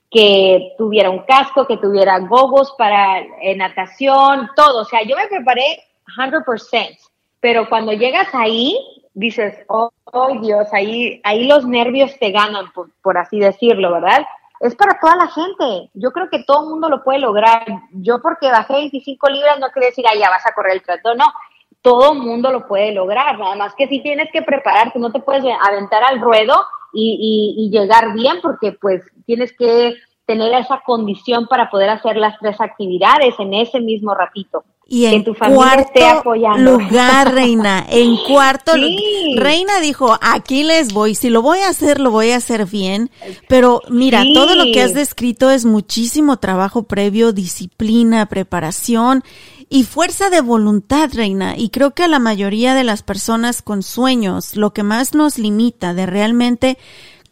que 0.10 0.74
tuviera 0.78 1.10
un 1.10 1.24
casco, 1.24 1.66
que 1.66 1.78
tuviera 1.78 2.20
gogos 2.20 2.74
para 2.78 3.20
eh, 3.42 3.56
natación, 3.56 4.50
todo. 4.56 4.82
O 4.82 4.86
sea, 4.86 5.04
yo 5.04 5.16
me 5.16 5.28
preparé 5.28 5.84
100%, 6.16 6.98
pero 7.44 7.68
cuando 7.68 7.92
llegas 7.92 8.30
ahí, 8.32 8.74
dices, 9.14 9.54
oh, 9.68 9.92
Dios, 10.40 10.66
ahí, 10.72 11.20
ahí 11.26 11.46
los 11.46 11.68
nervios 11.68 12.18
te 12.18 12.32
ganan, 12.32 12.72
por, 12.72 13.18
así 13.18 13.38
decirlo, 13.38 13.92
¿verdad? 13.92 14.26
Es 14.62 14.74
para 14.76 14.98
toda 14.98 15.18
la 15.18 15.28
gente. 15.28 15.90
Yo 15.94 16.14
creo 16.14 16.30
que 16.30 16.46
todo 16.46 16.64
el 16.64 16.70
mundo 16.70 16.88
lo 16.88 17.04
puede 17.04 17.20
lograr. 17.20 17.66
Yo 17.92 18.22
porque 18.22 18.50
bajé 18.50 18.76
25 18.76 19.30
libras 19.30 19.60
no 19.60 19.72
quiere 19.72 19.88
decir, 19.88 20.06
ah, 20.08 20.16
ya 20.18 20.30
vas 20.30 20.48
a 20.48 20.54
correr 20.54 20.76
el 20.76 20.84
trato. 20.84 21.16
No, 21.16 21.26
todo 21.82 22.14
el 22.14 22.20
mundo 22.20 22.50
lo 22.50 22.66
puede 22.66 22.94
lograr. 22.94 23.38
Nada 23.38 23.56
más 23.56 23.76
que 23.76 23.90
si 23.90 24.00
tienes 24.00 24.32
que 24.32 24.42
prepararte, 24.42 24.98
no 24.98 25.12
te 25.12 25.20
puedes 25.20 25.44
aventar 25.68 26.02
al 26.02 26.22
ruedo 26.22 26.56
y, 26.94 27.56
y 27.58 27.78
llegar 27.78 28.14
bien 28.14 28.38
porque 28.42 28.72
pues 28.72 29.04
tienes 29.26 29.52
que 29.52 29.96
tener 30.26 30.54
esa 30.54 30.82
condición 30.86 31.48
para 31.48 31.70
poder 31.70 31.90
hacer 31.90 32.16
las 32.16 32.40
tres 32.40 32.62
actividades 32.62 33.38
en 33.38 33.54
ese 33.54 33.82
mismo 33.82 34.16
ratito. 34.16 34.64
Y 34.86 35.06
en 35.06 35.24
tu 35.24 35.34
cuarto 35.34 36.34
lugar, 36.58 37.34
Reina, 37.34 37.86
en 37.90 38.18
cuarto 38.28 38.74
Reina 39.38 39.80
dijo, 39.80 40.18
aquí 40.22 40.64
les 40.64 40.94
voy, 40.94 41.16
si 41.16 41.30
lo 41.30 41.42
voy 41.42 41.60
a 41.60 41.70
hacer, 41.70 42.00
lo 42.00 42.12
voy 42.12 42.32
a 42.32 42.38
hacer 42.38 42.66
bien, 42.66 43.10
pero 43.48 43.82
mira, 43.90 44.24
todo 44.34 44.56
lo 44.56 44.66
que 44.66 44.82
has 44.82 44.94
descrito 44.94 45.50
es 45.50 45.66
muchísimo 45.66 46.38
trabajo 46.38 46.84
previo, 46.84 47.32
disciplina, 47.32 48.28
preparación 48.28 49.24
y 49.70 49.86
fuerza 49.86 50.30
de 50.30 50.42
voluntad, 50.42 51.10
Reina, 51.14 51.56
y 51.58 51.70
creo 51.70 51.96
que 51.96 52.04
a 52.04 52.08
la 52.08 52.20
mayoría 52.20 52.76
de 52.76 52.84
las 52.84 53.02
personas 53.02 53.62
con 53.62 53.82
sueños, 53.82 54.56
lo 54.56 54.74
que 54.74 54.84
más 54.84 55.16
nos 55.16 55.40
limita 55.40 55.94
de 55.94 56.06
realmente 56.06 56.78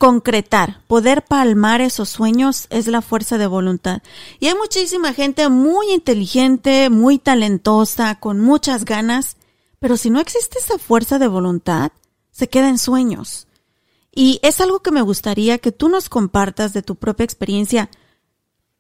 concretar, 0.02 0.82
poder 0.88 1.24
palmar 1.24 1.80
esos 1.80 2.10
sueños 2.10 2.66
es 2.72 2.88
la 2.88 3.04
fuerza 3.04 3.38
de 3.38 3.46
voluntad. 3.46 4.02
Y 4.40 4.48
hay 4.48 4.56
muchísima 4.56 5.14
gente 5.14 5.48
muy 5.50 5.92
inteligente, 5.92 6.90
muy 6.90 7.20
talentosa, 7.20 8.16
con 8.16 8.40
muchas 8.40 8.84
ganas, 8.84 9.38
pero 9.78 9.98
si 9.98 10.10
no 10.10 10.20
existe 10.20 10.58
esa 10.58 10.80
fuerza 10.80 11.20
de 11.20 11.28
voluntad, 11.28 11.92
se 12.32 12.50
queda 12.50 12.70
en 12.70 12.80
sueños. 12.80 13.46
Y 14.12 14.40
es 14.42 14.60
algo 14.60 14.80
que 14.80 14.90
me 14.90 15.04
gustaría 15.04 15.60
que 15.60 15.72
tú 15.72 15.88
nos 15.88 16.10
compartas 16.10 16.74
de 16.74 16.82
tu 16.82 16.96
propia 16.96 17.26
experiencia. 17.26 17.92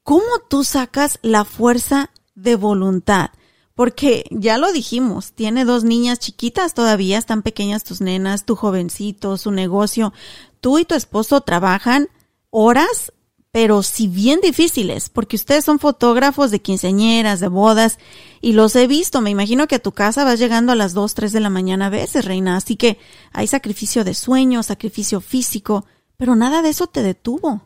¿Cómo 0.01 0.39
tú 0.49 0.63
sacas 0.63 1.19
la 1.21 1.45
fuerza 1.45 2.09
de 2.33 2.55
voluntad? 2.55 3.29
Porque 3.73 4.25
ya 4.31 4.57
lo 4.57 4.71
dijimos, 4.71 5.31
tiene 5.31 5.65
dos 5.65 5.83
niñas 5.83 6.19
chiquitas 6.19 6.73
todavía, 6.73 7.17
están 7.17 7.41
pequeñas 7.41 7.83
tus 7.83 8.01
nenas, 8.01 8.45
tu 8.45 8.55
jovencito, 8.55 9.37
su 9.37 9.51
negocio 9.51 10.13
tú 10.61 10.77
y 10.77 10.85
tu 10.85 10.95
esposo 10.95 11.41
trabajan 11.41 12.07
horas 12.51 13.11
pero 13.53 13.83
si 13.83 14.07
bien 14.07 14.39
difíciles, 14.39 15.09
porque 15.09 15.35
ustedes 15.35 15.65
son 15.65 15.77
fotógrafos 15.77 16.51
de 16.51 16.61
quinceañeras, 16.61 17.41
de 17.41 17.49
bodas, 17.49 17.99
y 18.39 18.53
los 18.53 18.73
he 18.77 18.87
visto. 18.87 19.19
Me 19.19 19.29
imagino 19.29 19.67
que 19.67 19.75
a 19.75 19.79
tu 19.79 19.91
casa 19.91 20.23
vas 20.23 20.39
llegando 20.39 20.71
a 20.71 20.75
las 20.75 20.93
2, 20.93 21.13
3 21.13 21.33
de 21.33 21.41
la 21.41 21.49
mañana 21.49 21.87
a 21.87 21.89
veces, 21.89 22.23
reina. 22.23 22.55
Así 22.55 22.77
que 22.77 22.97
hay 23.33 23.47
sacrificio 23.47 24.05
de 24.05 24.13
sueño, 24.13 24.63
sacrificio 24.63 25.19
físico, 25.19 25.83
pero 26.15 26.37
nada 26.37 26.61
de 26.61 26.69
eso 26.69 26.87
te 26.87 27.03
detuvo. 27.03 27.59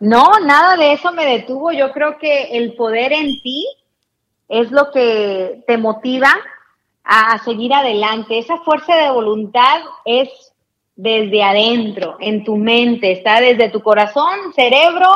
No, 0.00 0.40
nada 0.40 0.76
de 0.76 0.94
eso 0.94 1.12
me 1.12 1.24
detuvo. 1.24 1.70
Yo 1.70 1.92
creo 1.92 2.18
que 2.18 2.58
el 2.58 2.74
poder 2.74 3.12
en 3.12 3.40
ti 3.42 3.64
es 4.52 4.70
lo 4.70 4.90
que 4.90 5.64
te 5.66 5.78
motiva 5.78 6.28
a 7.04 7.38
seguir 7.38 7.72
adelante. 7.72 8.38
Esa 8.38 8.58
fuerza 8.58 8.94
de 8.94 9.10
voluntad 9.10 9.80
es 10.04 10.28
desde 10.94 11.42
adentro, 11.42 12.18
en 12.20 12.44
tu 12.44 12.56
mente, 12.56 13.12
está 13.12 13.40
desde 13.40 13.70
tu 13.70 13.80
corazón, 13.80 14.52
cerebro, 14.54 15.08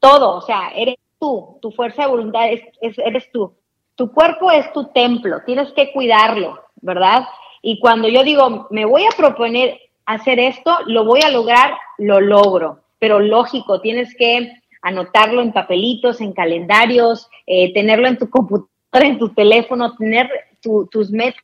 todo, 0.00 0.36
o 0.36 0.42
sea, 0.42 0.70
eres 0.76 0.96
tú, 1.18 1.58
tu 1.62 1.70
fuerza 1.70 2.02
de 2.02 2.08
voluntad 2.08 2.42
es, 2.52 2.98
eres 2.98 3.32
tú. 3.32 3.54
Tu 3.94 4.12
cuerpo 4.12 4.50
es 4.50 4.70
tu 4.74 4.88
templo, 4.88 5.40
tienes 5.46 5.72
que 5.72 5.90
cuidarlo, 5.90 6.60
¿verdad? 6.82 7.26
Y 7.62 7.80
cuando 7.80 8.08
yo 8.08 8.22
digo, 8.22 8.66
me 8.68 8.84
voy 8.84 9.04
a 9.04 9.16
proponer 9.16 9.80
hacer 10.04 10.38
esto, 10.38 10.76
lo 10.86 11.06
voy 11.06 11.22
a 11.22 11.30
lograr, 11.30 11.72
lo 11.96 12.20
logro, 12.20 12.80
pero 12.98 13.18
lógico, 13.18 13.80
tienes 13.80 14.14
que 14.14 14.52
anotarlo 14.82 15.40
en 15.40 15.52
papelitos, 15.52 16.20
en 16.20 16.34
calendarios, 16.34 17.30
eh, 17.46 17.72
tenerlo 17.72 18.08
en 18.08 18.18
tu 18.18 18.28
computadora, 18.28 18.73
en 19.02 19.18
tu 19.18 19.30
teléfono, 19.34 19.96
tener 19.96 20.30
tus 20.62 21.10
metas 21.10 21.42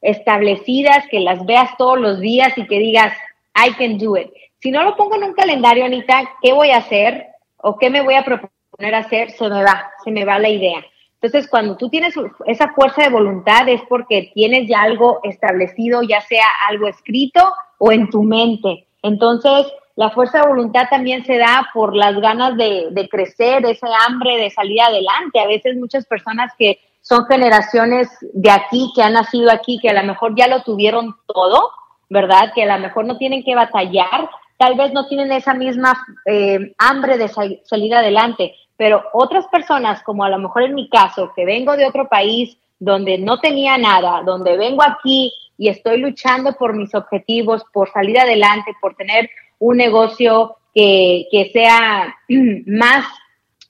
establecidas, 0.00 1.04
que 1.10 1.20
las 1.20 1.44
veas 1.46 1.76
todos 1.76 1.98
los 1.98 2.20
días 2.20 2.56
y 2.56 2.66
que 2.66 2.78
digas, 2.78 3.12
I 3.54 3.72
can 3.74 3.98
do 3.98 4.16
it. 4.16 4.30
Si 4.60 4.70
no 4.70 4.82
lo 4.82 4.96
pongo 4.96 5.16
en 5.16 5.24
un 5.24 5.34
calendario, 5.34 5.84
Anita, 5.84 6.30
¿qué 6.42 6.52
voy 6.52 6.70
a 6.70 6.78
hacer 6.78 7.26
o 7.58 7.76
qué 7.78 7.90
me 7.90 8.02
voy 8.02 8.14
a 8.14 8.24
proponer 8.24 8.94
hacer? 8.94 9.30
Se 9.30 9.48
me 9.48 9.62
va, 9.62 9.90
se 10.04 10.10
me 10.10 10.24
va 10.24 10.38
la 10.38 10.48
idea. 10.48 10.84
Entonces, 11.20 11.48
cuando 11.50 11.76
tú 11.76 11.88
tienes 11.88 12.14
esa 12.46 12.72
fuerza 12.72 13.02
de 13.02 13.10
voluntad 13.10 13.68
es 13.68 13.80
porque 13.88 14.30
tienes 14.34 14.68
ya 14.68 14.82
algo 14.82 15.20
establecido, 15.24 16.02
ya 16.02 16.20
sea 16.20 16.46
algo 16.68 16.88
escrito 16.88 17.52
o 17.78 17.90
en 17.90 18.10
tu 18.10 18.22
mente. 18.22 18.86
Entonces, 19.02 19.66
la 19.96 20.10
fuerza 20.10 20.40
de 20.40 20.48
voluntad 20.48 20.88
también 20.90 21.24
se 21.24 21.38
da 21.38 21.70
por 21.72 21.96
las 21.96 22.20
ganas 22.20 22.54
de, 22.56 23.08
crecer, 23.10 23.64
ese 23.64 23.86
hambre 24.06 24.36
de 24.36 24.50
salir 24.50 24.80
adelante. 24.82 25.40
A 25.40 25.46
veces 25.46 25.76
muchas 25.76 26.04
personas 26.04 26.52
que 26.58 26.78
son 27.00 27.24
generaciones 27.24 28.08
de 28.34 28.50
aquí, 28.50 28.92
que 28.94 29.02
han 29.02 29.14
nacido 29.14 29.50
aquí, 29.50 29.78
que 29.80 29.88
a 29.88 29.94
lo 29.94 30.06
mejor 30.06 30.34
ya 30.36 30.48
lo 30.48 30.62
tuvieron 30.62 31.16
todo, 31.26 31.70
¿verdad? 32.10 32.52
Que 32.54 32.64
a 32.64 32.76
lo 32.76 32.82
mejor 32.82 33.06
no 33.06 33.16
tienen 33.16 33.42
que 33.42 33.54
batallar, 33.54 34.28
tal 34.58 34.74
vez 34.74 34.92
no 34.92 35.08
tienen 35.08 35.32
esa 35.32 35.54
misma 35.54 35.98
eh, 36.26 36.74
hambre 36.76 37.16
de 37.16 37.28
salir 37.64 37.94
adelante, 37.94 38.54
pero 38.76 39.02
otras 39.14 39.46
personas, 39.46 40.02
como 40.02 40.24
a 40.24 40.28
lo 40.28 40.38
mejor 40.38 40.64
en 40.64 40.74
mi 40.74 40.90
caso, 40.90 41.32
que 41.34 41.46
vengo 41.46 41.74
de 41.74 41.86
otro 41.86 42.06
país 42.06 42.58
donde 42.78 43.16
no 43.16 43.40
tenía 43.40 43.78
nada, 43.78 44.22
donde 44.26 44.58
vengo 44.58 44.82
aquí 44.82 45.32
y 45.56 45.68
estoy 45.68 45.98
luchando 45.98 46.52
por 46.52 46.74
mis 46.74 46.94
objetivos, 46.94 47.64
por 47.72 47.90
salir 47.90 48.18
adelante, 48.18 48.72
por 48.82 48.94
tener 48.94 49.30
un 49.58 49.76
negocio 49.76 50.56
que, 50.74 51.26
que 51.30 51.50
sea 51.52 52.16
más, 52.66 53.04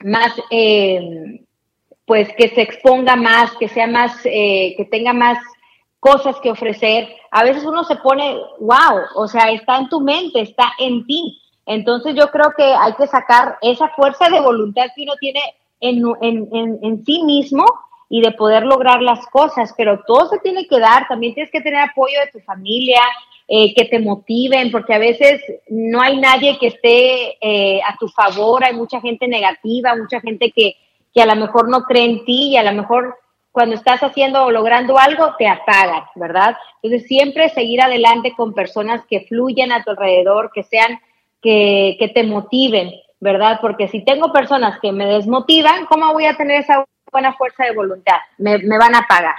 más 0.05 0.32
eh, 0.51 1.41
pues 2.05 2.28
que 2.37 2.49
se 2.49 2.62
exponga 2.62 3.16
más, 3.16 3.53
que 3.57 3.68
sea 3.68 3.87
más, 3.87 4.24
eh, 4.24 4.74
que 4.76 4.84
tenga 4.84 5.12
más 5.12 5.39
cosas 6.01 6.37
que 6.41 6.51
ofrecer. 6.51 7.09
A 7.30 7.43
veces 7.43 7.64
uno 7.64 7.84
se 7.84 7.97
pone, 7.97 8.37
wow, 8.61 9.01
o 9.16 9.26
sea, 9.26 9.51
está 9.51 9.78
en 9.78 9.89
tu 9.89 10.01
mente, 10.01 10.41
está 10.41 10.72
en 10.78 11.05
ti. 11.07 11.41
Entonces 11.66 12.14
yo 12.14 12.30
creo 12.30 12.53
que 12.57 12.62
hay 12.62 12.95
que 12.95 13.09
sacar 13.09 13.59
esa 13.61 13.89
fuerza 13.89 14.28
de 14.28 14.41
voluntad 14.41 14.87
que 14.95 15.03
uno 15.03 15.14
tiene 15.18 15.41
en, 15.80 16.03
en, 16.20 16.49
en, 16.53 16.78
en 16.82 17.05
sí 17.05 17.22
mismo 17.24 17.64
y 18.09 18.20
de 18.20 18.30
poder 18.32 18.64
lograr 18.64 19.03
las 19.03 19.26
cosas, 19.26 19.74
pero 19.76 20.01
todo 20.07 20.28
se 20.28 20.39
tiene 20.39 20.66
que 20.68 20.78
dar, 20.78 21.09
también 21.09 21.34
tienes 21.34 21.51
que 21.51 21.61
tener 21.61 21.80
apoyo 21.80 22.18
de 22.20 22.30
tu 22.30 22.45
familia, 22.45 23.01
eh, 23.49 23.74
que 23.74 23.84
te 23.84 24.01
motiven, 24.01 24.72
porque 24.72 24.92
a 24.92 24.99
veces 24.99 25.40
no 25.68 26.01
hay 26.01 26.16
nadie 26.18 26.59
que 26.59 26.66
esté 26.66 27.38
eh, 27.40 27.80
a 27.80 27.97
tu 27.97 28.09
favor, 28.09 28.64
hay 28.64 28.74
mucha 28.74 29.01
gente 29.01 29.28
negativa, 29.28 29.94
mucha 29.94 30.20
gente 30.20 30.51
que, 30.51 30.74
que 31.14 31.22
a 31.22 31.26
lo 31.26 31.36
mejor 31.36 31.68
no 31.68 31.82
cree 31.82 32.07
en 32.07 32.24
ti 32.24 32.49
y 32.49 32.57
a 32.57 32.64
lo 32.64 32.72
mejor 32.72 33.16
cuando 33.53 33.76
estás 33.76 34.03
haciendo 34.03 34.42
o 34.42 34.51
logrando 34.51 34.99
algo 34.99 35.36
te 35.38 35.47
apagan, 35.47 36.03
¿verdad? 36.16 36.57
Entonces 36.82 37.07
siempre 37.07 37.49
seguir 37.49 37.80
adelante 37.80 38.34
con 38.36 38.53
personas 38.53 39.07
que 39.09 39.20
fluyan 39.28 39.70
a 39.70 39.84
tu 39.84 39.90
alrededor, 39.90 40.51
que 40.53 40.64
sean, 40.64 40.99
que, 41.40 41.97
que 42.01 42.09
te 42.09 42.24
motiven, 42.24 42.90
¿verdad? 43.20 43.61
Porque 43.61 43.86
si 43.86 44.05
tengo 44.05 44.32
personas 44.32 44.80
que 44.80 44.90
me 44.90 45.07
desmotivan, 45.07 45.86
¿cómo 45.86 46.12
voy 46.12 46.26
a 46.26 46.36
tener 46.36 46.62
esa 46.62 46.84
buena 47.12 47.32
fuerza 47.34 47.64
de 47.64 47.74
voluntad? 47.74 48.16
Me, 48.38 48.59
me 48.59 48.76
van 48.76 48.97
a 48.97 48.99
apagar 48.99 49.36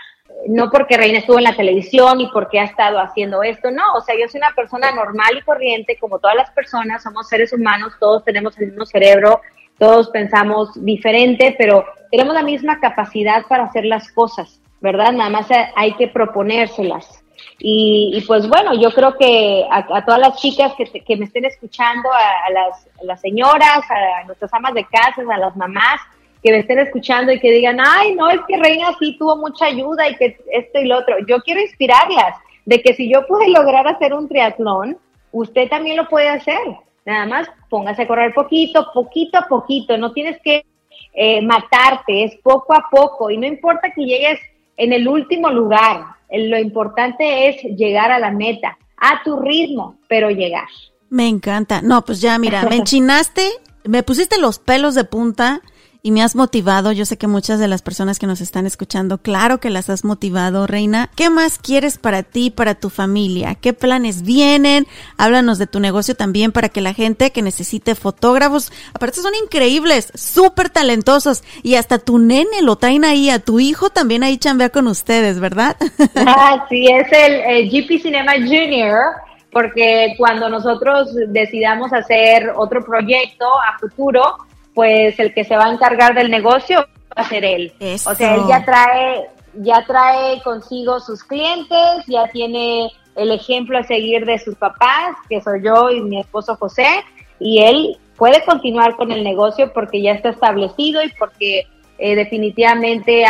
no 0.48 0.70
porque 0.70 0.98
Reina 0.98 1.20
estuvo 1.20 1.38
en 1.38 1.46
la 1.46 1.56
televisión 1.56 2.22
y 2.22 2.28
porque 2.32 2.60
ha 2.60 2.66
estado 2.66 3.00
haciendo 3.00 3.44
esto, 3.44 3.72
no, 3.72 3.94
o 3.96 4.02
sea, 4.02 4.16
yo 4.20 4.28
soy 4.28 4.40
una 4.40 4.52
persona 4.56 4.92
normal 4.92 5.38
y 5.38 5.42
corriente, 5.42 5.98
como 6.00 6.20
todas 6.20 6.36
las 6.36 6.52
personas, 6.52 7.04
somos 7.04 7.28
seres 7.28 7.54
humanos, 7.54 7.94
todos 8.00 8.24
tenemos 8.24 8.58
el 8.58 8.68
mismo 8.68 8.86
cerebro, 8.86 9.42
todos 9.78 10.10
pensamos 10.10 10.70
diferente, 10.84 11.56
pero 11.58 11.86
tenemos 12.12 12.34
la 12.34 12.44
misma 12.44 12.80
capacidad 12.80 13.46
para 13.48 13.66
hacer 13.66 13.86
las 13.86 14.12
cosas, 14.12 14.62
¿verdad? 14.80 15.12
Nada 15.12 15.30
más 15.30 15.48
hay 15.76 15.94
que 15.94 16.08
proponérselas. 16.08 17.24
Y, 17.60 18.24
pues 18.28 18.48
bueno, 18.48 18.74
yo 18.80 18.92
creo 18.92 19.18
que 19.18 19.66
a, 19.72 20.06
todas 20.06 20.20
las 20.20 20.38
chicas 20.38 20.74
que, 20.76 21.18
me 21.18 21.26
estén 21.26 21.46
escuchando, 21.46 22.10
a, 22.12 22.52
las, 22.52 22.88
a, 23.02 23.04
las, 23.04 23.22
señoras, 23.22 23.80
a 23.90 24.24
nuestras 24.26 24.54
amas 24.54 24.74
de 24.76 24.86
casa, 24.86 25.22
a 25.28 25.38
las 25.38 25.56
mamás 25.56 26.00
que 26.44 26.52
me 26.52 26.60
estén 26.60 26.80
escuchando 26.80 27.32
y 27.32 27.40
que 27.40 27.52
digan, 27.52 27.78
ay, 27.80 28.16
no, 28.16 28.30
es 28.30 28.40
que 28.48 28.58
Reina 28.58 28.96
sí 29.00 29.16
tuvo 29.18 29.38
mucha 29.38 29.66
ayuda 29.66 30.10
y 30.10 30.16
que 30.16 30.38
esto 30.52 30.80
y 30.80 30.86
lo 30.86 31.00
otro. 31.00 31.16
Yo 31.28 31.40
quiero 31.42 31.62
inspirarlas 31.62 32.36
de 32.66 32.82
que 32.82 32.94
si 32.94 33.12
yo 33.12 33.26
pude 33.28 33.50
lograr 33.50 33.88
hacer 33.88 34.14
un 34.14 34.28
triatlón, 34.28 34.98
usted 35.32 35.70
también 35.70 35.98
lo 35.98 36.08
puede 36.08 36.30
hacer. 36.30 36.60
Nada 37.06 37.26
más 37.26 37.48
póngase 37.70 38.04
a 38.04 38.08
correr 38.08 38.34
poquito, 38.34 38.88
poquito 38.94 39.38
a 39.38 39.48
poquito, 39.48 39.98
no 39.98 40.12
tienes 40.12 40.40
que 40.42 40.66
eh, 41.14 41.42
matarte, 41.42 42.26
es 42.26 42.36
poco 42.44 42.74
a 42.74 42.86
poco 42.92 43.32
y 43.32 43.38
no 43.38 43.48
importa 43.48 43.92
que 43.96 44.04
llegues 44.04 44.40
en 44.76 44.94
el 44.94 45.08
último 45.08 45.50
lugar, 45.50 46.06
lo 46.30 46.60
importante 46.60 47.48
es 47.48 47.64
llegar 47.64 48.12
a 48.12 48.20
la 48.20 48.32
meta, 48.32 48.78
a 48.98 49.24
tu 49.24 49.40
ritmo, 49.40 49.96
pero 50.08 50.30
llegar. 50.30 50.68
Me 51.10 51.28
encanta. 51.28 51.82
No, 51.82 52.04
pues 52.04 52.22
ya, 52.22 52.38
mira, 52.38 52.64
me 52.64 52.76
enchinaste, 52.78 53.50
me 53.86 54.04
pusiste 54.04 54.40
los 54.40 54.60
pelos 54.60 54.94
de 54.94 55.06
punta 55.06 55.62
y 56.02 56.12
me 56.12 56.22
has 56.22 56.36
motivado. 56.36 56.91
Yo 56.91 57.06
sé 57.06 57.18
que 57.18 57.28
muchas 57.28 57.60
de 57.60 57.68
las 57.68 57.82
personas 57.82 58.20
que 58.20 58.28
nos 58.28 58.41
están 58.41 58.66
escuchando, 58.66 59.18
claro 59.18 59.60
que 59.60 59.70
las 59.70 59.89
has 59.89 60.04
motivado, 60.04 60.68
Reina. 60.68 61.10
¿Qué 61.16 61.30
más 61.30 61.58
quieres 61.60 61.98
para 61.98 62.24
ti, 62.24 62.50
para 62.50 62.76
tu 62.76 62.89
familia? 62.89 63.56
¿Qué 63.56 63.74
planes 63.74 64.22
vienen? 64.22 64.88
Háblanos 65.18 65.58
de 65.58 65.68
tu 65.68 65.80
negocio 65.80 66.16
también 66.16 66.52
para 66.52 66.70
que 66.70 66.82
la 66.82 66.93
gente 66.93 67.32
que 67.32 67.41
necesite 67.41 67.95
fotógrafos, 67.95 68.72
aparte 68.93 69.22
son 69.22 69.34
increíbles, 69.36 70.12
súper 70.16 70.70
talentosos 70.70 71.43
y 71.64 71.76
hasta 71.76 72.00
tu 72.00 72.20
nene 72.20 72.62
lo 72.62 72.76
traen 72.76 73.06
ahí, 73.06 73.30
a 73.30 73.39
tu 73.39 73.60
hijo 73.60 73.89
también 73.89 74.24
ahí 74.24 74.38
chambea 74.38 74.70
con 74.70 74.88
ustedes, 74.88 75.39
¿verdad? 75.39 75.76
Ah, 76.16 76.66
sí, 76.70 76.88
es 76.88 77.08
el 77.12 77.70
GP 77.70 78.02
Cinema 78.02 78.34
Junior 78.34 79.16
porque 79.52 80.14
cuando 80.18 80.50
nosotros 80.50 81.10
decidamos 81.30 81.91
hacer 81.93 82.52
otro 82.56 82.84
proyecto 82.86 83.45
a 83.45 83.78
futuro, 83.80 84.36
pues 84.78 85.19
el 85.19 85.34
que 85.34 85.43
se 85.43 85.57
va 85.57 85.65
a 85.65 85.71
encargar 85.71 86.13
del 86.13 86.30
negocio 86.30 86.82
va 87.09 87.23
a 87.23 87.28
ser 87.28 87.43
él. 87.43 87.73
O 88.05 88.13
sea, 88.13 88.36
él 88.36 88.41
ya 88.47 88.63
trae, 88.63 89.28
ya 89.55 89.84
trae 89.88 90.39
consigo 90.43 90.99
sus 90.99 91.23
clientes, 91.23 92.05
ya 92.05 92.28
tiene 92.28 92.91
el 93.15 93.32
ejemplo 93.32 93.80
a 93.80 93.84
seguir 93.84 94.23
de 94.25 94.38
sus 94.38 94.53
papás, 94.53 95.15
que 95.28 95.41
soy 95.41 95.63
yo 95.63 95.89
y 95.89 96.01
mi 96.01 96.19
esposo 96.19 96.55
José, 96.57 97.03
y 97.39 97.63
él 97.63 97.97
puede 98.17 98.45
continuar 98.45 98.95
con 98.97 99.11
el 99.11 99.23
negocio 99.23 99.73
porque 99.73 99.99
ya 99.99 100.11
está 100.11 100.30
establecido 100.30 101.01
y 101.01 101.11
porque 101.17 101.65
eh, 101.97 102.15
definitivamente 102.15 103.25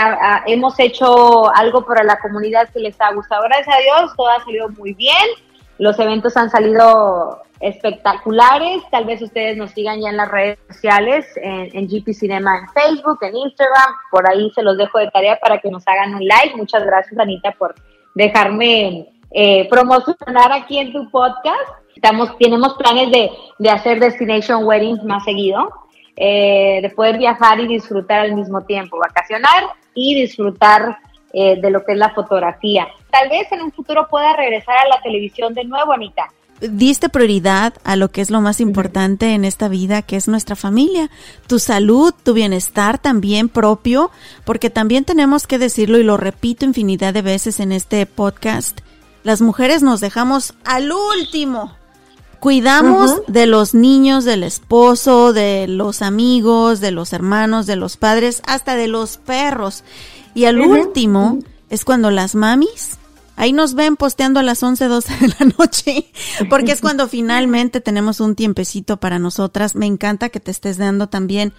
hemos 0.47 0.77
hecho 0.81 1.49
algo 1.55 1.85
para 1.85 2.03
la 2.03 2.19
comunidad 2.19 2.67
que 2.73 2.81
les 2.81 2.99
ha 2.99 3.13
gustado. 3.13 3.43
Gracias 3.43 3.73
a 3.73 3.79
Dios, 3.79 4.11
todo 4.17 4.27
ha 4.27 4.43
salido 4.43 4.67
muy 4.71 4.93
bien. 4.95 5.27
Los 5.77 5.97
eventos 5.97 6.35
han 6.35 6.49
salido 6.49 7.41
espectaculares. 7.59 8.83
Tal 8.91 9.05
vez 9.05 9.21
ustedes 9.21 9.57
nos 9.57 9.71
sigan 9.71 10.01
ya 10.01 10.09
en 10.09 10.17
las 10.17 10.29
redes 10.29 10.59
sociales, 10.69 11.25
en, 11.41 11.87
GP 11.87 12.13
Cinema 12.13 12.59
en 12.59 12.67
Facebook, 12.69 13.19
en 13.21 13.35
Instagram. 13.35 13.93
Por 14.11 14.29
ahí 14.29 14.51
se 14.53 14.63
los 14.63 14.77
dejo 14.77 14.99
de 14.99 15.09
tarea 15.11 15.37
para 15.41 15.59
que 15.59 15.69
nos 15.69 15.87
hagan 15.87 16.15
un 16.15 16.25
like. 16.25 16.55
Muchas 16.55 16.85
gracias, 16.85 17.19
Anita, 17.19 17.51
por 17.53 17.75
dejarme 18.15 19.09
eh, 19.31 19.67
promocionar 19.69 20.51
aquí 20.51 20.77
en 20.77 20.93
tu 20.93 21.09
podcast. 21.09 21.69
Estamos, 21.95 22.37
tenemos 22.37 22.75
planes 22.75 23.11
de, 23.11 23.31
de 23.57 23.69
hacer 23.69 23.99
Destination 23.99 24.63
Weddings 24.65 25.03
más 25.03 25.23
seguido, 25.23 25.67
eh, 26.15 26.79
de 26.81 26.89
poder 26.91 27.17
viajar 27.17 27.59
y 27.59 27.67
disfrutar 27.67 28.19
al 28.19 28.35
mismo 28.35 28.63
tiempo, 28.65 28.99
vacacionar 28.99 29.63
y 29.95 30.13
disfrutar 30.13 30.99
eh, 31.33 31.59
de 31.59 31.71
lo 31.71 31.83
que 31.83 31.93
es 31.93 31.97
la 31.97 32.11
fotografía. 32.11 32.87
Tal 33.09 33.29
vez 33.29 33.51
en 33.51 33.63
un 33.63 33.71
futuro 33.71 34.07
pueda 34.07 34.33
regresar 34.33 34.77
a 34.77 34.87
la 34.87 35.01
televisión 35.01 35.55
de 35.55 35.63
nuevo, 35.63 35.91
Anita 35.91 36.29
diste 36.61 37.09
prioridad 37.09 37.73
a 37.83 37.95
lo 37.95 38.09
que 38.09 38.21
es 38.21 38.29
lo 38.29 38.41
más 38.41 38.59
importante 38.59 39.33
en 39.33 39.45
esta 39.45 39.67
vida, 39.67 40.01
que 40.01 40.15
es 40.15 40.27
nuestra 40.27 40.55
familia, 40.55 41.09
tu 41.47 41.59
salud, 41.59 42.13
tu 42.23 42.33
bienestar 42.33 42.97
también 42.99 43.49
propio, 43.49 44.11
porque 44.45 44.69
también 44.69 45.05
tenemos 45.05 45.47
que 45.47 45.59
decirlo 45.59 45.97
y 45.99 46.03
lo 46.03 46.17
repito 46.17 46.65
infinidad 46.65 47.13
de 47.13 47.21
veces 47.21 47.59
en 47.59 47.71
este 47.71 48.05
podcast, 48.05 48.79
las 49.23 49.41
mujeres 49.41 49.83
nos 49.83 49.99
dejamos 49.99 50.53
al 50.63 50.91
último. 50.91 51.75
Cuidamos 52.39 53.23
de 53.27 53.47
los 53.47 53.73
niños, 53.73 54.23
del 54.23 54.43
esposo, 54.43 55.33
de 55.33 55.67
los 55.67 56.01
amigos, 56.01 56.79
de 56.79 56.91
los 56.91 57.11
hermanos, 57.11 57.65
de 57.65 57.75
los 57.75 57.97
padres, 57.97 58.41
hasta 58.45 58.75
de 58.75 58.87
los 58.87 59.17
perros. 59.17 59.83
Y 60.35 60.45
al 60.45 60.61
último 60.61 61.39
es 61.69 61.83
cuando 61.83 62.11
las 62.11 62.35
mamis 62.35 62.99
Ahí 63.37 63.53
nos 63.53 63.75
ven 63.75 63.95
posteando 63.95 64.39
a 64.39 64.43
las 64.43 64.61
11, 64.61 64.85
12 64.85 65.17
de 65.17 65.27
la 65.27 65.53
noche, 65.57 66.11
porque 66.49 66.73
es 66.73 66.81
cuando 66.81 67.07
finalmente 67.07 67.79
tenemos 67.79 68.19
un 68.19 68.35
tiempecito 68.35 68.97
para 68.97 69.19
nosotras. 69.19 69.75
Me 69.75 69.85
encanta 69.85 70.29
que 70.29 70.39
te 70.39 70.51
estés 70.51 70.77
dando 70.77 71.07
también 71.07 71.53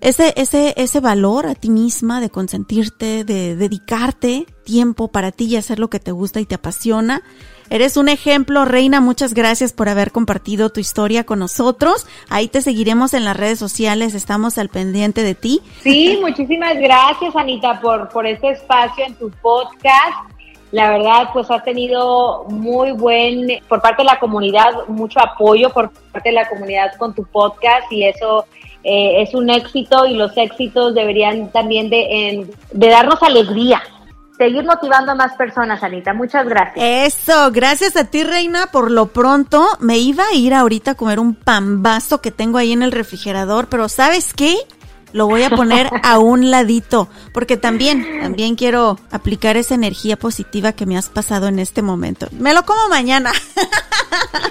ese, 0.00 0.32
ese, 0.36 0.74
ese 0.76 1.00
valor 1.00 1.46
a 1.46 1.54
ti 1.54 1.70
misma 1.70 2.20
de 2.20 2.30
consentirte, 2.30 3.24
de 3.24 3.54
dedicarte 3.54 4.46
tiempo 4.64 5.08
para 5.08 5.30
ti 5.30 5.44
y 5.44 5.56
hacer 5.56 5.78
lo 5.78 5.88
que 5.88 6.00
te 6.00 6.10
gusta 6.10 6.40
y 6.40 6.46
te 6.46 6.54
apasiona. 6.54 7.22
Eres 7.70 7.96
un 7.96 8.08
ejemplo, 8.08 8.64
Reina. 8.64 9.00
Muchas 9.00 9.34
gracias 9.34 9.72
por 9.72 9.88
haber 9.88 10.10
compartido 10.10 10.70
tu 10.70 10.80
historia 10.80 11.24
con 11.24 11.38
nosotros. 11.38 12.06
Ahí 12.28 12.48
te 12.48 12.60
seguiremos 12.60 13.14
en 13.14 13.24
las 13.24 13.36
redes 13.36 13.58
sociales. 13.58 14.14
Estamos 14.14 14.58
al 14.58 14.68
pendiente 14.68 15.22
de 15.22 15.34
ti. 15.34 15.60
Sí, 15.82 16.18
muchísimas 16.20 16.76
gracias, 16.78 17.34
Anita, 17.34 17.80
por, 17.80 18.08
por 18.10 18.26
este 18.26 18.50
espacio 18.50 19.04
en 19.06 19.14
tu 19.14 19.30
podcast. 19.30 20.33
La 20.74 20.90
verdad, 20.90 21.28
pues 21.32 21.48
ha 21.52 21.62
tenido 21.62 22.46
muy 22.48 22.90
buen, 22.90 23.60
por 23.68 23.80
parte 23.80 24.02
de 24.02 24.06
la 24.06 24.18
comunidad, 24.18 24.72
mucho 24.88 25.20
apoyo 25.20 25.70
por 25.70 25.92
parte 26.10 26.30
de 26.30 26.34
la 26.34 26.48
comunidad 26.48 26.96
con 26.98 27.14
tu 27.14 27.24
podcast 27.26 27.92
y 27.92 28.02
eso 28.02 28.46
eh, 28.82 29.22
es 29.22 29.34
un 29.34 29.50
éxito 29.50 30.04
y 30.04 30.14
los 30.14 30.36
éxitos 30.36 30.92
deberían 30.92 31.52
también 31.52 31.90
de, 31.90 32.48
de 32.72 32.88
darnos 32.88 33.22
alegría, 33.22 33.84
seguir 34.36 34.64
motivando 34.64 35.12
a 35.12 35.14
más 35.14 35.36
personas, 35.36 35.80
Anita. 35.80 36.12
Muchas 36.12 36.44
gracias. 36.44 36.84
Eso, 36.84 37.52
gracias 37.52 37.94
a 37.96 38.10
ti, 38.10 38.24
Reina. 38.24 38.66
Por 38.72 38.90
lo 38.90 39.06
pronto, 39.06 39.64
me 39.78 39.98
iba 39.98 40.24
a 40.24 40.34
ir 40.34 40.54
ahorita 40.54 40.90
a 40.90 40.94
comer 40.96 41.20
un 41.20 41.36
pambazo 41.36 42.20
que 42.20 42.32
tengo 42.32 42.58
ahí 42.58 42.72
en 42.72 42.82
el 42.82 42.90
refrigerador, 42.90 43.68
pero 43.68 43.88
¿sabes 43.88 44.34
qué? 44.34 44.56
Lo 45.14 45.28
voy 45.28 45.44
a 45.44 45.50
poner 45.50 45.88
a 46.02 46.18
un 46.18 46.50
ladito, 46.50 47.08
porque 47.32 47.56
también, 47.56 48.20
también 48.20 48.56
quiero 48.56 48.98
aplicar 49.12 49.56
esa 49.56 49.76
energía 49.76 50.16
positiva 50.16 50.72
que 50.72 50.86
me 50.86 50.98
has 50.98 51.08
pasado 51.08 51.46
en 51.46 51.60
este 51.60 51.82
momento. 51.82 52.26
Me 52.32 52.52
lo 52.52 52.66
como 52.66 52.88
mañana. 52.88 53.32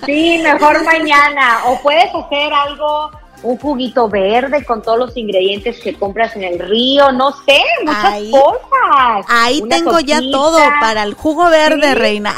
Sí, 0.05 0.39
mejor 0.41 0.83
mañana. 0.83 1.65
O 1.65 1.81
puedes 1.81 2.13
hacer 2.13 2.51
algo 2.53 3.11
un 3.43 3.57
juguito 3.57 4.09
verde 4.09 4.65
con 4.65 4.81
todos 4.81 4.97
los 4.97 5.17
ingredientes 5.17 5.79
que 5.79 5.93
compras 5.93 6.35
en 6.35 6.43
el 6.43 6.59
río, 6.59 7.11
no 7.11 7.31
sé, 7.45 7.59
muchas 7.85 8.21
cosas. 8.31 9.25
Ahí 9.27 9.61
tengo 9.69 9.99
ya 9.99 10.19
todo 10.31 10.59
para 10.79 11.03
el 11.03 11.13
jugo 11.13 11.49
verde, 11.49 11.93
reina. 11.93 12.33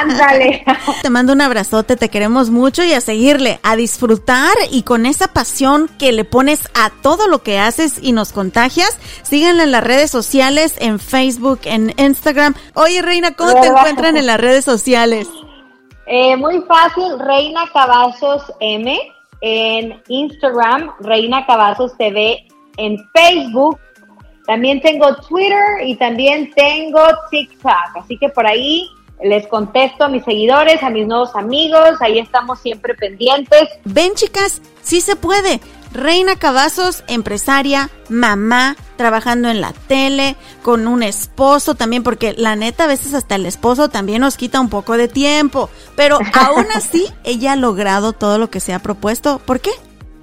Ándale. 0.00 0.64
Te 1.02 1.10
mando 1.10 1.32
un 1.32 1.40
abrazote, 1.40 1.96
te 1.96 2.08
queremos 2.08 2.50
mucho 2.50 2.82
y 2.82 2.92
a 2.92 3.00
seguirle, 3.00 3.60
a 3.62 3.76
disfrutar 3.76 4.54
y 4.70 4.82
con 4.82 5.06
esa 5.06 5.28
pasión 5.28 5.88
que 5.98 6.12
le 6.12 6.24
pones 6.24 6.68
a 6.74 6.90
todo 6.90 7.28
lo 7.28 7.42
que 7.42 7.58
haces 7.58 7.98
y 8.00 8.12
nos 8.12 8.32
contagias. 8.32 8.98
Síganla 9.22 9.64
en 9.64 9.72
las 9.72 9.84
redes 9.84 10.10
sociales, 10.10 10.76
en 10.78 10.98
Facebook, 10.98 11.60
en 11.64 11.94
Instagram. 11.98 12.54
Oye, 12.74 13.02
reina, 13.02 13.32
¿cómo 13.32 13.60
te 13.60 13.66
encuentran 13.66 14.16
en 14.16 14.26
las 14.26 14.40
redes 14.40 14.64
sociales? 14.64 15.28
Eh, 16.06 16.36
muy 16.36 16.62
fácil, 16.62 17.18
Reina 17.18 17.62
Cavazos 17.72 18.52
M 18.60 18.96
en 19.40 20.02
Instagram, 20.08 20.92
Reina 21.00 21.46
Cavazos 21.46 21.96
TV, 21.96 22.46
en 22.76 22.98
Facebook, 23.12 23.78
también 24.46 24.80
tengo 24.80 25.14
Twitter 25.16 25.84
y 25.84 25.96
también 25.96 26.52
tengo 26.54 27.00
TikTok. 27.30 27.96
Así 27.96 28.16
que 28.16 28.28
por 28.28 28.46
ahí 28.46 28.88
les 29.22 29.46
contesto 29.46 30.04
a 30.04 30.08
mis 30.08 30.24
seguidores, 30.24 30.82
a 30.82 30.90
mis 30.90 31.06
nuevos 31.06 31.34
amigos, 31.34 32.00
ahí 32.00 32.18
estamos 32.18 32.60
siempre 32.60 32.94
pendientes. 32.94 33.68
Ven 33.84 34.14
chicas, 34.14 34.60
sí 34.82 35.00
se 35.00 35.16
puede. 35.16 35.60
Reina 35.92 36.36
Cavazos, 36.36 37.04
empresaria, 37.06 37.90
mamá, 38.08 38.76
trabajando 38.96 39.48
en 39.48 39.60
la 39.60 39.72
tele, 39.72 40.36
con 40.62 40.86
un 40.86 41.02
esposo 41.02 41.74
también, 41.74 42.02
porque 42.02 42.34
la 42.36 42.56
neta 42.56 42.84
a 42.84 42.88
veces 42.88 43.14
hasta 43.14 43.36
el 43.36 43.46
esposo 43.46 43.88
también 43.88 44.20
nos 44.20 44.36
quita 44.36 44.60
un 44.60 44.68
poco 44.68 44.96
de 44.96 45.08
tiempo, 45.08 45.70
pero 45.94 46.18
aún 46.34 46.66
así 46.74 47.06
ella 47.24 47.52
ha 47.52 47.56
logrado 47.56 48.12
todo 48.12 48.38
lo 48.38 48.50
que 48.50 48.60
se 48.60 48.74
ha 48.74 48.78
propuesto. 48.78 49.38
¿Por 49.38 49.60
qué? 49.60 49.70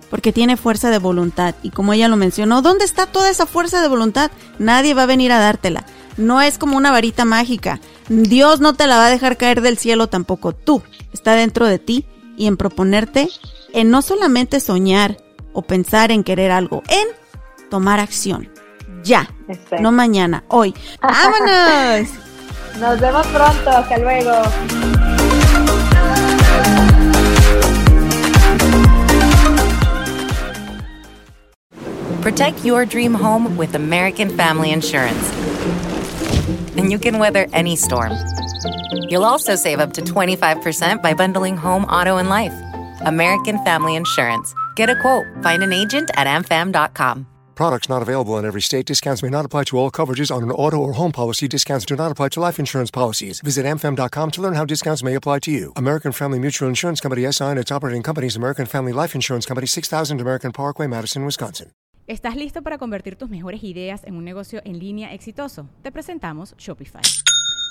Porque 0.09 0.31
tiene 0.31 0.57
fuerza 0.57 0.91
de 0.91 0.99
voluntad 0.99 1.55
y 1.63 1.71
como 1.71 1.93
ella 1.93 2.07
lo 2.07 2.17
mencionó, 2.17 2.61
¿dónde 2.61 2.85
está 2.85 3.07
toda 3.07 3.29
esa 3.29 3.47
fuerza 3.47 3.81
de 3.81 3.87
voluntad? 3.87 4.29
Nadie 4.59 4.93
va 4.93 5.03
a 5.03 5.07
venir 5.07 5.31
a 5.31 5.39
dártela. 5.39 5.85
No 6.17 6.41
es 6.41 6.59
como 6.59 6.77
una 6.77 6.91
varita 6.91 7.25
mágica. 7.25 7.79
Dios 8.09 8.59
no 8.59 8.75
te 8.75 8.85
la 8.85 8.97
va 8.97 9.07
a 9.07 9.09
dejar 9.09 9.37
caer 9.37 9.61
del 9.61 9.79
cielo 9.79 10.07
tampoco. 10.07 10.53
Tú 10.53 10.83
está 11.11 11.33
dentro 11.33 11.65
de 11.65 11.79
ti 11.79 12.05
y 12.37 12.45
en 12.45 12.57
proponerte 12.57 13.29
en 13.73 13.89
no 13.89 14.03
solamente 14.03 14.59
soñar, 14.59 15.17
o 15.53 15.61
pensar 15.61 16.11
en 16.11 16.23
querer 16.23 16.51
algo, 16.51 16.83
en 16.89 17.07
tomar 17.69 17.99
acción. 17.99 18.49
Ya, 19.03 19.29
no 19.79 19.91
mañana, 19.91 20.43
hoy. 20.47 20.73
¡Vámonos! 21.01 22.09
Nos 22.79 22.99
vemos 22.99 23.27
pronto, 23.27 23.69
hasta 23.69 23.97
luego. 23.97 24.31
Protect 32.21 32.63
your 32.63 32.85
dream 32.85 33.13
home 33.13 33.57
with 33.57 33.75
American 33.75 34.29
Family 34.29 34.71
Insurance. 34.71 35.31
And 36.77 36.89
you 36.89 36.97
can 36.97 37.19
weather 37.19 37.47
any 37.53 37.75
storm. 37.75 38.13
You'll 39.09 39.25
also 39.25 39.55
save 39.55 39.79
up 39.79 39.93
to 39.93 40.01
25% 40.01 41.01
by 41.01 41.13
bundling 41.13 41.57
home, 41.57 41.83
auto, 41.85 42.17
and 42.17 42.29
life. 42.29 42.53
American 43.05 43.63
Family 43.65 43.95
Insurance 43.95 44.55
Get 44.75 44.89
a 44.89 44.95
quote. 44.95 45.25
Find 45.43 45.63
an 45.63 45.71
agent 45.71 46.11
at 46.15 46.27
amfam.com. 46.27 47.27
Products 47.55 47.87
not 47.87 48.01
available 48.01 48.37
in 48.39 48.45
every 48.45 48.61
state. 48.61 48.85
Discounts 48.85 49.21
may 49.21 49.29
not 49.29 49.45
apply 49.45 49.65
to 49.65 49.77
all 49.77 49.91
coverages 49.91 50.35
on 50.35 50.43
an 50.43 50.51
auto 50.51 50.77
or 50.77 50.93
home 50.93 51.11
policy. 51.11 51.47
Discounts 51.47 51.85
do 51.85 51.95
not 51.95 52.11
apply 52.11 52.29
to 52.29 52.39
life 52.39 52.59
insurance 52.59 52.91
policies. 52.91 53.41
Visit 53.41 53.65
amfam.com 53.65 54.31
to 54.31 54.41
learn 54.41 54.55
how 54.55 54.65
discounts 54.65 55.03
may 55.03 55.13
apply 55.15 55.39
to 55.39 55.51
you. 55.51 55.71
American 55.75 56.11
Family 56.11 56.39
Mutual 56.39 56.67
Insurance 56.67 56.99
Company 56.99 57.31
SI 57.31 57.45
and 57.45 57.59
its 57.59 57.71
operating 57.71 58.01
companies 58.03 58.35
American 58.35 58.65
Family 58.65 58.91
Life 58.91 59.15
Insurance 59.15 59.45
Company 59.45 59.67
6000 59.67 60.19
American 60.19 60.51
Parkway, 60.51 60.87
Madison, 60.87 61.23
Wisconsin. 61.25 61.71
¿Estás 62.05 62.35
listo 62.35 62.61
para 62.63 62.77
convertir 62.77 63.15
tus 63.15 63.29
mejores 63.29 63.63
ideas 63.63 64.03
en 64.03 64.17
un 64.17 64.25
negocio 64.25 64.61
en 64.65 64.77
línea 64.77 65.13
exitoso? 65.13 65.69
Te 65.83 65.91
presentamos 65.91 66.53
Shopify. 66.57 67.01